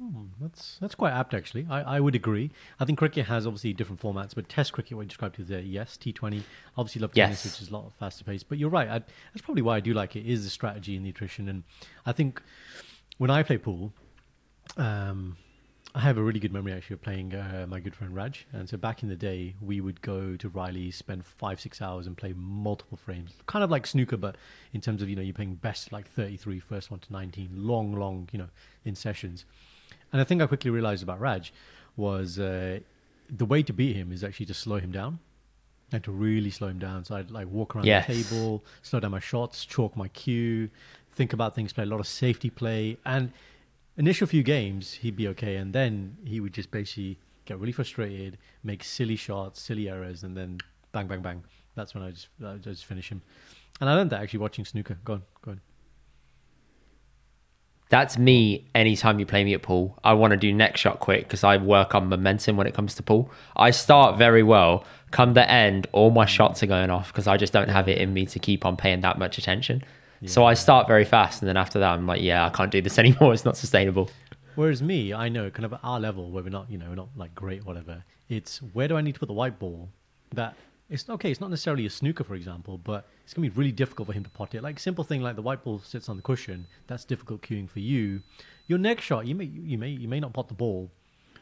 Hmm, 0.00 0.24
that's 0.40 0.78
that's 0.80 0.94
quite 0.94 1.12
apt 1.12 1.34
actually. 1.34 1.66
I, 1.68 1.96
I 1.96 2.00
would 2.00 2.14
agree. 2.14 2.50
I 2.80 2.84
think 2.84 2.98
cricket 2.98 3.26
has 3.26 3.46
obviously 3.46 3.72
different 3.72 4.00
formats, 4.00 4.34
but 4.34 4.48
Test 4.48 4.72
cricket, 4.72 4.96
what 4.96 5.02
you 5.02 5.08
described 5.08 5.36
to 5.36 5.44
there, 5.44 5.60
yes, 5.60 5.96
T20. 6.00 6.42
Obviously, 6.76 7.00
love 7.02 7.12
tennis, 7.12 7.44
Yes. 7.44 7.54
which 7.54 7.62
is 7.62 7.68
a 7.70 7.72
lot 7.76 7.92
faster 7.98 8.24
pace. 8.24 8.42
But 8.42 8.58
you're 8.58 8.70
right. 8.70 8.88
I, 8.88 8.98
that's 8.98 9.42
probably 9.42 9.62
why 9.62 9.76
I 9.76 9.80
do 9.80 9.92
like 9.94 10.16
it. 10.16 10.26
Is 10.26 10.44
the 10.44 10.50
strategy 10.50 10.96
and 10.96 11.04
the 11.04 11.10
attrition, 11.10 11.48
and 11.48 11.62
I 12.06 12.12
think 12.12 12.42
when 13.18 13.30
I 13.30 13.42
play 13.42 13.58
pool, 13.58 13.92
um, 14.76 15.36
I 15.94 16.00
have 16.00 16.16
a 16.16 16.22
really 16.22 16.40
good 16.40 16.52
memory 16.52 16.72
actually 16.72 16.94
of 16.94 17.02
playing 17.02 17.34
uh, 17.34 17.66
my 17.68 17.78
good 17.78 17.94
friend 17.94 18.14
Raj. 18.14 18.46
And 18.52 18.68
so 18.68 18.78
back 18.78 19.02
in 19.02 19.08
the 19.10 19.16
day, 19.16 19.54
we 19.60 19.80
would 19.82 20.00
go 20.00 20.36
to 20.36 20.48
Riley, 20.48 20.90
spend 20.90 21.24
five, 21.24 21.60
six 21.60 21.82
hours 21.82 22.06
and 22.06 22.16
play 22.16 22.32
multiple 22.34 22.96
frames. 22.96 23.32
Kind 23.46 23.62
of 23.62 23.70
like 23.70 23.86
snooker, 23.86 24.16
but 24.16 24.36
in 24.72 24.80
terms 24.80 25.02
of, 25.02 25.10
you 25.10 25.16
know, 25.16 25.22
you're 25.22 25.34
playing 25.34 25.56
best 25.56 25.92
like 25.92 26.08
33, 26.08 26.60
first 26.60 26.90
one 26.90 27.00
to 27.00 27.12
19, 27.12 27.50
long, 27.54 27.92
long, 27.94 28.28
you 28.32 28.38
know, 28.38 28.48
in 28.84 28.94
sessions. 28.94 29.44
And 30.12 30.20
I 30.20 30.24
think 30.24 30.40
I 30.40 30.46
quickly 30.46 30.70
realized 30.70 31.02
about 31.02 31.20
Raj 31.20 31.52
was 31.96 32.38
uh, 32.38 32.80
the 33.28 33.44
way 33.44 33.62
to 33.62 33.72
beat 33.74 33.94
him 33.94 34.12
is 34.12 34.24
actually 34.24 34.46
to 34.46 34.54
slow 34.54 34.78
him 34.78 34.92
down 34.92 35.18
and 35.92 36.02
to 36.04 36.10
really 36.10 36.50
slow 36.50 36.68
him 36.68 36.78
down. 36.78 37.04
So 37.04 37.16
I'd 37.16 37.30
like 37.30 37.48
walk 37.48 37.76
around 37.76 37.84
Yes. 37.84 38.06
the 38.06 38.14
table, 38.14 38.64
slow 38.80 39.00
down 39.00 39.10
my 39.10 39.20
shots, 39.20 39.66
chalk 39.66 39.94
my 39.94 40.08
cue, 40.08 40.70
think 41.12 41.32
about 41.32 41.54
things, 41.54 41.72
play 41.72 41.84
a 41.84 41.86
lot 41.86 42.00
of 42.00 42.06
safety 42.06 42.50
play. 42.50 42.98
And 43.04 43.32
initial 43.96 44.26
few 44.26 44.42
games, 44.42 44.92
he'd 44.94 45.16
be 45.16 45.28
okay. 45.28 45.56
And 45.56 45.72
then 45.72 46.16
he 46.24 46.40
would 46.40 46.52
just 46.52 46.70
basically 46.70 47.18
get 47.44 47.58
really 47.58 47.72
frustrated, 47.72 48.38
make 48.62 48.84
silly 48.84 49.16
shots, 49.16 49.60
silly 49.60 49.88
errors, 49.88 50.22
and 50.22 50.36
then 50.36 50.58
bang, 50.92 51.06
bang, 51.06 51.20
bang. 51.20 51.42
That's 51.74 51.94
when 51.94 52.02
I 52.02 52.10
just, 52.10 52.28
I 52.44 52.56
just 52.56 52.84
finish 52.84 53.08
him. 53.08 53.22
And 53.80 53.88
I 53.88 53.94
learned 53.94 54.10
that 54.10 54.22
actually 54.22 54.40
watching 54.40 54.64
snooker. 54.64 54.98
Go 55.04 55.14
on, 55.14 55.22
go 55.42 55.50
on. 55.52 55.60
That's 57.88 58.16
me 58.16 58.66
anytime 58.74 59.18
you 59.18 59.26
play 59.26 59.44
me 59.44 59.52
at 59.52 59.60
pool. 59.60 59.98
I 60.02 60.14
want 60.14 60.30
to 60.30 60.38
do 60.38 60.50
next 60.50 60.80
shot 60.80 61.00
quick 61.00 61.24
because 61.24 61.44
I 61.44 61.58
work 61.58 61.94
on 61.94 62.08
momentum 62.08 62.56
when 62.56 62.66
it 62.66 62.72
comes 62.72 62.94
to 62.94 63.02
pool. 63.02 63.30
I 63.54 63.70
start 63.70 64.16
very 64.16 64.42
well. 64.42 64.84
Come 65.10 65.34
the 65.34 65.50
end, 65.50 65.88
all 65.92 66.10
my 66.10 66.24
shots 66.24 66.62
are 66.62 66.66
going 66.66 66.88
off 66.88 67.12
because 67.12 67.26
I 67.26 67.36
just 67.36 67.52
don't 67.52 67.68
have 67.68 67.88
it 67.90 67.98
in 67.98 68.14
me 68.14 68.24
to 68.26 68.38
keep 68.38 68.64
on 68.64 68.78
paying 68.78 69.02
that 69.02 69.18
much 69.18 69.36
attention. 69.36 69.84
So 70.28 70.44
I 70.44 70.54
start 70.54 70.86
very 70.86 71.04
fast, 71.04 71.42
and 71.42 71.48
then 71.48 71.56
after 71.56 71.78
that, 71.80 71.92
I'm 71.92 72.06
like, 72.06 72.22
yeah, 72.22 72.46
I 72.46 72.50
can't 72.50 72.70
do 72.70 72.80
this 72.80 72.98
anymore. 73.04 73.32
It's 73.32 73.44
not 73.44 73.56
sustainable. 73.56 74.10
Whereas 74.54 74.82
me, 74.82 75.12
I 75.12 75.28
know 75.28 75.50
kind 75.50 75.64
of 75.64 75.72
at 75.72 75.80
our 75.82 75.98
level 75.98 76.30
where 76.30 76.42
we're 76.42 76.50
not, 76.50 76.70
you 76.70 76.78
know, 76.78 76.88
we're 76.88 76.94
not 76.94 77.08
like 77.16 77.34
great, 77.34 77.64
whatever. 77.64 78.04
It's 78.28 78.58
where 78.72 78.86
do 78.88 78.96
I 78.96 79.00
need 79.00 79.14
to 79.14 79.20
put 79.20 79.26
the 79.26 79.32
white 79.34 79.58
ball? 79.58 79.88
That 80.34 80.54
it's 80.90 81.08
okay. 81.08 81.30
It's 81.30 81.40
not 81.40 81.50
necessarily 81.50 81.86
a 81.86 81.90
snooker, 81.90 82.22
for 82.22 82.34
example, 82.34 82.78
but 82.78 83.06
it's 83.24 83.32
gonna 83.32 83.48
be 83.48 83.56
really 83.56 83.72
difficult 83.72 84.08
for 84.08 84.12
him 84.12 84.24
to 84.24 84.30
pot 84.30 84.54
it. 84.54 84.62
Like 84.62 84.78
simple 84.78 85.04
thing 85.04 85.22
like 85.22 85.36
the 85.36 85.42
white 85.42 85.64
ball 85.64 85.78
sits 85.78 86.08
on 86.08 86.16
the 86.16 86.22
cushion. 86.22 86.66
That's 86.86 87.04
difficult 87.04 87.40
cueing 87.40 87.68
for 87.68 87.80
you. 87.80 88.20
Your 88.66 88.78
next 88.78 89.04
shot, 89.04 89.26
you 89.26 89.34
may 89.34 89.46
you 89.46 89.78
may 89.78 89.88
you 89.88 90.08
may 90.08 90.20
not 90.20 90.34
pot 90.34 90.48
the 90.48 90.54
ball, 90.54 90.90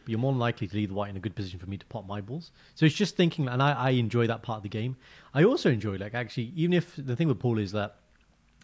but 0.05 0.09
you're 0.09 0.21
more 0.21 0.33
likely 0.33 0.69
to 0.69 0.77
leave 0.77 0.91
the 0.91 0.95
white 0.95 1.11
in 1.11 1.17
a 1.17 1.21
good 1.21 1.35
position 1.35 1.59
for 1.59 1.67
me 1.67 1.77
to 1.77 1.87
pot 1.87 2.07
my 2.07 2.21
balls. 2.21 2.53
So 2.77 2.87
it's 2.87 2.95
just 2.95 3.17
thinking, 3.17 3.49
and 3.49 3.61
I, 3.61 3.73
I 3.73 3.91
enjoy 3.91 4.29
that 4.29 4.43
part 4.43 4.59
of 4.59 4.63
the 4.63 4.69
game. 4.69 4.97
I 5.35 5.43
also 5.43 5.69
enjoy 5.69 5.97
like 5.97 6.15
actually, 6.15 6.53
even 6.55 6.73
if 6.73 6.95
the 6.97 7.17
thing 7.17 7.27
with 7.27 7.41
pool 7.41 7.59
is 7.59 7.73
that 7.73 7.97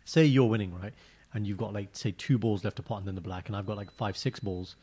say 0.07 0.25
you're 0.25 0.49
winning, 0.49 0.73
right? 0.81 0.95
And 1.35 1.47
you've 1.47 1.59
got 1.59 1.75
like 1.75 1.89
say 1.93 2.15
two 2.17 2.39
balls 2.39 2.65
left 2.65 2.77
to 2.77 2.83
pot 2.83 2.99
and 2.99 3.07
then 3.07 3.15
the 3.15 3.21
black, 3.21 3.49
and 3.49 3.57
I've 3.57 3.67
got 3.67 3.77
like 3.77 3.91
five, 3.93 4.17
six 4.17 4.41
balls. 4.41 4.77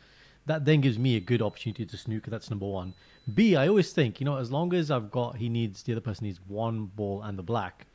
That 0.45 0.65
then 0.65 0.81
gives 0.81 0.99
me 0.99 1.15
a 1.15 1.21
good 1.21 1.41
opportunity 1.41 1.85
to 1.85 1.97
snooker. 1.97 2.29
That's 2.29 2.49
number 2.49 2.67
one. 2.67 2.93
B, 3.33 3.55
I 3.55 3.69
always 3.69 3.93
think, 3.93 4.19
you 4.19 4.25
know, 4.25 4.37
as 4.37 4.51
long 4.51 4.73
as 4.73 4.91
I've 4.91 5.09
got 5.09 5.37
he 5.37 5.47
needs 5.49 5.83
the 5.83 5.93
other 5.93 6.01
person 6.01 6.27
needs 6.27 6.39
one 6.47 6.85
ball 6.85 7.23
and 7.23 7.39
the 7.39 7.43
black, 7.43 7.87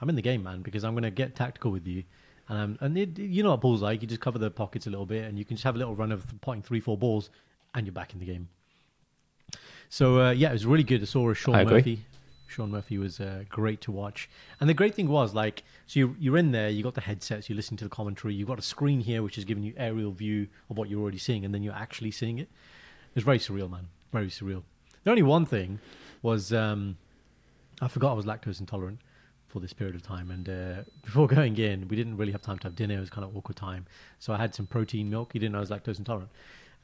I'm 0.00 0.08
in 0.08 0.16
the 0.16 0.22
game, 0.22 0.42
man, 0.42 0.60
because 0.60 0.84
I'm 0.84 0.94
gonna 0.94 1.10
get 1.10 1.34
tactical 1.34 1.70
with 1.70 1.86
you. 1.86 2.02
And 2.48 2.58
um, 2.58 2.78
and 2.80 2.98
it, 2.98 3.18
you 3.18 3.42
know 3.42 3.50
what 3.50 3.62
ball's 3.62 3.80
like. 3.80 4.02
You 4.02 4.08
just 4.08 4.20
cover 4.20 4.38
the 4.38 4.50
pockets 4.50 4.86
a 4.86 4.90
little 4.90 5.06
bit, 5.06 5.24
and 5.24 5.38
you 5.38 5.44
can 5.44 5.56
just 5.56 5.64
have 5.64 5.76
a 5.76 5.78
little 5.78 5.94
run 5.94 6.12
of 6.12 6.24
potting 6.42 6.62
three, 6.62 6.80
four 6.80 6.98
balls, 6.98 7.30
and 7.74 7.86
you're 7.86 7.94
back 7.94 8.12
in 8.12 8.18
the 8.18 8.26
game. 8.26 8.48
So 9.88 10.20
uh, 10.20 10.30
yeah, 10.32 10.50
it 10.50 10.52
was 10.52 10.66
really 10.66 10.82
good. 10.82 11.00
I 11.00 11.04
saw 11.04 11.30
a 11.30 11.34
Shaun. 11.34 11.64
Murphy. 11.64 12.04
Shaun 12.46 12.70
Murphy 12.70 12.98
was 12.98 13.20
uh, 13.20 13.44
great 13.48 13.80
to 13.82 13.92
watch, 13.92 14.28
and 14.60 14.68
the 14.68 14.74
great 14.74 14.94
thing 14.94 15.08
was 15.08 15.34
like, 15.34 15.64
so 15.86 16.00
you, 16.00 16.16
you're 16.18 16.36
in 16.36 16.52
there, 16.52 16.68
you 16.68 16.82
got 16.82 16.94
the 16.94 17.00
headsets, 17.00 17.48
you 17.48 17.56
listen 17.56 17.76
to 17.78 17.84
the 17.84 17.90
commentary, 17.90 18.34
you've 18.34 18.48
got 18.48 18.58
a 18.58 18.62
screen 18.62 19.00
here 19.00 19.22
which 19.22 19.38
is 19.38 19.44
giving 19.44 19.64
you 19.64 19.74
aerial 19.76 20.12
view 20.12 20.48
of 20.70 20.76
what 20.76 20.88
you're 20.88 21.00
already 21.00 21.18
seeing, 21.18 21.44
and 21.44 21.54
then 21.54 21.62
you're 21.62 21.74
actually 21.74 22.10
seeing 22.10 22.38
it. 22.38 22.48
It 23.10 23.16
was 23.16 23.24
very 23.24 23.38
surreal, 23.38 23.70
man. 23.70 23.88
Very 24.12 24.28
surreal. 24.28 24.62
The 25.04 25.10
only 25.10 25.22
one 25.22 25.46
thing 25.46 25.80
was 26.22 26.52
um, 26.52 26.96
I 27.80 27.88
forgot 27.88 28.12
I 28.12 28.14
was 28.14 28.24
lactose 28.24 28.60
intolerant 28.60 29.00
for 29.48 29.60
this 29.60 29.72
period 29.72 29.94
of 29.94 30.02
time, 30.02 30.30
and 30.30 30.48
uh, 30.48 30.82
before 31.02 31.26
going 31.38 31.56
in, 31.58 31.88
we 31.88 31.96
didn't 31.96 32.16
really 32.16 32.32
have 32.32 32.42
time 32.42 32.58
to 32.58 32.64
have 32.64 32.76
dinner. 32.76 32.96
It 32.96 33.00
was 33.00 33.10
kind 33.10 33.24
of 33.24 33.36
awkward 33.36 33.56
time, 33.56 33.86
so 34.18 34.32
I 34.32 34.38
had 34.38 34.54
some 34.54 34.66
protein 34.66 35.10
milk. 35.10 35.34
You 35.34 35.40
didn't 35.40 35.52
know 35.52 35.58
I 35.58 35.60
was 35.60 35.70
lactose 35.70 35.98
intolerant. 35.98 36.30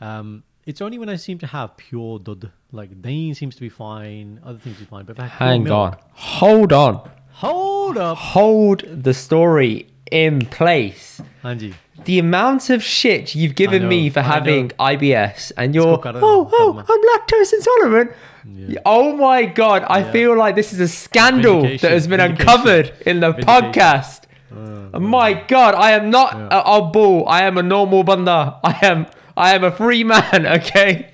Um, 0.00 0.42
it's 0.66 0.80
only 0.80 0.98
when 0.98 1.08
I 1.08 1.16
seem 1.16 1.38
to 1.38 1.46
have 1.46 1.76
pure 1.76 2.18
dud, 2.18 2.50
like 2.72 3.00
dane 3.02 3.34
seems 3.34 3.54
to 3.56 3.61
be 3.61 3.68
fine, 3.68 4.40
other 4.44 4.58
things 4.58 4.80
are 4.80 4.84
fine. 4.86 5.04
But 5.04 5.18
Hang 5.18 5.64
milk, 5.64 5.76
on. 5.76 5.96
Hold 6.12 6.72
on. 6.72 7.11
hold 7.32 7.96
up, 7.98 8.18
Hold 8.18 8.84
the 8.86 9.14
story 9.14 9.88
in 10.11 10.46
place. 10.46 11.20
Angie. 11.42 11.74
The 12.04 12.18
amount 12.18 12.70
of 12.70 12.82
shit 12.82 13.34
you've 13.34 13.54
given 13.54 13.86
me 13.86 14.08
for 14.08 14.20
I 14.20 14.22
having 14.22 14.68
know. 14.68 14.74
IBS 14.86 15.52
and 15.56 15.74
you're, 15.74 16.00
oh, 16.02 16.50
oh. 16.52 16.84
I'm 16.88 17.20
lactose 17.20 17.52
intolerant. 17.52 18.12
Yeah. 18.56 18.80
Oh 18.86 19.14
my 19.16 19.44
God. 19.44 19.84
I 19.86 20.00
Yeah. 20.00 20.11
feel 20.12 20.36
like 20.36 20.54
this 20.56 20.72
is 20.72 20.80
a 20.80 20.88
scandal 20.88 21.62
that 21.62 21.82
has 21.82 22.06
been 22.08 22.20
uncovered 22.20 22.92
in 23.04 23.20
the 23.20 23.32
podcast. 23.34 24.22
Oh 24.54 24.98
my 24.98 25.34
God. 25.34 25.74
I 25.74 25.90
am 25.92 26.08
not 26.11 26.32
Yeah. 26.34 26.48
a, 26.62 26.78
a 26.78 26.82
bull. 26.90 27.28
I 27.28 27.42
am 27.42 27.58
a 27.58 27.62
normal 27.62 28.02
banda. 28.02 28.58
I 28.64 28.78
am, 28.80 29.06
I 29.37 29.55
am 29.55 29.64
a 29.64 29.70
free 29.70 30.05
man. 30.05 30.47
Okay. 30.61 31.07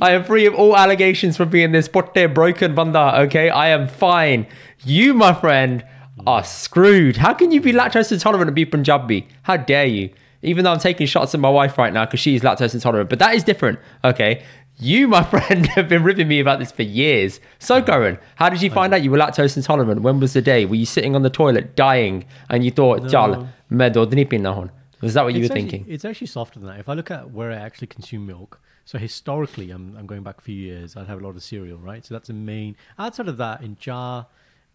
I 0.00 0.12
am 0.12 0.22
free 0.22 0.46
of 0.46 0.54
all 0.54 0.76
allegations 0.76 1.36
for 1.36 1.44
being 1.44 1.72
this 1.72 1.88
potte 1.88 2.32
broken 2.32 2.74
banda. 2.76 3.20
Okay. 3.22 3.50
I 3.50 3.68
am 3.68 3.88
fine. 3.88 4.46
You, 4.84 5.12
my 5.12 5.34
friend, 5.34 5.84
are 6.24 6.44
screwed. 6.44 7.16
How 7.16 7.34
can 7.34 7.50
you 7.50 7.60
be 7.60 7.72
lactose 7.72 8.12
intolerant 8.12 8.48
and 8.48 8.54
be 8.54 8.64
Punjabi? 8.64 9.26
How 9.42 9.56
dare 9.56 9.86
you? 9.86 10.10
Even 10.42 10.64
though 10.64 10.72
I'm 10.72 10.78
taking 10.78 11.06
shots 11.08 11.34
at 11.34 11.40
my 11.40 11.50
wife 11.50 11.78
right 11.78 11.92
now 11.92 12.04
because 12.04 12.20
she's 12.20 12.42
lactose 12.42 12.74
intolerant, 12.74 13.10
but 13.10 13.18
that 13.18 13.34
is 13.34 13.42
different. 13.42 13.80
Okay. 14.04 14.44
You, 14.78 15.08
my 15.08 15.24
friend, 15.32 15.66
have 15.68 15.88
been 15.88 16.04
ripping 16.04 16.28
me 16.28 16.38
about 16.38 16.58
this 16.60 16.70
for 16.70 16.82
years. 16.82 17.40
So, 17.58 17.82
Goran, 17.82 18.20
how 18.36 18.48
did 18.48 18.62
you 18.62 18.70
find 18.70 18.92
out 18.94 19.02
you 19.02 19.10
were 19.10 19.18
lactose 19.18 19.56
intolerant? 19.56 20.02
When 20.02 20.20
was 20.20 20.34
the 20.34 20.42
day? 20.42 20.64
Were 20.64 20.74
you 20.74 20.86
sitting 20.86 21.16
on 21.16 21.22
the 21.22 21.30
toilet 21.30 21.74
dying 21.74 22.24
and 22.50 22.64
you 22.64 22.70
thought, 22.70 23.08
Jal, 23.08 23.48
medo 23.70 24.06
dnipi 24.06 24.38
nahon? 24.38 24.70
Was 25.00 25.14
that 25.14 25.24
what 25.24 25.34
you 25.34 25.40
were 25.40 25.44
actually- 25.46 25.62
thinking? 25.62 25.86
It's 25.88 26.04
actually 26.04 26.28
softer 26.28 26.58
than 26.58 26.68
that. 26.68 26.80
If 26.80 26.88
I 26.88 26.94
look 26.94 27.10
at 27.10 27.30
where 27.30 27.50
I 27.50 27.56
actually 27.56 27.88
consume 27.88 28.26
milk, 28.26 28.60
so 28.84 28.98
historically, 28.98 29.70
I'm, 29.70 29.96
I'm 29.96 30.06
going 30.06 30.22
back 30.22 30.38
a 30.38 30.40
few 30.42 30.54
years, 30.54 30.96
I'd 30.96 31.08
have 31.08 31.20
a 31.20 31.24
lot 31.24 31.36
of 31.36 31.42
cereal, 31.42 31.78
right? 31.78 32.04
So 32.04 32.14
that's 32.14 32.28
the 32.28 32.34
main. 32.34 32.76
Outside 32.98 33.28
of 33.28 33.36
that, 33.38 33.62
in 33.62 33.76
jar, 33.76 34.26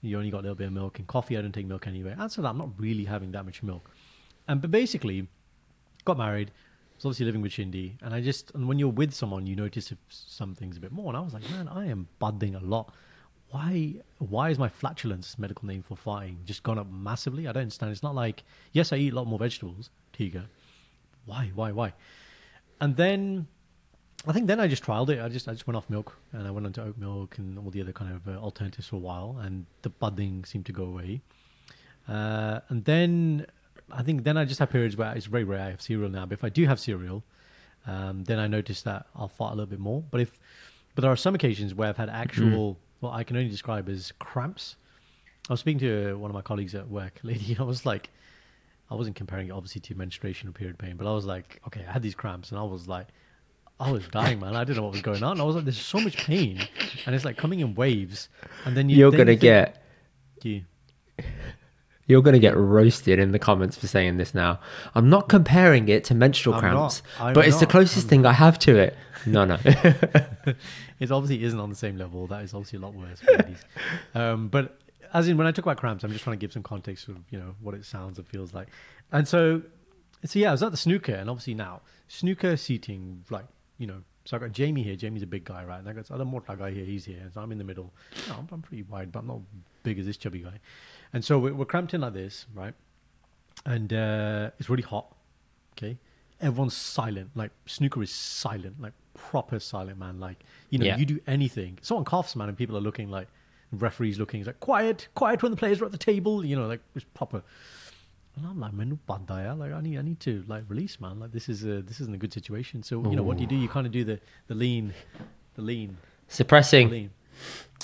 you 0.01 0.17
only 0.17 0.29
got 0.31 0.39
a 0.39 0.41
little 0.41 0.55
bit 0.55 0.67
of 0.67 0.73
milk. 0.73 0.99
In 0.99 1.05
coffee, 1.05 1.37
I 1.37 1.41
don't 1.41 1.53
take 1.53 1.65
milk 1.65 1.87
anyway. 1.87 2.13
Outside 2.17 2.39
of 2.39 2.43
that, 2.43 2.49
I'm 2.49 2.57
not 2.57 2.69
really 2.77 3.05
having 3.05 3.31
that 3.31 3.45
much 3.45 3.63
milk. 3.63 3.89
And 4.47 4.61
but 4.61 4.71
basically, 4.71 5.27
got 6.05 6.17
married. 6.17 6.51
Was 6.97 7.05
obviously 7.05 7.25
living 7.25 7.41
with 7.41 7.51
Shindy, 7.53 7.97
and 8.01 8.13
I 8.13 8.21
just 8.21 8.51
and 8.53 8.67
when 8.67 8.77
you're 8.77 8.89
with 8.89 9.13
someone, 9.13 9.47
you 9.47 9.55
notice 9.55 9.91
if 9.91 9.97
some 10.09 10.55
things 10.55 10.77
a 10.77 10.79
bit 10.79 10.91
more. 10.91 11.07
And 11.07 11.17
I 11.17 11.21
was 11.21 11.33
like, 11.33 11.49
man, 11.49 11.67
I 11.67 11.87
am 11.87 12.07
budding 12.19 12.55
a 12.55 12.59
lot. 12.59 12.93
Why? 13.49 13.95
Why 14.19 14.49
is 14.49 14.59
my 14.59 14.69
flatulence 14.69 15.39
medical 15.39 15.67
name 15.67 15.83
for 15.83 15.95
farting 15.95 16.43
just 16.45 16.63
gone 16.63 16.77
up 16.77 16.91
massively? 16.91 17.47
I 17.47 17.53
don't 17.53 17.61
understand. 17.63 17.91
It's 17.91 18.03
not 18.03 18.13
like 18.15 18.43
yes, 18.71 18.91
I 18.91 18.97
eat 18.97 19.13
a 19.13 19.15
lot 19.15 19.25
more 19.27 19.39
vegetables. 19.39 19.89
Tiga. 20.21 20.45
Why? 21.25 21.51
Why? 21.55 21.71
Why? 21.71 21.93
And 22.79 22.95
then 22.95 23.47
I 24.27 24.33
think 24.33 24.47
then 24.47 24.59
I 24.59 24.67
just 24.67 24.83
trialed 24.83 25.09
it. 25.09 25.19
I 25.19 25.29
just 25.29 25.47
I 25.47 25.53
just 25.53 25.65
went 25.65 25.77
off 25.77 25.89
milk 25.89 26.15
and 26.31 26.47
I 26.47 26.51
went 26.51 26.65
on 26.65 26.73
to 26.73 26.83
oat 26.83 26.97
milk 26.97 27.37
and 27.37 27.57
all 27.57 27.71
the 27.71 27.81
other 27.81 27.91
kind 27.91 28.13
of 28.13 28.27
uh, 28.27 28.39
alternatives 28.39 28.87
for 28.87 28.97
a 28.97 28.99
while, 28.99 29.37
and 29.41 29.65
the 29.81 29.89
budding 29.89 30.45
seemed 30.45 30.65
to 30.67 30.71
go 30.71 30.83
away. 30.83 31.21
Uh, 32.07 32.59
and 32.69 32.85
then 32.85 33.47
I 33.91 34.03
think 34.03 34.23
then 34.23 34.37
I 34.37 34.45
just 34.45 34.59
have 34.59 34.69
periods 34.69 34.95
where 34.95 35.13
it's 35.15 35.25
very 35.25 35.43
rare 35.43 35.61
I 35.61 35.69
have 35.71 35.81
cereal 35.81 36.09
now. 36.09 36.25
But 36.25 36.33
if 36.33 36.43
I 36.43 36.49
do 36.49 36.65
have 36.67 36.79
cereal, 36.79 37.23
um, 37.87 38.23
then 38.23 38.37
I 38.37 38.47
notice 38.47 38.83
that 38.83 39.07
I'll 39.15 39.27
fart 39.27 39.53
a 39.53 39.55
little 39.55 39.69
bit 39.69 39.79
more. 39.79 40.03
But 40.11 40.21
if 40.21 40.39
but 40.93 41.01
there 41.01 41.11
are 41.11 41.17
some 41.17 41.33
occasions 41.33 41.73
where 41.73 41.89
I've 41.89 41.97
had 41.97 42.09
actual 42.09 42.77
what 42.99 43.13
I 43.13 43.23
can 43.23 43.37
only 43.37 43.49
describe 43.49 43.89
as 43.89 44.11
cramps. 44.19 44.75
I 45.49 45.53
was 45.53 45.59
speaking 45.59 45.79
to 45.79 46.15
one 46.19 46.29
of 46.29 46.35
my 46.35 46.41
colleagues 46.41 46.75
at 46.75 46.87
work, 46.87 47.19
lady. 47.23 47.53
And 47.53 47.59
I 47.59 47.63
was 47.63 47.85
like, 47.85 48.11
I 48.91 48.95
wasn't 48.95 49.15
comparing 49.15 49.47
it 49.47 49.51
obviously 49.51 49.81
to 49.81 49.95
menstruation 49.95 50.49
or 50.49 50.51
period 50.51 50.77
pain, 50.77 50.97
but 50.97 51.07
I 51.07 51.13
was 51.13 51.25
like, 51.25 51.61
okay, 51.67 51.83
I 51.87 51.91
had 51.93 52.01
these 52.03 52.13
cramps, 52.13 52.51
and 52.51 52.59
I 52.59 52.63
was 52.63 52.87
like, 52.87 53.07
I 53.79 53.89
was 53.89 54.07
dying, 54.09 54.39
man. 54.41 54.55
I 54.55 54.63
didn't 54.63 54.77
know 54.77 54.83
what 54.83 54.91
was 54.91 55.01
going 55.01 55.23
on. 55.23 55.39
I 55.41 55.43
was 55.43 55.55
like, 55.55 55.63
there's 55.65 55.79
so 55.79 55.99
much 55.99 56.17
pain, 56.17 56.59
and 57.05 57.15
it's 57.15 57.25
like 57.25 57.37
coming 57.37 57.61
in 57.61 57.73
waves, 57.73 58.29
and 58.65 58.75
then 58.77 58.89
you, 58.89 58.97
You're 58.97 59.11
gonna 59.11 59.35
get 59.35 59.81
You- 60.43 60.65
You're 62.07 62.21
going 62.23 62.33
to 62.33 62.39
get 62.39 62.57
roasted 62.57 63.19
in 63.19 63.31
the 63.31 63.39
comments 63.39 63.77
for 63.77 63.87
saying 63.87 64.17
this 64.17 64.33
now. 64.33 64.59
I'm 64.95 65.09
not 65.09 65.29
comparing 65.29 65.87
it 65.87 66.03
to 66.05 66.15
menstrual 66.15 66.55
I'm 66.55 66.59
cramps, 66.61 67.03
not. 67.17 67.27
I'm 67.27 67.33
but 67.33 67.47
it's 67.47 67.59
the 67.59 67.65
not. 67.67 67.71
closest 67.71 68.09
thing 68.09 68.25
I 68.25 68.33
have 68.33 68.59
to 68.59 68.75
it. 68.77 68.97
No, 69.27 69.45
no. 69.45 69.57
it 70.99 71.11
obviously 71.11 71.43
isn't 71.43 71.59
on 71.59 71.69
the 71.69 71.75
same 71.75 71.95
level. 71.95 72.25
That 72.25 72.43
is 72.43 72.55
obviously 72.55 72.77
a 72.77 72.81
lot 72.81 72.95
worse 72.95 73.19
for 73.21 73.55
um, 74.19 74.47
but 74.47 74.80
as 75.13 75.27
in 75.27 75.37
when 75.37 75.47
I 75.47 75.51
talk 75.51 75.65
about 75.65 75.77
cramps, 75.77 76.03
I'm 76.03 76.11
just 76.11 76.23
trying 76.23 76.37
to 76.37 76.41
give 76.41 76.53
some 76.53 76.63
context 76.63 77.07
of 77.07 77.17
you 77.29 77.39
know 77.39 77.55
what 77.61 77.75
it 77.75 77.85
sounds 77.85 78.17
and 78.17 78.27
feels 78.27 78.53
like. 78.53 78.67
And 79.11 79.27
so, 79.27 79.61
so 80.25 80.39
yeah, 80.39 80.49
I 80.49 80.51
was 80.51 80.63
at 80.63 80.71
the 80.71 80.77
snooker, 80.77 81.13
and 81.13 81.29
obviously 81.29 81.53
now 81.53 81.81
snooker 82.07 82.55
seating, 82.57 83.23
like 83.29 83.45
you 83.77 83.87
know, 83.87 84.01
so 84.25 84.37
I 84.37 84.39
got 84.39 84.51
Jamie 84.51 84.83
here. 84.83 84.95
Jamie's 84.95 85.23
a 85.23 85.27
big 85.27 85.43
guy, 85.45 85.63
right? 85.65 85.79
And 85.79 85.89
I 85.89 85.93
got 85.93 86.01
this 86.01 86.11
other 86.11 86.25
mortal 86.25 86.55
guy 86.55 86.71
here. 86.71 86.85
He's 86.85 87.05
here, 87.05 87.19
and 87.21 87.33
so 87.33 87.41
I'm 87.41 87.51
in 87.51 87.57
the 87.57 87.63
middle. 87.63 87.91
No, 88.29 88.35
I'm, 88.35 88.47
I'm 88.51 88.61
pretty 88.61 88.83
wide, 88.83 89.11
but 89.11 89.19
I'm 89.19 89.27
not 89.27 89.39
big 89.83 89.97
as 89.99 90.05
this 90.05 90.17
chubby 90.17 90.39
guy. 90.39 90.59
And 91.13 91.25
so 91.25 91.39
we're, 91.39 91.53
we're 91.53 91.65
cramped 91.65 91.93
in 91.93 92.01
like 92.01 92.13
this, 92.13 92.45
right? 92.53 92.73
And 93.65 93.91
uh, 93.93 94.51
it's 94.59 94.69
really 94.69 94.83
hot. 94.83 95.13
Okay, 95.77 95.97
everyone's 96.39 96.75
silent. 96.75 97.31
Like 97.35 97.51
snooker 97.65 98.01
is 98.03 98.11
silent, 98.11 98.79
like 98.81 98.93
proper 99.13 99.59
silent, 99.59 99.97
man. 99.99 100.19
Like 100.19 100.43
you 100.69 100.79
know, 100.79 100.85
Yeah. 100.85 100.97
you 100.97 101.05
do 101.05 101.19
anything. 101.27 101.79
Someone 101.81 102.05
coughs, 102.05 102.35
man, 102.35 102.49
and 102.49 102.57
people 102.57 102.77
are 102.77 102.81
looking 102.81 103.09
like 103.09 103.27
referees 103.71 104.19
looking. 104.19 104.39
he's 104.39 104.47
like 104.47 104.59
quiet, 104.59 105.07
quiet 105.15 105.41
when 105.43 105.51
the 105.51 105.57
players 105.57 105.81
are 105.81 105.85
at 105.85 105.91
the 105.91 105.97
table. 105.97 106.45
You 106.45 106.55
know, 106.55 106.67
like 106.67 106.81
it's 106.95 107.05
proper. 107.13 107.41
And 108.37 108.45
I'm 108.45 108.59
like, 108.59 108.73
man, 108.73 108.97
bandaya. 109.09 109.57
Like 109.57 109.73
I 109.73 109.81
need, 109.81 109.97
I 109.97 110.01
need 110.01 110.19
to 110.21 110.43
like 110.47 110.63
release, 110.67 110.99
man. 110.99 111.19
Like 111.19 111.31
this 111.31 111.49
is 111.49 111.63
a, 111.63 111.81
this 111.81 111.99
isn't 111.99 112.13
a 112.13 112.17
good 112.17 112.33
situation. 112.33 112.83
So 112.83 113.03
you 113.09 113.15
know, 113.15 113.23
what 113.23 113.37
do 113.37 113.43
you 113.43 113.49
do? 113.49 113.55
You 113.55 113.67
kind 113.67 113.85
of 113.85 113.91
do 113.91 114.03
the 114.03 114.19
the 114.47 114.55
lean, 114.55 114.93
the 115.55 115.61
lean, 115.61 115.97
the 116.27 116.33
Suppressing. 116.33 116.89
lean. 116.89 117.11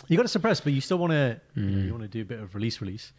You 0.08 0.16
got 0.16 0.24
to 0.24 0.30
suppress, 0.30 0.62
but 0.62 0.74
you 0.74 0.82
still 0.82 0.98
want 1.00 1.12
to 1.12 1.42
you, 1.56 1.92
want 1.92 2.04
to 2.04 2.08
do 2.08 2.22
a 2.22 2.26
bit 2.26 2.40
of 2.40 2.54
release, 2.56 2.80
release. 2.82 3.12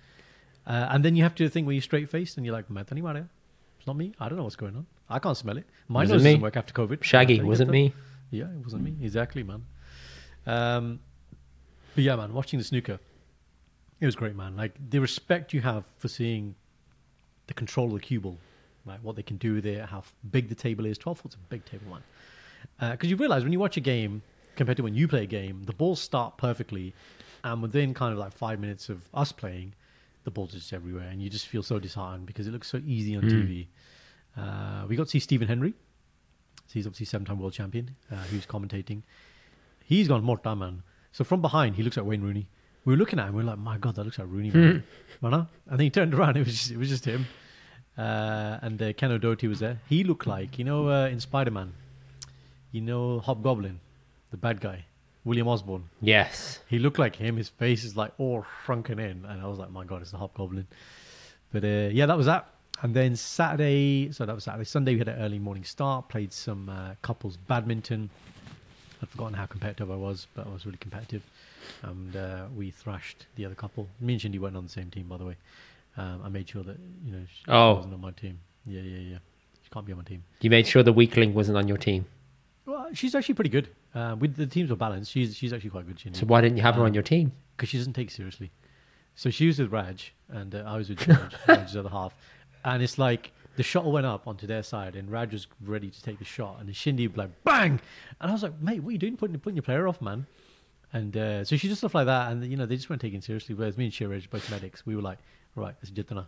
Uh, 0.66 0.86
and 0.90 1.04
then 1.04 1.16
you 1.16 1.22
have 1.22 1.34
to 1.34 1.42
do 1.42 1.48
the 1.48 1.50
thing 1.52 1.66
where 1.66 1.72
you're 1.74 1.82
straight 1.82 2.08
faced 2.08 2.36
and 2.36 2.46
you're 2.46 2.54
like, 2.54 2.68
Matani 2.68 3.02
Maria. 3.02 3.28
It's 3.78 3.86
not 3.86 3.96
me. 3.96 4.12
I 4.20 4.28
don't 4.28 4.36
know 4.38 4.44
what's 4.44 4.56
going 4.56 4.76
on. 4.76 4.86
I 5.08 5.18
can't 5.18 5.36
smell 5.36 5.56
it. 5.56 5.64
My 5.88 6.00
Was 6.00 6.10
nose 6.10 6.22
doesn't 6.22 6.40
work 6.40 6.56
after 6.56 6.74
COVID. 6.74 7.02
Shaggy, 7.02 7.40
wasn't 7.42 7.70
me. 7.70 7.94
Yeah, 8.30 8.44
it 8.44 8.62
wasn't 8.62 8.82
me. 8.82 8.94
Exactly, 9.02 9.42
man. 9.42 9.64
Um, 10.46 11.00
but 11.98 12.04
yeah, 12.04 12.14
man, 12.14 12.32
watching 12.32 12.60
the 12.60 12.64
snooker, 12.64 13.00
it 13.98 14.06
was 14.06 14.14
great, 14.14 14.36
man. 14.36 14.54
Like 14.56 14.72
the 14.90 15.00
respect 15.00 15.52
you 15.52 15.62
have 15.62 15.84
for 15.96 16.06
seeing 16.06 16.54
the 17.48 17.54
control 17.54 17.88
of 17.88 17.94
the 17.94 17.98
cue 17.98 18.20
ball, 18.20 18.38
like 18.86 19.00
what 19.02 19.16
they 19.16 19.22
can 19.24 19.36
do 19.36 19.54
with 19.54 19.66
it, 19.66 19.84
how 19.84 20.04
big 20.30 20.48
the 20.48 20.54
table 20.54 20.86
is. 20.86 20.96
Twelve 20.96 21.18
foot's 21.18 21.34
a 21.34 21.38
big 21.48 21.64
table, 21.64 21.86
man. 21.90 22.92
Because 22.92 23.10
you 23.10 23.16
realize 23.16 23.42
when 23.42 23.52
you 23.52 23.58
watch 23.58 23.76
a 23.76 23.80
game 23.80 24.22
compared 24.54 24.76
to 24.76 24.84
when 24.84 24.94
you 24.94 25.08
play 25.08 25.24
a 25.24 25.26
game, 25.26 25.64
the 25.64 25.72
balls 25.72 26.00
start 26.00 26.38
perfectly, 26.38 26.94
and 27.42 27.62
within 27.62 27.94
kind 27.94 28.12
of 28.12 28.18
like 28.20 28.32
five 28.32 28.60
minutes 28.60 28.88
of 28.88 29.08
us 29.12 29.32
playing, 29.32 29.74
the 30.22 30.30
balls 30.30 30.54
are 30.54 30.58
just 30.58 30.72
everywhere, 30.72 31.08
and 31.08 31.20
you 31.20 31.28
just 31.28 31.48
feel 31.48 31.64
so 31.64 31.80
disheartened 31.80 32.26
because 32.26 32.46
it 32.46 32.52
looks 32.52 32.68
so 32.68 32.80
easy 32.86 33.16
on 33.16 33.24
TV. 33.24 33.66
Uh, 34.36 34.86
we 34.86 34.94
got 34.94 35.06
to 35.06 35.10
see 35.10 35.18
Stephen 35.18 35.48
Hendry. 35.48 35.74
So 36.68 36.74
he's 36.74 36.86
obviously 36.86 37.06
seven-time 37.06 37.40
world 37.40 37.54
champion. 37.54 37.96
Uh, 38.08 38.18
who's 38.30 38.46
commentating? 38.46 39.02
He's 39.84 40.06
gone 40.06 40.22
more 40.22 40.38
time, 40.38 40.60
man. 40.60 40.84
So 41.12 41.24
from 41.24 41.40
behind, 41.40 41.76
he 41.76 41.82
looks 41.82 41.96
like 41.96 42.06
Wayne 42.06 42.22
Rooney. 42.22 42.48
We 42.84 42.92
were 42.94 42.98
looking 42.98 43.18
at 43.18 43.28
him. 43.28 43.34
We 43.34 43.42
are 43.42 43.46
like, 43.46 43.58
"My 43.58 43.76
God, 43.78 43.96
that 43.96 44.04
looks 44.04 44.18
like 44.18 44.28
Rooney." 44.30 44.50
Man. 44.50 44.84
Man, 45.20 45.32
huh? 45.32 45.44
And 45.66 45.78
then 45.78 45.84
he 45.84 45.90
turned 45.90 46.14
around. 46.14 46.36
It 46.36 46.46
was 46.46 46.54
just, 46.54 46.70
it 46.70 46.76
was 46.78 46.88
just 46.88 47.04
him. 47.04 47.26
Uh, 47.96 48.58
and 48.62 48.80
uh, 48.80 48.92
Ken 48.92 49.10
O'Doherty 49.10 49.48
was 49.48 49.58
there. 49.58 49.80
He 49.88 50.04
looked 50.04 50.26
like 50.26 50.58
you 50.58 50.64
know 50.64 50.88
uh, 50.88 51.08
in 51.08 51.18
Spider-Man, 51.20 51.72
you 52.70 52.80
know 52.80 53.18
Hobgoblin, 53.18 53.80
the 54.30 54.36
bad 54.36 54.60
guy, 54.60 54.84
William 55.24 55.48
Osborne. 55.48 55.88
Yes. 56.00 56.60
He 56.68 56.78
looked 56.78 56.98
like 56.98 57.16
him. 57.16 57.36
His 57.36 57.48
face 57.48 57.82
is 57.84 57.96
like 57.96 58.12
all 58.18 58.46
shrunken 58.64 58.98
in, 58.98 59.24
and 59.24 59.42
I 59.42 59.46
was 59.46 59.58
like, 59.58 59.70
"My 59.70 59.84
God, 59.84 60.02
it's 60.02 60.12
the 60.12 60.18
Hobgoblin." 60.18 60.66
But 61.52 61.64
uh, 61.64 61.88
yeah, 61.92 62.06
that 62.06 62.16
was 62.16 62.26
that. 62.26 62.46
And 62.80 62.94
then 62.94 63.16
Saturday, 63.16 64.12
so 64.12 64.24
that 64.24 64.34
was 64.34 64.44
Saturday. 64.44 64.64
Sunday, 64.64 64.92
we 64.92 64.98
had 64.98 65.08
an 65.08 65.18
early 65.18 65.40
morning 65.40 65.64
start, 65.64 66.08
played 66.08 66.32
some 66.32 66.68
uh, 66.68 66.94
couples 67.02 67.36
badminton. 67.36 68.10
I'd 69.02 69.08
forgotten 69.08 69.34
how 69.34 69.46
competitive 69.46 69.90
I 69.90 69.96
was, 69.96 70.26
but 70.34 70.46
I 70.46 70.50
was 70.50 70.66
really 70.66 70.78
competitive. 70.78 71.22
And 71.82 72.16
uh, 72.16 72.44
we 72.56 72.70
thrashed 72.70 73.26
the 73.36 73.44
other 73.46 73.54
couple. 73.54 73.88
Me 74.00 74.14
and 74.14 74.20
Shindy 74.22 74.38
weren't 74.38 74.56
on 74.56 74.64
the 74.64 74.70
same 74.70 74.90
team, 74.90 75.06
by 75.08 75.16
the 75.18 75.24
way. 75.24 75.36
Um, 75.96 76.20
I 76.24 76.28
made 76.28 76.48
sure 76.48 76.62
that, 76.62 76.76
you 77.04 77.12
know, 77.12 77.22
she, 77.32 77.44
Oh. 77.48 77.74
wasn't 77.74 77.94
on 77.94 78.00
my 78.00 78.10
team. 78.12 78.38
Yeah, 78.66 78.80
yeah, 78.82 78.98
yeah. 78.98 79.18
She 79.62 79.70
can't 79.70 79.84
be 79.86 79.92
on 79.92 79.98
my 79.98 80.04
team. 80.04 80.24
You 80.40 80.50
made 80.50 80.66
sure 80.66 80.82
the 80.82 80.92
weakling 80.92 81.34
wasn't 81.34 81.58
on 81.58 81.68
your 81.68 81.76
team. 81.76 82.06
Well, 82.66 82.88
she's 82.92 83.14
actually 83.14 83.34
pretty 83.34 83.50
good. 83.50 83.68
Uh, 83.94 84.16
with 84.18 84.36
the 84.36 84.46
teams 84.46 84.70
were 84.70 84.76
balanced. 84.76 85.10
She's 85.10 85.34
she's 85.36 85.52
actually 85.52 85.70
quite 85.70 85.86
good. 85.86 85.98
Shindy. 85.98 86.18
So 86.18 86.26
why 86.26 86.40
didn't 86.40 86.56
you 86.58 86.62
have 86.62 86.74
her 86.76 86.82
on 86.82 86.88
Um, 86.88 86.94
your 86.94 87.02
team? 87.02 87.32
because 87.56 87.70
she 87.70 87.78
doesn't 87.78 87.94
take 87.94 88.10
seriously. 88.10 88.50
So 89.16 89.30
she 89.30 89.46
was 89.48 89.58
with 89.58 89.72
Raj, 89.72 90.12
and 90.28 90.54
uh, 90.54 90.58
I 90.66 90.76
was 90.76 90.88
with 90.90 90.98
George, 91.00 91.34
Raj's 91.48 91.76
other 91.76 91.88
half. 91.88 92.14
And 92.64 92.82
it's 92.82 92.98
like 92.98 93.32
the 93.58 93.64
shot 93.64 93.84
went 93.84 94.06
up 94.06 94.28
onto 94.28 94.46
their 94.46 94.62
side, 94.62 94.94
and 94.94 95.10
Raj 95.10 95.32
was 95.32 95.48
ready 95.64 95.90
to 95.90 96.00
take 96.00 96.20
the 96.20 96.24
shot, 96.24 96.58
and 96.60 96.68
the 96.72 96.92
be 96.92 97.08
like 97.08 97.30
bang, 97.42 97.80
and 98.20 98.30
I 98.30 98.32
was 98.32 98.44
like, 98.44 98.60
mate, 98.62 98.80
what 98.84 98.90
are 98.90 98.92
you 98.92 98.98
doing, 98.98 99.16
putting 99.16 99.36
putting 99.40 99.56
your 99.56 99.64
player 99.64 99.88
off, 99.88 100.00
man? 100.00 100.26
And 100.92 101.16
uh, 101.16 101.44
so 101.44 101.56
she 101.56 101.66
did 101.66 101.76
stuff 101.76 101.92
like 101.96 102.06
that, 102.06 102.30
and 102.30 102.46
you 102.46 102.56
know 102.56 102.66
they 102.66 102.76
just 102.76 102.88
weren't 102.88 103.02
taken 103.02 103.20
seriously. 103.20 103.56
Whereas 103.56 103.76
me 103.76 103.86
and 103.86 103.92
Shiraj, 103.92 104.30
both 104.30 104.48
medics, 104.48 104.86
we 104.86 104.94
were 104.94 105.02
like, 105.02 105.18
right, 105.56 105.74
it's 105.82 105.90
Jitana. 105.90 106.26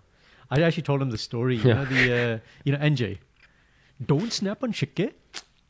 I 0.50 0.60
actually 0.62 0.82
told 0.82 1.00
him 1.00 1.10
the 1.10 1.18
story, 1.18 1.56
you 1.56 1.68
Yeah. 1.68 1.74
know 1.74 1.84
the 1.84 2.02
uh, 2.20 2.38
you 2.64 2.72
know 2.72 2.78
NJ, 2.78 3.18
don't 4.04 4.32
snap 4.32 4.64
on 4.64 4.72
Shikke. 4.72 5.12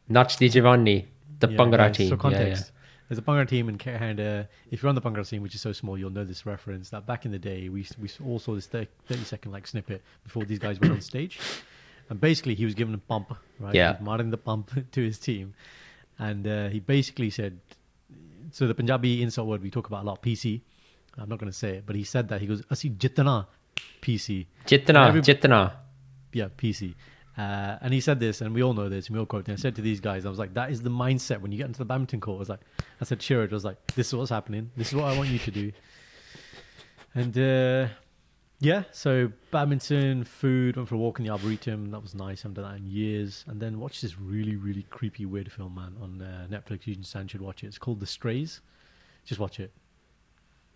Nach 0.09 0.35
di 0.39 0.49
Giovanni, 0.49 1.07
the 1.41 1.49
Yeah, 1.51 1.89
team. 1.91 2.09
So 2.09 2.15
Yeah, 2.15 2.21
context. 2.23 2.73
yeah. 2.73 2.80
There's 3.11 3.19
a 3.19 3.23
Bangla 3.23 3.47
team 3.49 3.69
in 3.69 3.77
K- 3.77 3.99
and 4.01 4.21
uh, 4.21 4.43
if 4.71 4.83
you're 4.83 4.89
on 4.89 4.95
the 4.95 5.01
Bangla 5.03 5.29
team, 5.29 5.43
which 5.43 5.55
is 5.57 5.61
so 5.61 5.73
small, 5.73 5.99
you'll 5.99 6.11
know 6.11 6.25
this 6.25 6.47
reference. 6.47 6.91
That 6.91 7.07
back 7.07 7.25
in 7.27 7.33
the 7.33 7.41
day, 7.41 7.69
we 7.69 7.85
we 8.01 8.09
all 8.25 8.39
saw 8.39 8.55
this 8.55 8.67
30, 8.69 8.87
30 9.09 9.25
second 9.25 9.51
like 9.53 9.67
snippet 9.67 10.01
before 10.23 10.45
these 10.45 10.61
guys 10.61 10.79
went 10.81 10.93
on 10.95 11.01
stage, 11.01 11.39
and 12.09 12.21
basically 12.21 12.55
he 12.55 12.65
was 12.65 12.75
given 12.75 12.95
a 12.95 12.99
pump, 12.99 13.35
right? 13.59 13.75
Yeah. 13.75 13.97
Marking 14.01 14.31
the 14.31 14.39
pump 14.39 14.71
to 14.93 15.01
his 15.03 15.19
team, 15.19 15.55
and 16.21 16.47
uh, 16.47 16.69
he 16.69 16.79
basically 16.79 17.31
said, 17.31 17.59
so 18.53 18.69
the 18.69 18.75
Punjabi 18.75 19.23
insult 19.25 19.49
word 19.49 19.61
we 19.61 19.71
talk 19.71 19.89
about 19.89 20.05
a 20.05 20.07
lot, 20.07 20.23
PC. 20.23 20.61
I'm 21.19 21.29
not 21.29 21.41
going 21.41 21.51
to 21.51 21.59
say 21.59 21.71
it, 21.79 21.87
but 21.87 21.97
he 21.97 22.05
said 22.05 22.29
that 22.29 22.41
he 22.41 22.47
goes, 22.47 22.63
"Asi 22.71 22.91
jitna 22.91 23.47
PC." 24.01 24.47
Jitna, 24.67 25.09
Every- 25.09 25.21
Jitna. 25.23 25.73
yeah, 26.33 26.47
PC. 26.57 26.95
Uh, 27.39 27.79
and 27.81 27.95
he 27.95 28.01
said 28.01 28.21
this, 28.21 28.41
and 28.41 28.55
we 28.55 28.63
all 28.63 28.75
know 28.75 28.89
this, 28.89 29.07
and 29.07 29.15
we 29.17 29.21
all 29.21 29.27
quote. 29.27 29.47
And 29.49 29.57
I 29.57 29.61
said 29.61 29.77
to 29.77 29.83
these 29.83 30.01
guys, 30.01 30.27
I 30.27 30.29
was 30.29 30.39
like, 30.39 30.55
that 30.55 30.71
is 30.71 30.83
the 30.83 30.91
mindset 30.91 31.41
when 31.41 31.53
you 31.53 31.59
get 31.59 31.67
into 31.69 31.79
the 31.79 31.85
badminton 31.85 32.21
court. 32.21 32.37
I 32.37 32.39
was 32.41 32.49
like, 32.49 32.61
I 33.01 33.05
said, 33.05 33.21
Shiraj 33.21 33.51
was 33.51 33.65
like, 33.65 33.79
this 33.95 34.09
is 34.09 34.15
what's 34.15 34.31
happening. 34.31 34.71
This 34.77 34.89
is 34.89 34.95
what 34.95 35.05
I 35.07 35.17
want 35.17 35.29
you 35.31 35.39
to 35.39 35.51
do. 35.51 35.73
And 37.15 37.37
uh, 37.37 37.89
yeah, 38.61 38.85
so 38.93 39.33
badminton, 39.51 40.23
food, 40.23 40.77
went 40.77 40.89
for 40.89 40.95
a 40.95 40.99
walk 40.99 41.19
in 41.19 41.25
the 41.25 41.33
Arboretum. 41.33 41.91
That 41.91 42.01
was 42.03 42.15
nice. 42.15 42.41
I 42.41 42.49
haven't 42.49 42.63
done 42.63 42.71
that 42.71 42.79
in 42.79 42.87
years. 42.87 43.45
And 43.49 43.61
then 43.61 43.81
watched 43.81 44.03
this 44.03 44.17
really, 44.19 44.55
really 44.55 44.85
creepy, 44.91 45.27
weird 45.27 45.51
film, 45.51 45.75
man, 45.75 45.97
on 46.01 46.23
uh, 46.23 46.47
Netflix. 46.49 46.87
You 46.87 46.95
and 46.95 47.05
Stan 47.05 47.27
should 47.27 47.41
watch 47.41 47.65
it. 47.65 47.67
It's 47.67 47.79
called 47.79 47.99
The 47.99 48.07
Strays. 48.07 48.61
Just 49.25 49.41
watch 49.41 49.59
it. 49.59 49.73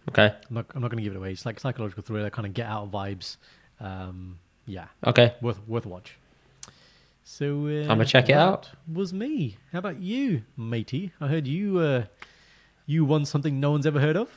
Okay. 0.09 0.27
I'm 0.49 0.55
not, 0.55 0.67
I'm 0.75 0.83
not 0.83 0.91
going 0.91 0.99
to 0.99 1.05
give 1.05 1.15
it 1.15 1.19
away. 1.19 1.31
It's 1.31 1.47
like 1.47 1.61
psychological 1.61 2.03
thriller, 2.03 2.31
kind 2.31 2.47
of 2.47 2.55
get 2.55 2.67
out 2.67 2.91
vibes. 2.91 3.37
Um, 3.81 4.39
yeah, 4.67 4.87
Okay. 5.07 5.35
worth 5.41 5.61
worth 5.69 5.87
a 5.87 5.89
watch. 5.89 6.17
So 7.25 7.67
uh, 7.67 7.91
I'ma 7.91 8.05
check 8.05 8.29
it 8.29 8.35
out. 8.35 8.71
Was 8.93 9.13
me? 9.13 9.57
How 9.73 9.79
about 9.79 10.01
you, 10.01 10.43
matey? 10.57 11.13
I 11.21 11.29
heard 11.29 11.47
you 11.47 11.79
uh, 11.79 12.05
you 12.87 13.05
won 13.05 13.25
something 13.25 13.59
no 13.59 13.71
one's 13.71 13.87
ever 13.87 13.99
heard 13.99 14.17
of. 14.17 14.29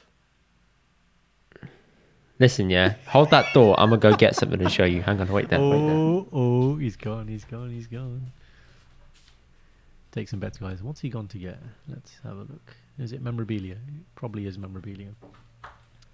Listen, 2.39 2.69
yeah. 2.69 2.95
Hold 3.07 3.31
that 3.31 3.51
thought. 3.53 3.79
I'm 3.79 3.89
gonna 3.89 3.99
go 3.99 4.15
get 4.15 4.35
something 4.35 4.59
to 4.59 4.69
show 4.69 4.85
you. 4.85 5.01
Hang 5.01 5.19
on, 5.19 5.27
wait 5.27 5.49
there. 5.49 5.59
Wait 5.59 5.69
there. 5.69 5.95
oh, 5.95 6.27
oh, 6.31 6.75
he's 6.77 6.95
gone, 6.95 7.27
he's 7.27 7.43
gone, 7.43 7.71
he's 7.71 7.87
gone. 7.87 8.31
Take 10.11 10.29
some 10.29 10.39
bets, 10.39 10.57
guys. 10.57 10.81
What's 10.81 11.01
he 11.01 11.09
gone 11.09 11.27
to 11.27 11.37
get? 11.37 11.59
Let's 11.89 12.13
have 12.23 12.37
a 12.37 12.41
look. 12.41 12.75
Is 12.97 13.11
it 13.11 13.21
memorabilia? 13.21 13.73
It 13.73 14.15
probably 14.15 14.45
is 14.45 14.57
memorabilia. 14.57 15.09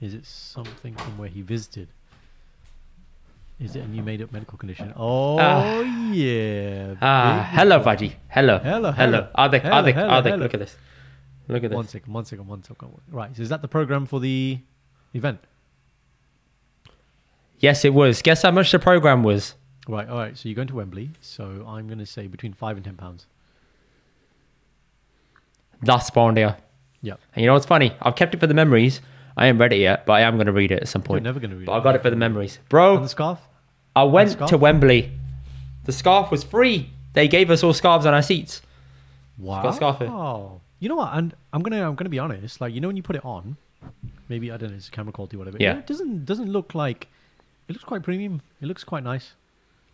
Is 0.02 0.14
it 0.14 0.26
something 0.26 0.96
from 0.96 1.18
where 1.18 1.30
he 1.30 1.42
visited? 1.42 1.88
Is 3.60 3.76
it 3.76 3.82
a 3.84 3.88
new 3.88 4.04
made-up 4.04 4.32
medical 4.32 4.58
condition? 4.58 4.94
Oh 4.96 5.38
Ah. 5.40 5.80
yeah. 6.12 6.96
Ah, 7.02 7.48
Big 7.50 7.60
hello, 7.60 7.80
buddy. 7.80 8.16
Hello. 8.30 8.58
Hello, 8.60 8.92
Hello. 8.92 8.92
hello. 8.92 9.28
Adek, 9.38 9.62
Hello, 9.62 9.76
Adek, 9.84 9.94
hello, 9.94 10.10
Adek. 10.10 10.24
hello. 10.24 10.36
Look 10.38 10.54
at 10.54 10.60
this. 10.60 10.78
Look 11.48 11.64
at 11.64 11.72
One 11.72 11.84
this. 11.84 11.92
second, 11.92 12.14
one 12.14 12.26
second, 12.26 12.48
one 12.48 12.64
second. 12.64 12.90
Right, 13.12 13.36
so 13.36 13.42
is 13.42 13.50
that 13.50 13.62
the 13.62 13.68
program 13.68 14.06
for 14.06 14.20
the 14.20 14.60
event? 15.14 15.40
Yes, 17.60 17.86
it 17.86 17.94
was. 17.94 18.22
Guess 18.22 18.42
how 18.42 18.52
much 18.52 18.72
the 18.72 18.80
program 18.80 19.24
was? 19.24 19.56
Right, 19.88 20.08
all 20.10 20.18
right. 20.18 20.38
So 20.38 20.50
you're 20.50 20.56
going 20.56 20.68
to 20.70 20.76
Wembley. 20.76 21.12
So 21.22 21.64
I'm 21.68 21.88
going 21.88 22.00
to 22.00 22.06
say 22.06 22.28
between 22.28 22.54
five 22.54 22.76
and 22.78 22.84
ten 22.84 22.96
pounds. 22.96 23.28
Das 25.84 26.10
Bondia. 26.12 26.58
Yep. 27.02 27.20
And 27.36 27.42
you 27.44 27.48
know 27.48 27.54
what's 27.54 27.66
funny? 27.66 27.94
I've 28.02 28.16
kept 28.16 28.34
it 28.34 28.40
for 28.40 28.48
the 28.48 28.54
memories. 28.54 29.02
I 29.36 29.48
ain't 29.48 29.60
read 29.60 29.74
it 29.74 29.80
yet, 29.80 30.06
but 30.06 30.14
I 30.14 30.22
am 30.22 30.36
going 30.36 30.46
to 30.48 30.52
read 30.54 30.72
it 30.72 30.82
at 30.84 30.88
some 30.88 31.02
You're 31.02 31.08
point. 31.08 31.24
never 31.24 31.40
going 31.40 31.52
to 31.52 31.56
read 31.56 31.64
it. 31.64 31.66
But 31.68 31.74
I 31.74 31.84
got 31.84 31.96
it 31.96 32.02
for 32.02 32.10
the 32.10 32.16
memories. 32.16 32.60
Bro, 32.70 32.98
And 32.98 33.06
the 33.06 33.10
scarf? 33.10 33.40
I 33.96 34.04
went 34.04 34.32
scarf? 34.32 34.50
to 34.52 34.58
Wembley. 34.58 35.12
The 35.86 35.92
scarf 35.92 36.32
was 36.32 36.44
free. 36.44 36.90
They 37.14 37.28
gave 37.28 37.50
us 37.52 37.64
all 37.64 37.74
scarves 37.74 38.06
on 38.06 38.14
our 38.14 38.22
seats. 38.22 38.62
Wow. 39.38 39.64
got 39.64 39.76
scarf 39.76 39.98
here. 40.00 40.08
You 40.08 40.90
know 40.90 40.96
what? 40.96 41.14
And 41.14 41.34
I'm 41.54 41.62
gonna 41.62 41.88
I'm 41.88 41.96
gonna 41.96 42.10
be 42.10 42.20
honest. 42.20 42.60
Like 42.60 42.74
you 42.74 42.82
know 42.82 42.88
when 42.88 42.98
you 42.98 43.04
put 43.04 43.16
it 43.16 43.24
on, 43.24 43.56
maybe 44.28 44.52
I 44.52 44.58
don't 44.58 44.72
know, 44.72 44.76
it's 44.76 44.90
camera 44.90 45.14
quality, 45.14 45.38
whatever. 45.38 45.58
Yeah. 45.60 45.78
It 45.78 45.88
doesn't 45.88 46.26
doesn't 46.26 46.52
look 46.52 46.76
like. 46.76 47.08
It 47.68 47.74
looks 47.74 47.86
quite 47.86 48.04
premium. 48.04 48.42
It 48.62 48.66
looks 48.66 48.84
quite 48.84 49.04
nice. 49.04 49.34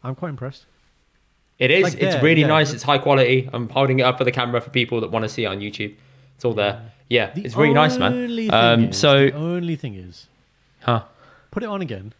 I'm 0.04 0.16
quite 0.16 0.30
impressed. 0.30 0.66
It 1.60 1.72
is. 1.72 1.84
Like 1.84 1.94
it's 1.94 2.16
there, 2.16 2.24
really 2.24 2.42
yeah. 2.42 2.48
nice. 2.48 2.74
It's 2.74 2.84
high 2.84 2.98
quality. 2.98 3.50
I'm 3.54 3.70
holding 3.70 4.00
it 4.00 4.04
up 4.04 4.18
for 4.18 4.24
the 4.24 4.32
camera 4.32 4.62
for 4.62 4.70
people 4.70 5.02
that 5.02 5.12
want 5.12 5.24
to 5.24 5.30
see 5.30 5.44
it 5.44 5.48
on 5.48 5.60
YouTube. 5.60 5.96
It's 6.36 6.46
all 6.46 6.54
there. 6.54 6.92
Yeah, 7.10 7.32
The 7.34 7.44
it's 7.44 7.56
really 7.56 7.74
nice, 7.74 7.98
man. 7.98 8.14
Um, 8.52 8.84
is- 8.86 8.98
so, 8.98 9.26
the 9.26 9.34
only 9.34 9.76
thing 9.76 9.96
is, 9.96 10.28
huh? 10.82 11.04
put 11.52 11.64
it 11.64 11.70
on 11.70 11.82
again. 11.82 12.14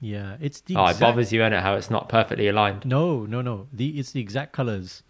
Yeah, 0.00 0.36
it's 0.40 0.60
the. 0.60 0.76
Oh, 0.76 0.86
it 0.86 0.90
exact- 0.90 1.00
bothers 1.00 1.32
you, 1.32 1.40
innit? 1.40 1.60
How 1.62 1.74
it's 1.74 1.90
not 1.90 2.08
perfectly 2.08 2.48
aligned. 2.48 2.84
No, 2.84 3.24
no, 3.24 3.40
no. 3.40 3.68
The 3.72 3.98
it's 3.98 4.12
the 4.12 4.20
exact 4.20 4.52
colors 4.52 5.02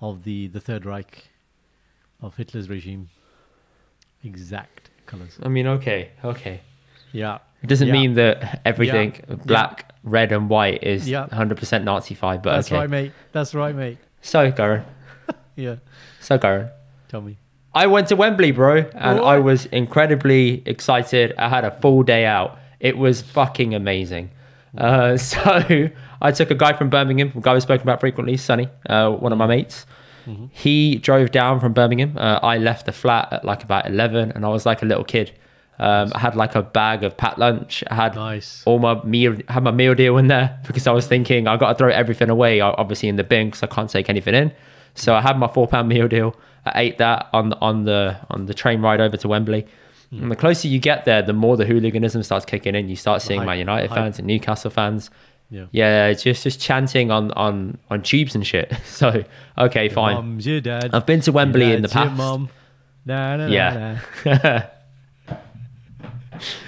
of 0.00 0.24
the 0.24 0.48
the 0.48 0.60
Third 0.60 0.86
Reich 0.86 1.28
of 2.20 2.36
Hitler's 2.36 2.68
regime. 2.68 3.10
Exact 4.24 4.90
colors. 5.06 5.38
I 5.42 5.48
mean, 5.48 5.66
okay, 5.66 6.10
okay. 6.24 6.60
Yeah. 7.12 7.38
It 7.62 7.68
doesn't 7.68 7.88
Yeah. 7.88 7.92
mean 7.92 8.14
that 8.14 8.60
everything 8.64 9.20
Yeah. 9.28 9.36
black, 9.44 9.92
red, 10.02 10.32
and 10.32 10.48
white 10.48 10.82
is 10.82 11.08
Yeah. 11.08 11.26
100% 11.30 11.84
Nazified, 11.84 12.42
but 12.42 12.54
That's 12.56 12.68
okay. 12.68 12.76
right, 12.80 12.90
mate. 12.90 13.12
That's 13.32 13.54
right, 13.54 13.74
mate. 13.74 13.98
So, 14.20 14.50
Garen. 14.50 14.82
Yeah. 15.56 15.76
So, 16.20 16.38
Garen. 16.38 16.68
Tell 17.08 17.20
me. 17.20 17.36
I 17.74 17.86
went 17.86 18.08
to 18.08 18.16
Wembley, 18.16 18.50
bro, 18.50 18.84
and 18.94 19.18
What? 19.20 19.26
I 19.26 19.38
was 19.38 19.66
incredibly 19.66 20.62
excited. 20.66 21.34
I 21.38 21.48
had 21.48 21.64
a 21.64 21.70
full 21.70 22.02
day 22.02 22.24
out. 22.26 22.58
It 22.80 22.98
was 22.98 23.22
fucking 23.22 23.74
amazing. 23.74 24.30
Uh, 24.76 25.16
so 25.30 25.88
I 26.20 26.32
took 26.32 26.50
a 26.50 26.54
guy 26.54 26.72
from 26.72 26.88
Birmingham, 26.90 27.32
a 27.36 27.40
guy 27.40 27.52
we've 27.52 27.62
spoken 27.62 27.82
about 27.82 28.00
frequently, 28.00 28.36
Sonny, 28.36 28.68
uh, 28.88 29.10
one 29.10 29.32
of 29.32 29.38
my 29.38 29.46
mates. 29.46 29.86
He 30.52 30.96
drove 30.96 31.32
down 31.32 31.58
from 31.58 31.72
Birmingham. 31.72 32.16
Uh, 32.16 32.38
I 32.42 32.56
left 32.56 32.86
the 32.86 32.92
flat 32.92 33.28
at 33.32 33.44
like 33.44 33.64
about 33.64 33.86
11, 33.86 34.30
and 34.32 34.44
I 34.44 34.48
was 34.48 34.64
like 34.64 34.80
a 34.82 34.86
little 34.86 35.02
kid. 35.04 35.32
Um, 35.78 36.12
I 36.14 36.18
had 36.20 36.36
like 36.36 36.54
a 36.54 36.62
bag 36.62 37.02
of 37.02 37.16
pat 37.16 37.38
lunch. 37.38 37.82
I 37.90 37.94
had 37.94 38.14
Nice. 38.14 38.62
all 38.66 38.78
my 38.78 39.02
meal, 39.04 39.36
had 39.48 39.64
my 39.64 39.70
meal 39.72 39.94
deal 39.94 40.16
in 40.18 40.28
there 40.28 40.58
because 40.66 40.86
I 40.86 40.92
was 40.92 41.06
thinking 41.06 41.48
I 41.48 41.56
got 41.56 41.70
to 41.70 41.74
throw 41.74 41.88
everything 41.90 42.30
away, 42.30 42.60
obviously 42.60 43.08
in 43.08 43.16
the 43.16 43.24
bin 43.24 43.48
because 43.48 43.62
I 43.62 43.66
can't 43.66 43.90
take 43.90 44.08
anything 44.08 44.34
in. 44.34 44.52
So 44.94 45.14
I 45.14 45.20
had 45.22 45.38
my 45.38 45.48
four 45.48 45.66
pound 45.66 45.88
meal 45.94 46.06
deal. 46.08 46.36
I 46.64 46.72
ate 46.82 46.98
that 46.98 47.28
on 47.32 47.54
on 47.54 47.84
the 47.84 48.16
on 48.30 48.46
the 48.46 48.54
train 48.54 48.80
ride 48.82 49.00
over 49.00 49.16
to 49.16 49.28
Wembley. 49.28 49.66
And 50.12 50.30
the 50.30 50.36
closer 50.36 50.68
you 50.68 50.78
get 50.78 51.06
there, 51.06 51.22
the 51.22 51.32
more 51.32 51.56
the 51.56 51.64
hooliganism 51.64 52.22
starts 52.22 52.44
kicking 52.44 52.74
in. 52.74 52.86
You 52.90 52.96
start 52.96 53.22
seeing 53.22 53.40
hype- 53.40 53.46
Man 53.46 53.58
United 53.60 53.88
hype. 53.88 53.96
fans 53.98 54.18
and 54.18 54.28
Newcastle 54.28 54.70
fans. 54.70 55.08
Yeah. 55.48 55.64
Yeah, 55.70 56.12
just 56.12 56.44
just 56.44 56.60
chanting 56.60 57.10
on 57.10 57.30
on 57.32 57.78
on 57.90 58.02
tubes 58.02 58.34
and 58.34 58.46
shit. 58.46 58.70
So 58.84 59.24
okay, 59.56 59.84
Your 59.86 59.92
fine. 59.94 60.16
Mum's 60.16 60.46
your 60.46 60.60
dad. 60.60 60.90
I've 60.94 61.06
been 61.06 61.20
to 61.22 61.32
Wembley 61.32 61.72
in 61.72 61.80
the 61.80 61.88
past. 61.88 62.14
mum. 62.14 62.50
Na, 63.06 63.36
na, 63.38 63.46
na, 63.46 63.52
Yeah. 63.52 63.98
na. 64.26 64.62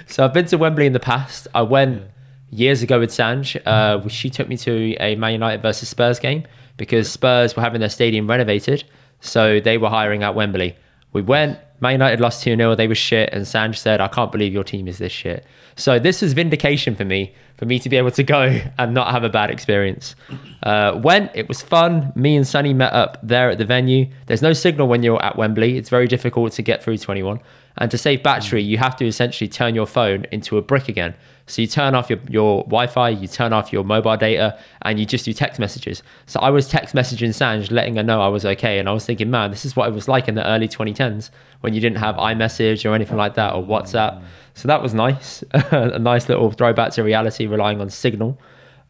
So 0.07 0.23
I've 0.23 0.33
been 0.33 0.45
to 0.45 0.57
Wembley 0.57 0.85
in 0.85 0.93
the 0.93 0.99
past. 0.99 1.47
I 1.53 1.61
went 1.61 2.03
years 2.49 2.81
ago 2.81 2.99
with 2.99 3.09
Sanj. 3.09 3.61
Uh, 3.65 4.07
she 4.07 4.29
took 4.29 4.47
me 4.47 4.57
to 4.57 4.95
a 4.99 5.15
Man 5.15 5.33
United 5.33 5.61
versus 5.61 5.89
Spurs 5.89 6.19
game 6.19 6.45
because 6.77 7.11
Spurs 7.11 7.55
were 7.55 7.61
having 7.61 7.79
their 7.79 7.89
stadium 7.89 8.29
renovated, 8.29 8.83
so 9.21 9.59
they 9.59 9.77
were 9.77 9.89
hiring 9.89 10.23
out 10.23 10.35
Wembley. 10.35 10.75
We 11.13 11.21
went. 11.21 11.59
Man 11.79 11.93
United 11.93 12.19
lost 12.19 12.43
2 12.43 12.55
0. 12.55 12.75
They 12.75 12.87
were 12.87 12.95
shit. 12.95 13.29
And 13.31 13.43
Sanj 13.43 13.77
said, 13.77 14.01
I 14.01 14.07
can't 14.07 14.31
believe 14.31 14.53
your 14.53 14.63
team 14.63 14.87
is 14.87 14.97
this 14.97 15.11
shit. 15.11 15.45
So 15.75 15.99
this 15.99 16.21
was 16.21 16.33
vindication 16.33 16.95
for 16.95 17.05
me, 17.05 17.33
for 17.57 17.65
me 17.65 17.79
to 17.79 17.89
be 17.89 17.97
able 17.97 18.11
to 18.11 18.23
go 18.23 18.59
and 18.77 18.93
not 18.93 19.11
have 19.11 19.23
a 19.23 19.29
bad 19.29 19.49
experience. 19.49 20.15
Uh, 20.63 20.99
went. 21.01 21.31
It 21.33 21.47
was 21.47 21.61
fun. 21.61 22.11
Me 22.15 22.35
and 22.35 22.45
Sonny 22.45 22.73
met 22.73 22.91
up 22.91 23.17
there 23.23 23.49
at 23.49 23.57
the 23.57 23.65
venue. 23.65 24.07
There's 24.25 24.41
no 24.41 24.51
signal 24.53 24.87
when 24.87 25.03
you're 25.03 25.23
at 25.23 25.37
Wembley. 25.37 25.77
It's 25.77 25.89
very 25.89 26.07
difficult 26.07 26.53
to 26.53 26.61
get 26.61 26.83
through 26.83 26.97
21. 26.97 27.39
And 27.77 27.91
to 27.91 27.97
save 27.97 28.23
battery, 28.23 28.63
you 28.63 28.77
have 28.77 28.95
to 28.97 29.05
essentially 29.05 29.47
turn 29.49 29.75
your 29.75 29.85
phone 29.85 30.25
into 30.31 30.57
a 30.57 30.61
brick 30.61 30.87
again. 30.87 31.13
So 31.47 31.61
you 31.61 31.67
turn 31.67 31.93
off 31.93 32.09
your, 32.09 32.19
your 32.29 32.63
Wi 32.63 32.87
Fi, 32.87 33.09
you 33.09 33.27
turn 33.27 33.53
off 33.53 33.71
your 33.71 33.83
mobile 33.83 34.17
data, 34.17 34.57
and 34.81 34.99
you 34.99 35.05
just 35.05 35.25
do 35.25 35.33
text 35.33 35.59
messages. 35.59 36.01
So 36.25 36.39
I 36.39 36.49
was 36.49 36.67
text 36.67 36.95
messaging 36.95 37.29
Sanj, 37.29 37.69
letting 37.71 37.97
her 37.97 38.03
know 38.03 38.21
I 38.21 38.29
was 38.29 38.45
okay. 38.45 38.79
And 38.79 38.89
I 38.89 38.93
was 38.93 39.05
thinking, 39.05 39.29
man, 39.29 39.51
this 39.51 39.65
is 39.65 39.75
what 39.75 39.87
it 39.87 39.93
was 39.93 40.07
like 40.07 40.27
in 40.27 40.35
the 40.35 40.47
early 40.47 40.67
2010s 40.67 41.29
when 41.61 41.73
you 41.73 41.81
didn't 41.81 41.99
have 41.99 42.15
iMessage 42.15 42.89
or 42.89 42.95
anything 42.95 43.17
like 43.17 43.35
that 43.35 43.53
or 43.53 43.63
WhatsApp. 43.63 44.23
So 44.55 44.67
that 44.67 44.81
was 44.81 44.93
nice. 44.93 45.43
a 45.53 45.99
nice 45.99 46.29
little 46.29 46.51
throwback 46.51 46.93
to 46.93 47.03
reality, 47.03 47.45
relying 47.45 47.79
on 47.81 47.89
Signal. 47.89 48.39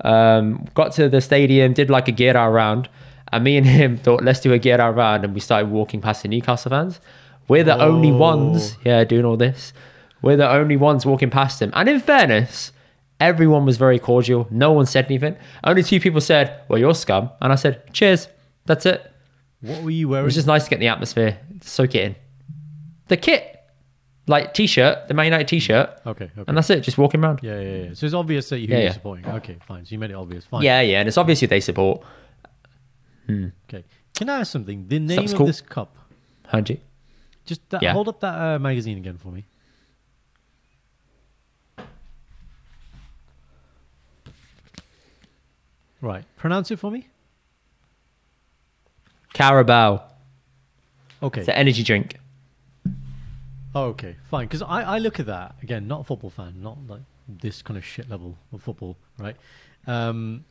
Um, 0.01 0.65
got 0.75 0.93
to 0.93 1.09
the 1.09 1.21
stadium, 1.21 1.73
did 1.73 1.89
like 1.89 2.07
a 2.07 2.11
gear 2.11 2.33
round, 2.33 2.87
and 3.31 3.43
me 3.43 3.57
and 3.57 3.65
him 3.65 3.97
thought, 3.97 4.23
let's 4.23 4.39
do 4.39 4.53
a 4.53 4.59
gear 4.59 4.77
round. 4.77 5.25
And 5.25 5.33
we 5.33 5.39
started 5.39 5.71
walking 5.71 6.01
past 6.01 6.21
the 6.21 6.29
Newcastle 6.29 6.69
fans. 6.69 7.01
We're 7.47 7.63
the 7.63 7.79
only 7.81 8.11
Oh. 8.11 8.17
ones, 8.17 8.77
yeah, 8.83 9.03
doing 9.03 9.25
all 9.25 9.37
this. 9.37 9.73
We're 10.21 10.37
the 10.37 10.49
only 10.49 10.77
ones 10.77 11.05
walking 11.05 11.29
past 11.29 11.61
him. 11.61 11.71
And 11.75 11.87
in 11.87 11.99
fairness, 11.99 12.71
everyone 13.19 13.65
was 13.65 13.77
very 13.77 13.99
cordial. 13.99 14.47
No 14.49 14.71
one 14.71 14.85
said 14.87 15.05
anything. 15.05 15.35
Only 15.63 15.83
two 15.83 15.99
people 15.99 16.21
said, 16.21 16.61
Well, 16.67 16.79
you're 16.79 16.95
scum. 16.95 17.29
And 17.41 17.51
I 17.53 17.55
said, 17.55 17.93
Cheers. 17.93 18.27
That's 18.65 18.85
it. 18.87 19.11
What 19.61 19.83
were 19.83 19.91
you 19.91 20.09
wearing? 20.09 20.23
It 20.23 20.25
was 20.25 20.33
just 20.35 20.47
nice 20.47 20.63
to 20.63 20.69
get 20.69 20.77
in 20.77 20.81
the 20.81 20.87
atmosphere, 20.87 21.37
soak 21.61 21.93
it 21.95 22.03
in. 22.03 22.15
The 23.07 23.17
kit, 23.17 23.61
like 24.27 24.53
t 24.55 24.65
shirt, 24.65 25.07
the 25.07 25.13
Man 25.13 25.25
United 25.25 25.47
t 25.47 25.59
shirt, 25.59 25.89
okay, 26.05 26.25
okay. 26.25 26.43
and 26.47 26.57
that's 26.57 26.69
it, 26.71 26.81
just 26.81 26.97
walking 26.97 27.23
around. 27.23 27.39
yeah, 27.43 27.59
yeah, 27.59 27.75
yeah. 27.83 27.93
So 27.93 28.05
it's 28.07 28.15
obvious 28.15 28.49
that 28.49 28.59
you, 28.59 28.67
Yeah, 28.67 28.75
you're 28.77 28.83
yeah. 28.85 28.91
supporting. 28.93 29.27
Okay, 29.27 29.57
fine. 29.67 29.85
So 29.85 29.91
you 29.93 29.99
made 29.99 30.09
it 30.09 30.15
obvious. 30.15 30.45
Fine. 30.45 30.63
Yeah, 30.63 30.81
yeah. 30.81 30.99
And 30.99 31.07
it's 31.07 31.17
obvious 31.17 31.39
who 31.39 31.47
they 31.47 31.59
support. 31.59 32.01
Hmm. 33.27 33.47
Okay. 33.69 33.83
Can 34.15 34.29
I 34.29 34.39
ask 34.39 34.51
something? 34.51 34.87
The 34.87 34.99
name 34.99 35.17
Sounds 35.17 35.31
of 35.33 35.37
cool. 35.37 35.47
this 35.47 35.61
cup. 35.61 35.95
You? 36.67 36.77
Just 37.45 37.67
that, 37.69 37.81
Yeah. 37.81 37.93
hold 37.93 38.07
up 38.07 38.19
that 38.21 38.35
uh, 38.35 38.59
magazine 38.59 38.97
again 38.97 39.17
for 39.17 39.31
me. 39.31 39.45
Right. 46.01 46.23
Pronounce 46.37 46.71
it 46.71 46.77
for 46.79 46.91
me. 46.91 47.07
Carabao. 49.33 50.03
Okay. 51.23 51.41
It's 51.41 51.49
an 51.49 51.55
energy 51.55 51.83
drink. 51.83 52.17
Oh, 53.73 53.85
okay, 53.87 54.15
fine. 54.29 54.45
Because 54.47 54.61
I, 54.61 54.83
I 54.83 54.97
look 54.99 55.19
at 55.19 55.25
that 55.25 55.55
again, 55.61 55.87
not 55.87 56.01
a 56.01 56.03
football 56.03 56.29
fan, 56.29 56.61
not 56.61 56.77
like 56.87 57.01
this 57.27 57.61
kind 57.61 57.77
of 57.77 57.83
shit 57.83 58.09
level 58.09 58.37
of 58.53 58.61
football, 58.63 58.97
right? 59.17 59.35
Um, 59.87 60.45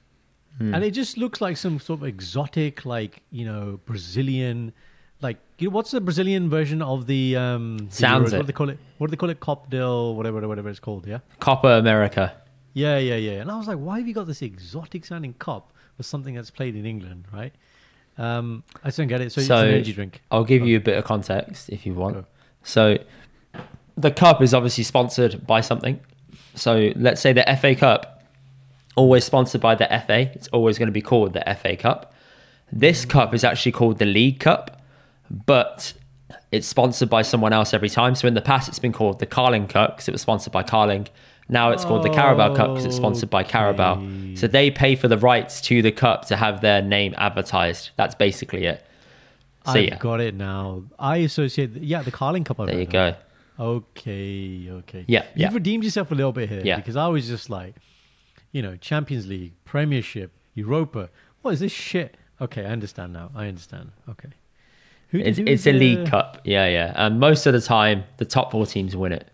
Hmm. 0.59 0.73
And 0.73 0.85
it 0.85 0.93
just 0.93 1.19
looks 1.19 1.41
like 1.41 1.57
some 1.57 1.81
sort 1.81 1.99
of 1.99 2.07
exotic, 2.07 2.87
like 2.87 3.23
you 3.33 3.45
know, 3.45 3.81
Brazilian, 3.87 4.73
like 5.25 5.39
you 5.59 5.69
know, 5.69 5.75
what's 5.75 5.91
the 5.91 6.01
Brazilian 6.01 6.49
version 6.49 6.81
of 6.83 7.07
the 7.07 7.37
um? 7.37 7.79
the 7.79 7.95
Sounds 7.95 8.31
Euros? 8.31 8.37
What 8.37 8.41
do 8.43 8.47
they 8.47 8.53
call 8.53 8.69
it? 8.69 8.79
What 8.99 9.07
do 9.09 9.11
they 9.11 9.17
call 9.17 9.31
it? 9.31 9.41
Cop 9.41 9.71
del, 9.71 10.15
whatever, 10.15 10.47
whatever 10.47 10.69
it's 10.69 10.79
called. 10.79 11.07
Yeah, 11.07 11.19
Copa 11.41 11.69
America. 11.79 12.33
yeah, 12.75 12.99
yeah, 12.99 13.17
yeah. 13.17 13.41
And 13.41 13.51
I 13.51 13.57
was 13.57 13.67
like, 13.67 13.79
why 13.79 13.99
have 13.99 14.07
you 14.07 14.15
got 14.15 14.27
this 14.29 14.43
exotic 14.43 15.05
sounding 15.05 15.35
cup 15.35 15.73
for 15.97 16.03
something 16.05 16.35
that's 16.35 16.51
played 16.51 16.77
in 16.77 16.87
England, 16.87 17.25
right? 17.33 17.53
Um, 18.19 18.63
I 18.85 18.89
just 18.89 18.99
don't 18.99 19.09
get 19.09 19.21
it. 19.21 19.33
So, 19.33 19.41
it's 19.41 19.49
So 19.49 19.57
an 19.59 19.69
energy 19.69 19.93
drink. 19.93 20.23
I'll 20.31 20.45
give 20.45 20.65
you 20.65 20.77
a 20.77 20.81
bit 20.81 20.97
of 20.97 21.05
context 21.05 21.69
if 21.71 21.85
you 21.87 21.95
want. 21.95 22.25
So 22.63 22.99
the 23.97 24.11
cup 24.11 24.41
is 24.43 24.55
obviously 24.55 24.85
sponsored 24.85 25.47
by 25.47 25.61
something. 25.61 25.99
So 26.55 26.93
let's 26.97 27.21
say 27.21 27.33
the 27.33 27.45
FA 27.61 27.75
Cup, 27.75 28.23
always 28.97 29.25
sponsored 29.25 29.61
by 29.61 29.75
the 29.75 29.87
FA. 30.07 30.31
It's 30.35 30.49
always 30.49 30.79
going 30.79 30.87
to 30.87 30.93
be 30.93 31.03
called 31.03 31.33
the 31.33 31.43
FA 31.61 31.77
Cup. 31.77 32.13
This 32.73 33.05
cup 33.05 33.35
is 33.35 33.43
actually 33.45 33.73
called 33.73 33.99
the 33.99 34.07
League 34.07 34.39
Cup, 34.41 34.81
but 35.31 35.93
it's 36.53 36.67
sponsored 36.67 37.11
by 37.11 37.23
someone 37.23 37.53
else 37.53 37.75
every 37.75 37.91
time. 37.91 38.15
So 38.15 38.29
in 38.29 38.35
the 38.35 38.41
past, 38.41 38.69
it's 38.69 38.79
been 38.79 38.93
called 38.93 39.19
the 39.19 39.27
Carling 39.27 39.67
Cup 39.67 39.97
because 39.97 40.09
it 40.09 40.13
was 40.13 40.23
sponsored 40.23 40.53
by 40.53 40.63
Carling. 40.63 41.09
Now 41.49 41.71
it's 41.71 41.85
called 41.85 42.03
the 42.03 42.11
Carabao 42.11 42.55
Cup 42.55 42.71
because 42.71 42.87
it's 42.87 42.97
sponsored 42.97 43.29
by 43.29 43.43
Carabao. 43.43 43.97
Okay. 43.97 44.37
So 44.37 44.47
they 44.47 44.71
pay 44.71 44.97
for 44.97 45.09
the 45.09 45.19
rights 45.19 45.61
to 45.63 45.83
the 45.83 45.93
cup 45.93 46.25
to 46.27 46.37
have 46.37 46.63
their 46.63 46.81
name 46.81 47.15
advertised. 47.19 47.91
That's 47.97 48.15
basically 48.15 48.65
it. 48.65 48.85
So 49.67 49.73
I've 49.73 49.85
yeah, 49.85 49.99
got 49.99 50.21
it 50.21 50.35
now. 50.35 50.85
I 50.99 51.19
associate, 51.19 51.73
yeah, 51.77 52.03
the 52.03 52.11
Carling 52.11 52.45
Cup. 52.45 52.61
I've 52.61 52.69
there 52.69 52.81
you 52.81 52.87
go. 52.87 53.15
Okay, 53.59 54.69
okay. 54.71 55.05
Yeah, 55.07 55.25
You've 55.35 55.37
yeah. 55.37 55.55
redeemed 55.55 55.85
yourself 55.85 56.11
a 56.11 56.15
little 56.15 56.33
bit 56.33 56.49
here. 56.49 56.63
Yeah. 56.65 56.77
Because 56.77 56.97
I 56.97 57.09
was 57.09 57.29
just 57.29 57.51
like, 57.51 57.75
you 58.53 58.63
know, 58.63 58.77
Champions 58.77 59.27
League, 59.27 59.53
Premiership, 59.65 60.33
Europa. 60.55 61.09
What 61.43 61.53
is 61.53 61.61
this 61.61 61.73
shit? 61.73 62.17
Okay, 62.41 62.63
I 62.65 62.71
understand 62.71 63.13
now. 63.13 63.31
I 63.35 63.47
understand. 63.47 63.93
Okay. 64.09 64.31
Who, 65.15 65.21
It's, 65.21 65.39
who 65.39 65.45
it's 65.47 65.65
is 65.65 65.67
a 65.69 65.73
league 65.73 66.09
cup. 66.09 66.41
Yeah, 66.43 66.67
yeah. 66.67 66.93
And 66.97 67.21
most 67.21 67.47
of 67.47 67.53
the 67.53 67.61
time, 67.61 68.03
the 68.17 68.25
top 68.25 68.51
four 68.51 68.67
teams 68.67 68.97
win 68.97 69.13
it. 69.13 69.31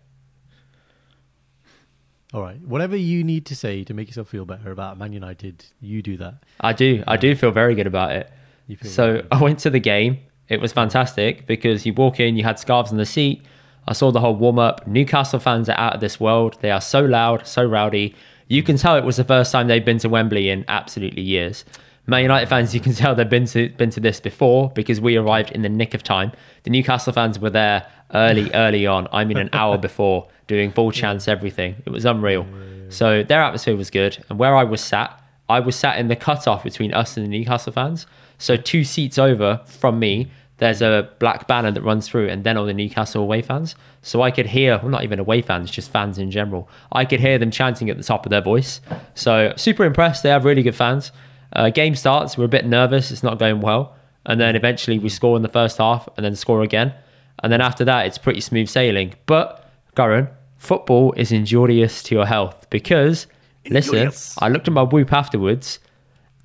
All 2.35 2.43
right. 2.43 2.61
Whatever 2.61 2.95
you 2.95 3.23
need 3.23 3.47
to 3.47 3.55
say 3.55 3.83
to 3.85 3.93
make 3.95 4.07
yourself 4.07 4.27
feel 4.29 4.45
better 4.45 4.71
about 4.71 4.99
Man 4.99 5.11
United, 5.11 5.65
you 5.79 6.03
do 6.03 6.17
that. 6.17 6.43
I 6.59 6.73
do. 6.73 7.03
I 7.07 7.17
do 7.17 7.35
feel 7.35 7.49
very 7.49 7.73
good 7.73 7.87
about 7.87 8.11
it. 8.11 8.31
So 8.83 9.13
very 9.13 9.27
I 9.31 9.41
went 9.41 9.57
to 9.61 9.71
the 9.71 9.79
game. 9.79 10.19
It 10.49 10.61
was 10.61 10.71
fantastic 10.71 11.47
because 11.47 11.83
you 11.83 11.93
walk 11.93 12.19
in, 12.19 12.35
you 12.37 12.43
had 12.43 12.59
scarves 12.59 12.91
on 12.91 12.97
the 12.97 13.05
seat. 13.07 13.43
I 13.87 13.93
saw 13.93 14.11
the 14.11 14.19
whole 14.19 14.35
warm 14.35 14.59
up. 14.59 14.85
Newcastle 14.85 15.39
fans 15.39 15.67
are 15.67 15.79
out 15.79 15.95
of 15.95 15.99
this 15.99 16.19
world. 16.19 16.59
They 16.61 16.69
are 16.69 16.79
so 16.79 17.03
loud, 17.03 17.47
so 17.47 17.65
rowdy. 17.65 18.13
You 18.47 18.61
can 18.61 18.77
tell 18.77 18.97
it 18.97 19.03
was 19.03 19.17
the 19.17 19.23
first 19.23 19.51
time 19.51 19.67
they've 19.67 19.83
been 19.83 19.97
to 19.97 20.09
Wembley 20.09 20.51
in 20.51 20.63
absolutely 20.67 21.23
years. 21.23 21.65
Man 22.07 22.23
United 22.23 22.47
fans, 22.47 22.73
you 22.73 22.79
can 22.79 22.93
tell 22.95 23.15
they've 23.15 23.29
been 23.29 23.45
to 23.47 23.69
been 23.69 23.89
to 23.91 23.99
this 23.99 24.19
before 24.19 24.69
because 24.71 24.99
we 24.99 25.15
arrived 25.17 25.51
in 25.51 25.61
the 25.61 25.69
nick 25.69 25.93
of 25.93 26.03
time. 26.03 26.31
The 26.63 26.69
Newcastle 26.69 27.13
fans 27.13 27.39
were 27.39 27.49
there 27.49 27.85
early, 28.13 28.51
early 28.53 28.87
on. 28.87 29.07
I 29.11 29.25
mean, 29.25 29.37
an 29.37 29.49
hour 29.53 29.77
before, 29.77 30.27
doing 30.47 30.71
full 30.71 30.91
chance 30.91 31.27
everything. 31.27 31.75
It 31.85 31.89
was 31.91 32.05
unreal. 32.05 32.45
So 32.89 33.23
their 33.23 33.41
atmosphere 33.41 33.77
was 33.77 33.89
good. 33.89 34.23
And 34.29 34.37
where 34.37 34.55
I 34.55 34.65
was 34.65 34.81
sat, 34.81 35.17
I 35.47 35.61
was 35.61 35.75
sat 35.77 35.97
in 35.97 36.09
the 36.09 36.15
cutoff 36.15 36.63
between 36.63 36.93
us 36.93 37.15
and 37.15 37.25
the 37.25 37.29
Newcastle 37.29 37.71
fans. 37.71 38.05
So 38.37 38.57
two 38.57 38.83
seats 38.83 39.17
over 39.17 39.61
from 39.65 39.97
me, 39.97 40.29
there's 40.57 40.81
a 40.81 41.09
black 41.19 41.47
banner 41.47 41.71
that 41.71 41.81
runs 41.81 42.07
through, 42.07 42.27
and 42.27 42.43
then 42.43 42.57
all 42.57 42.65
the 42.65 42.73
Newcastle 42.73 43.23
away 43.23 43.41
fans. 43.41 43.75
So 44.01 44.21
I 44.21 44.29
could 44.29 44.47
hear, 44.47 44.77
well, 44.77 44.89
not 44.89 45.03
even 45.03 45.19
away 45.19 45.41
fans, 45.41 45.71
just 45.71 45.89
fans 45.89 46.17
in 46.17 46.31
general. 46.31 46.69
I 46.91 47.05
could 47.05 47.19
hear 47.19 47.39
them 47.39 47.49
chanting 47.49 47.89
at 47.89 47.97
the 47.97 48.03
top 48.03 48.25
of 48.25 48.29
their 48.29 48.41
voice. 48.41 48.81
So 49.15 49.53
super 49.55 49.85
impressed. 49.85 50.21
They 50.21 50.29
have 50.29 50.45
really 50.45 50.63
good 50.63 50.75
fans. 50.75 51.11
Uh, 51.53 51.69
game 51.69 51.95
starts, 51.95 52.37
we're 52.37 52.45
a 52.45 52.49
bit 52.49 52.65
nervous. 52.65 53.11
It's 53.11 53.23
not 53.23 53.39
going 53.39 53.61
well, 53.61 53.95
and 54.25 54.39
then 54.39 54.55
eventually 54.55 54.99
we 54.99 55.09
score 55.09 55.35
in 55.35 55.41
the 55.41 55.49
first 55.49 55.77
half, 55.77 56.07
and 56.17 56.25
then 56.25 56.35
score 56.35 56.61
again, 56.61 56.93
and 57.43 57.51
then 57.51 57.61
after 57.61 57.83
that 57.85 58.05
it's 58.05 58.17
pretty 58.17 58.41
smooth 58.41 58.69
sailing. 58.69 59.13
But 59.25 59.69
Garan, 59.95 60.29
football 60.57 61.13
is 61.17 61.31
injurious 61.31 62.03
to 62.03 62.15
your 62.15 62.25
health 62.25 62.69
because 62.69 63.27
listen, 63.67 64.11
I 64.39 64.49
looked 64.49 64.67
at 64.67 64.73
my 64.73 64.83
whoop 64.83 65.11
afterwards 65.11 65.79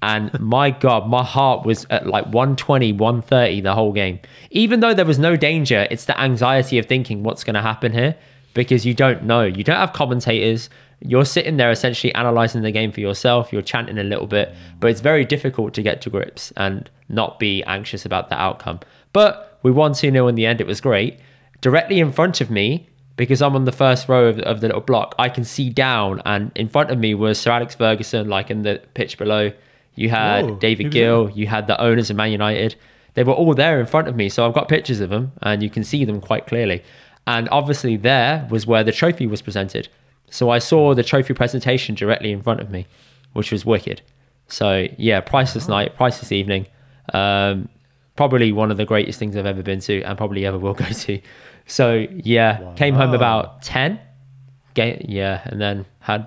and 0.03 0.39
my 0.41 0.71
god 0.71 1.09
my 1.09 1.23
heart 1.23 1.67
was 1.67 1.87
at 1.91 2.07
like 2.07 2.25
120 2.27 2.93
130 2.93 3.61
the 3.61 3.75
whole 3.75 3.93
game 3.93 4.19
even 4.51 4.81
though 4.81 4.95
there 4.95 5.05
was 5.05 5.19
no 5.19 5.37
danger 5.37 5.87
it's 5.91 6.07
the 6.07 6.19
anxiety 6.21 6.79
of 6.79 6.87
thinking 6.87 7.23
what's 7.23 7.45
going 7.45 7.55
to 7.55 7.63
happen 7.63 7.93
here 7.93 8.17
because 8.55 8.87
you 8.87 8.95
don't 8.95 9.23
know 9.23 9.43
you 9.43 9.65
don't 9.65 9.77
have 9.77 9.93
commentators 9.93 10.71
you're 11.01 11.25
sitting 11.25 11.57
there 11.57 11.71
essentially 11.71 12.15
analyzing 12.15 12.63
the 12.63 12.71
game 12.71 12.91
for 12.91 13.01
yourself 13.01 13.53
you're 13.53 13.63
chanting 13.63 13.99
a 13.99 14.05
little 14.05 14.27
bit 14.27 14.55
but 14.81 14.91
it's 14.91 15.01
very 15.01 15.25
difficult 15.25 15.75
to 15.75 15.83
get 15.83 16.01
to 16.01 16.11
grips 16.11 16.53
and 16.57 16.91
not 17.09 17.39
be 17.39 17.63
anxious 17.65 18.05
about 18.05 18.29
the 18.29 18.41
outcome 18.41 18.81
but 19.13 19.59
we 19.63 19.71
won 19.71 19.93
2-0 19.93 20.29
in 20.29 20.35
the 20.35 20.47
end 20.47 20.61
it 20.61 20.67
was 20.67 20.81
great 20.81 21.19
directly 21.61 22.01
in 22.01 22.13
front 22.13 22.41
of 22.41 22.51
me 22.51 22.89
because 23.17 23.41
I'm 23.41 23.57
on 23.57 23.65
the 23.65 23.73
first 23.73 24.09
row 24.09 24.27
of, 24.27 24.39
of 24.41 24.61
the 24.61 24.69
little 24.69 24.83
block, 24.83 25.15
I 25.19 25.29
can 25.29 25.45
see 25.45 25.71
down, 25.71 26.23
and 26.25 26.53
in 26.55 26.69
front 26.69 26.91
of 26.91 26.99
me 26.99 27.15
was 27.15 27.41
Sir 27.41 27.51
Alex 27.51 27.75
Ferguson, 27.75 28.29
like 28.29 28.51
in 28.51 28.63
the 28.63 28.83
pitch 28.95 29.19
below. 29.19 29.53
You 29.95 30.11
had 30.11 30.45
Whoa, 30.45 30.57
David 30.57 30.93
Gill, 30.93 31.31
you 31.31 31.47
had 31.47 31.67
the 31.67 31.81
owners 31.81 32.11
of 32.11 32.17
Man 32.17 32.31
United. 32.31 32.77
They 33.15 33.25
were 33.25 33.33
all 33.33 33.55
there 33.55 33.81
in 33.81 33.87
front 33.87 34.09
of 34.09 34.15
me, 34.15 34.29
so 34.29 34.47
I've 34.47 34.53
got 34.53 34.69
pictures 34.69 35.01
of 35.01 35.09
them, 35.09 35.33
and 35.41 35.63
you 35.63 35.71
can 35.71 35.85
see 35.85 36.05
them 36.05 36.21
quite 36.21 36.47
clearly. 36.47 36.83
And 37.27 37.49
obviously, 37.49 37.97
there 37.97 38.47
was 38.51 38.67
where 38.67 38.85
the 38.85 38.93
trophy 38.93 39.27
was 39.27 39.41
presented. 39.41 39.89
So 40.31 40.51
I 40.51 40.59
saw 40.59 40.95
the 40.95 41.03
trophy 41.03 41.35
presentation 41.35 41.95
directly 41.95 42.33
in 42.33 42.43
front 42.43 42.61
of 42.61 42.71
me, 42.71 42.87
which 43.33 43.53
was 43.53 43.65
wicked. 43.65 44.03
So 44.49 44.87
yeah, 44.99 45.21
priceless 45.21 45.69
night, 45.69 45.97
priceless 45.97 46.33
evening. 46.33 46.67
Um, 47.13 47.69
probably 48.17 48.53
one 48.53 48.71
of 48.71 48.77
the 48.77 48.85
greatest 48.85 49.19
things 49.19 49.37
I've 49.37 49.47
ever 49.47 49.63
been 49.63 49.81
to, 49.81 50.03
and 50.03 50.17
probably 50.17 50.47
ever 50.47 50.59
will 50.59 50.75
go 50.87 50.87
to. 50.87 51.21
So 51.67 52.07
yeah, 52.11 52.75
came 52.77 52.95
home 52.95 53.15
about 53.15 53.63
ten. 53.63 54.01
Yeah, 55.09 55.43
and 55.45 55.61
then 55.61 55.87
had 56.01 56.27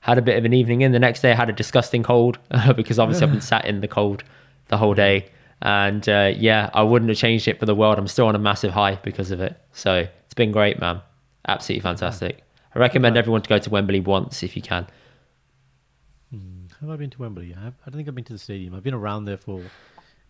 had 0.00 0.18
a 0.18 0.22
bit 0.22 0.38
of 0.38 0.44
an 0.44 0.52
evening 0.52 0.82
in. 0.82 0.92
The 0.92 0.98
next 0.98 1.20
day, 1.20 1.32
I 1.32 1.34
had 1.34 1.48
a 1.48 1.52
disgusting 1.52 2.02
cold 2.02 2.38
because 2.76 2.98
obviously 2.98 3.26
I've 3.26 3.32
been 3.32 3.40
sat 3.52 3.64
in 3.64 3.80
the 3.80 3.88
cold 3.88 4.22
the 4.68 4.76
whole 4.76 4.94
day. 4.94 5.30
And 5.62 6.06
uh, 6.08 6.32
yeah, 6.36 6.70
I 6.74 6.82
wouldn't 6.82 7.08
have 7.08 7.16
changed 7.18 7.48
it 7.48 7.58
for 7.58 7.66
the 7.66 7.74
world. 7.74 7.98
I'm 7.98 8.06
still 8.08 8.26
on 8.26 8.34
a 8.34 8.38
massive 8.38 8.72
high 8.72 8.96
because 9.02 9.30
of 9.30 9.40
it. 9.40 9.58
So 9.72 10.06
it's 10.24 10.34
been 10.34 10.52
great, 10.52 10.78
man. 10.78 11.00
Absolutely 11.48 11.80
fantastic. 11.80 12.42
I 12.76 12.78
recommend 12.78 13.16
everyone 13.16 13.40
to 13.40 13.48
go 13.48 13.58
to 13.58 13.70
Wembley 13.70 14.00
once 14.00 14.42
if 14.42 14.54
you 14.54 14.60
can. 14.60 14.86
Have 16.80 16.90
I 16.90 16.96
been 16.96 17.08
to 17.08 17.18
Wembley? 17.18 17.54
I, 17.56 17.64
have, 17.64 17.74
I 17.86 17.88
don't 17.88 17.96
think 17.96 18.06
I've 18.06 18.14
been 18.14 18.24
to 18.24 18.34
the 18.34 18.38
stadium. 18.38 18.74
I've 18.74 18.82
been 18.82 18.92
around 18.92 19.24
there 19.24 19.38
for 19.38 19.62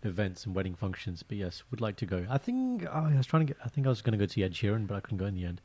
events 0.05 0.47
and 0.47 0.55
wedding 0.55 0.77
functions. 0.77 1.25
But 1.25 1.39
yes, 1.39 1.65
would 1.73 1.81
like 1.81 1.97
to 1.97 2.07
go. 2.07 2.25
I 2.31 2.39
think 2.39 2.85
oh, 2.85 3.11
I 3.13 3.17
was 3.17 3.27
trying 3.27 3.45
to 3.45 3.53
get. 3.53 3.57
I 3.65 3.69
think 3.69 3.85
I 3.89 3.91
was 3.91 4.01
going 4.01 4.13
to 4.13 4.19
go 4.19 4.27
to 4.27 4.43
Ed 4.45 4.53
Sheeran, 4.53 4.87
but 4.87 4.95
I 4.95 5.01
couldn't 5.01 5.19
go 5.19 5.27
in 5.27 5.35
the 5.35 5.45
end. 5.45 5.61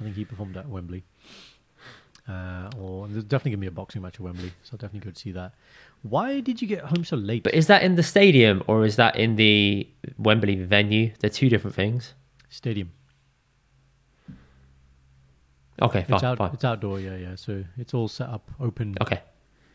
I 0.00 0.02
think 0.02 0.16
he 0.16 0.24
performed 0.24 0.56
at 0.56 0.68
Wembley. 0.68 1.04
Uh, 2.28 2.68
or 2.80 3.06
there's 3.06 3.22
definitely 3.22 3.52
gonna 3.52 3.60
be 3.60 3.66
a 3.68 3.70
boxing 3.70 4.02
match 4.02 4.14
at 4.14 4.20
Wembley, 4.20 4.50
so 4.62 4.70
I'll 4.72 4.78
definitely 4.78 5.00
go 5.00 5.12
to 5.12 5.20
see 5.20 5.30
that. 5.32 5.52
Why 6.02 6.40
did 6.40 6.62
you 6.62 6.66
get 6.66 6.80
home 6.80 7.04
so 7.04 7.16
late? 7.16 7.44
But 7.44 7.52
is 7.52 7.66
that 7.66 7.82
in 7.82 7.96
the 7.96 8.02
stadium 8.02 8.62
or 8.66 8.86
is 8.86 8.96
that 8.96 9.14
in 9.16 9.36
the 9.36 9.86
Wembley 10.16 10.56
venue? 10.56 11.12
They're 11.20 11.28
two 11.28 11.50
different 11.50 11.76
things. 11.76 12.14
Stadium. 12.48 12.92
Okay, 15.82 16.02
fine, 16.04 16.14
it's 16.14 16.24
out. 16.24 16.38
fine. 16.38 16.50
It's 16.54 16.64
outdoor. 16.64 17.00
Yeah, 17.00 17.16
yeah. 17.16 17.34
So 17.36 17.64
it's 17.76 17.94
all 17.94 18.08
set 18.08 18.28
up, 18.28 18.50
open 18.60 18.94
Okay. 19.00 19.20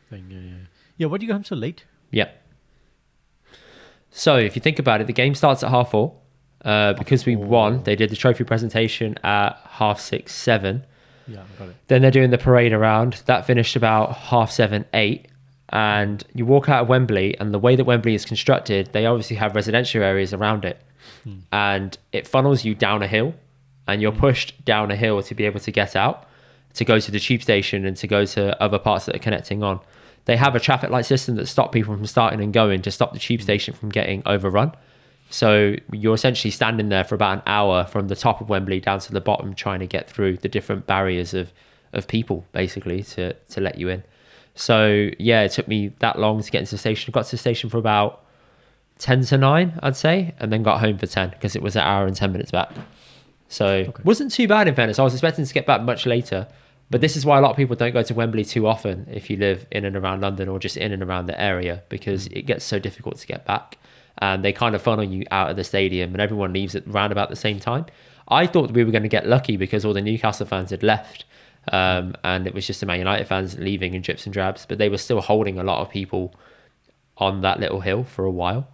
thing. 0.09 0.25
Yeah, 0.29 0.39
yeah. 0.39 0.55
Yeah. 0.97 1.07
Why 1.07 1.17
did 1.17 1.23
you 1.23 1.27
go 1.29 1.33
home 1.33 1.43
so 1.43 1.55
late? 1.55 1.85
Yeah. 2.11 2.29
So 4.11 4.37
if 4.37 4.55
you 4.55 4.61
think 4.61 4.79
about 4.79 5.01
it, 5.01 5.07
the 5.07 5.13
game 5.13 5.35
starts 5.35 5.63
at 5.63 5.69
half 5.69 5.91
four. 5.91 6.15
Uh, 6.65 6.91
because 6.93 7.25
we 7.25 7.37
won, 7.37 7.83
they 7.83 7.95
did 7.95 8.09
the 8.09 8.17
trophy 8.17 8.43
presentation 8.43 9.17
at 9.23 9.57
half 9.65 9.97
six, 9.97 10.35
seven. 10.35 10.85
Yeah, 11.25 11.39
I 11.39 11.59
got 11.59 11.69
it. 11.69 11.75
Then 11.87 12.01
they're 12.01 12.11
doing 12.11 12.31
the 12.31 12.37
parade 12.37 12.73
around. 12.73 13.21
That 13.27 13.45
finished 13.45 13.77
about 13.77 14.13
half 14.13 14.51
seven, 14.51 14.83
eight. 14.93 15.27
And 15.69 16.21
you 16.33 16.45
walk 16.45 16.67
out 16.67 16.81
of 16.83 16.89
Wembley, 16.89 17.37
and 17.39 17.53
the 17.53 17.59
way 17.59 17.77
that 17.77 17.85
Wembley 17.85 18.13
is 18.13 18.25
constructed, 18.25 18.89
they 18.91 19.05
obviously 19.05 19.37
have 19.37 19.55
residential 19.55 20.03
areas 20.03 20.33
around 20.33 20.65
it. 20.65 20.81
And 21.53 21.97
it 22.11 22.27
funnels 22.27 22.65
you 22.65 22.75
down 22.75 23.03
a 23.03 23.07
hill, 23.07 23.35
and 23.89 24.01
you're 24.01 24.11
pushed 24.11 24.63
down 24.65 24.91
a 24.91 24.95
hill 24.95 25.21
to 25.23 25.35
be 25.35 25.45
able 25.45 25.59
to 25.59 25.71
get 25.71 25.95
out, 25.95 26.27
to 26.73 26.85
go 26.85 26.99
to 26.99 27.11
the 27.11 27.19
tube 27.19 27.41
station, 27.41 27.85
and 27.85 27.97
to 27.97 28.07
go 28.07 28.25
to 28.25 28.61
other 28.61 28.79
parts 28.79 29.05
that 29.05 29.15
are 29.15 29.19
connecting 29.19 29.63
on. 29.63 29.79
They 30.25 30.37
have 30.37 30.55
a 30.55 30.59
traffic 30.59 30.89
light 30.89 31.05
system 31.05 31.35
that 31.35 31.47
stop 31.47 31.71
people 31.71 31.95
from 31.95 32.05
starting 32.05 32.41
and 32.41 32.53
going 32.53 32.81
to 32.83 32.91
stop 32.91 33.13
the 33.13 33.19
tube 33.19 33.41
station 33.41 33.73
from 33.73 33.89
getting 33.89 34.21
overrun. 34.25 34.73
So 35.29 35.75
you're 35.91 36.15
essentially 36.15 36.51
standing 36.51 36.89
there 36.89 37.03
for 37.03 37.15
about 37.15 37.37
an 37.37 37.43
hour 37.45 37.85
from 37.85 38.07
the 38.07 38.15
top 38.15 38.41
of 38.41 38.49
Wembley 38.49 38.79
down 38.79 38.99
to 38.99 39.11
the 39.11 39.21
bottom, 39.21 39.53
trying 39.53 39.79
to 39.79 39.87
get 39.87 40.09
through 40.09 40.37
the 40.37 40.49
different 40.49 40.85
barriers 40.85 41.33
of 41.33 41.51
of 41.91 42.07
people, 42.07 42.45
basically, 42.51 43.03
to 43.03 43.33
to 43.33 43.61
let 43.61 43.77
you 43.77 43.89
in. 43.89 44.03
So 44.55 45.09
yeah, 45.17 45.41
it 45.41 45.51
took 45.51 45.67
me 45.67 45.93
that 45.99 46.19
long 46.19 46.41
to 46.41 46.51
get 46.51 46.59
into 46.59 46.71
the 46.71 46.77
station. 46.77 47.11
Got 47.11 47.25
to 47.25 47.31
the 47.31 47.37
station 47.37 47.69
for 47.69 47.77
about 47.77 48.23
ten 48.97 49.23
to 49.25 49.37
nine, 49.37 49.79
I'd 49.81 49.95
say, 49.95 50.33
and 50.39 50.51
then 50.51 50.63
got 50.63 50.79
home 50.79 50.97
for 50.97 51.07
ten 51.07 51.29
because 51.29 51.55
it 51.55 51.61
was 51.61 51.75
an 51.75 51.83
hour 51.83 52.05
and 52.05 52.15
ten 52.15 52.31
minutes 52.31 52.51
back. 52.51 52.71
So 53.49 53.91
wasn't 54.03 54.31
too 54.31 54.47
bad 54.47 54.67
in 54.67 54.75
fairness. 54.75 54.99
I 54.99 55.03
was 55.03 55.13
expecting 55.13 55.43
to 55.43 55.53
get 55.53 55.65
back 55.65 55.81
much 55.81 56.05
later, 56.05 56.47
but 56.91 57.01
this 57.01 57.17
is 57.17 57.25
why 57.25 57.39
a 57.39 57.41
lot 57.41 57.49
of 57.49 57.57
people 57.57 57.75
don't 57.75 57.91
go 57.93 58.03
to 58.03 58.13
Wembley 58.13 58.45
too 58.45 58.67
often 58.67 59.07
if 59.11 59.29
you 59.29 59.37
live 59.37 59.65
in 59.71 59.85
and 59.85 59.95
around 59.95 60.21
London 60.21 60.47
or 60.47 60.59
just 60.59 60.77
in 60.77 60.91
and 60.91 61.01
around 61.01 61.25
the 61.25 61.39
area 61.41 61.83
because 61.89 62.27
it 62.27 62.43
gets 62.43 62.63
so 62.63 62.77
difficult 62.77 63.17
to 63.17 63.27
get 63.27 63.45
back. 63.45 63.77
And 64.19 64.45
they 64.45 64.53
kind 64.53 64.75
of 64.75 64.81
funnel 64.83 65.03
you 65.03 65.23
out 65.31 65.49
of 65.49 65.55
the 65.55 65.63
stadium, 65.63 66.11
and 66.11 66.21
everyone 66.21 66.51
leaves 66.53 66.75
at 66.75 66.85
around 66.87 67.11
about 67.11 67.29
the 67.29 67.35
same 67.35 67.59
time. 67.59 67.85
I 68.27 68.45
thought 68.47 68.71
we 68.71 68.83
were 68.83 68.91
going 68.91 69.03
to 69.03 69.09
get 69.09 69.25
lucky 69.25 69.57
because 69.57 69.85
all 69.85 69.93
the 69.93 70.01
Newcastle 70.01 70.45
fans 70.45 70.71
had 70.71 70.83
left, 70.83 71.25
um, 71.71 72.15
and 72.23 72.45
it 72.45 72.53
was 72.53 72.67
just 72.67 72.81
the 72.81 72.85
Man 72.85 72.99
United 72.99 73.27
fans 73.27 73.57
leaving 73.57 73.93
in 73.93 74.01
drips 74.01 74.25
and 74.25 74.33
drabs. 74.33 74.65
But 74.67 74.77
they 74.77 74.89
were 74.89 74.97
still 74.97 75.21
holding 75.21 75.57
a 75.57 75.63
lot 75.63 75.81
of 75.81 75.89
people 75.89 76.35
on 77.17 77.41
that 77.41 77.59
little 77.61 77.79
hill 77.79 78.03
for 78.03 78.25
a 78.25 78.31
while. 78.31 78.67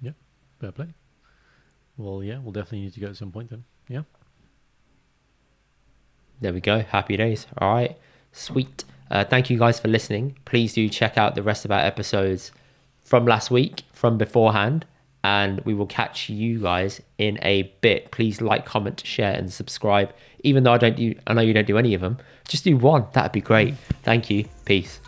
Yeah, 0.00 0.12
fair 0.58 0.72
play. 0.72 0.88
Well, 1.98 2.22
yeah, 2.22 2.38
we'll 2.38 2.52
definitely 2.52 2.82
need 2.82 2.94
to 2.94 3.00
go 3.00 3.08
at 3.08 3.16
some 3.16 3.32
point 3.32 3.50
then. 3.50 3.64
Yeah. 3.88 4.02
There 6.40 6.52
we 6.52 6.60
go. 6.60 6.80
Happy 6.80 7.16
days. 7.16 7.46
All 7.58 7.74
right. 7.74 7.96
Sweet. 8.32 8.84
Uh, 9.10 9.24
thank 9.24 9.48
you 9.48 9.58
guys 9.58 9.80
for 9.80 9.88
listening. 9.88 10.36
Please 10.44 10.74
do 10.74 10.88
check 10.88 11.16
out 11.16 11.34
the 11.34 11.42
rest 11.42 11.64
of 11.64 11.70
our 11.70 11.80
episodes 11.80 12.52
from 13.00 13.24
last 13.24 13.50
week, 13.50 13.84
from 13.92 14.18
beforehand, 14.18 14.84
and 15.24 15.60
we 15.60 15.72
will 15.72 15.86
catch 15.86 16.28
you 16.28 16.60
guys 16.60 17.00
in 17.16 17.38
a 17.42 17.62
bit. 17.80 18.10
Please 18.10 18.40
like, 18.40 18.66
comment, 18.66 19.02
share, 19.06 19.32
and 19.32 19.52
subscribe. 19.52 20.12
Even 20.40 20.64
though 20.64 20.72
I 20.72 20.78
don't 20.78 20.96
do, 20.96 21.14
I 21.26 21.32
know 21.32 21.40
you 21.40 21.54
don't 21.54 21.66
do 21.66 21.78
any 21.78 21.94
of 21.94 22.00
them. 22.00 22.18
Just 22.46 22.64
do 22.64 22.76
one. 22.76 23.06
That'd 23.12 23.32
be 23.32 23.40
great. 23.40 23.74
Thank 24.02 24.28
you. 24.28 24.46
Peace. 24.64 25.00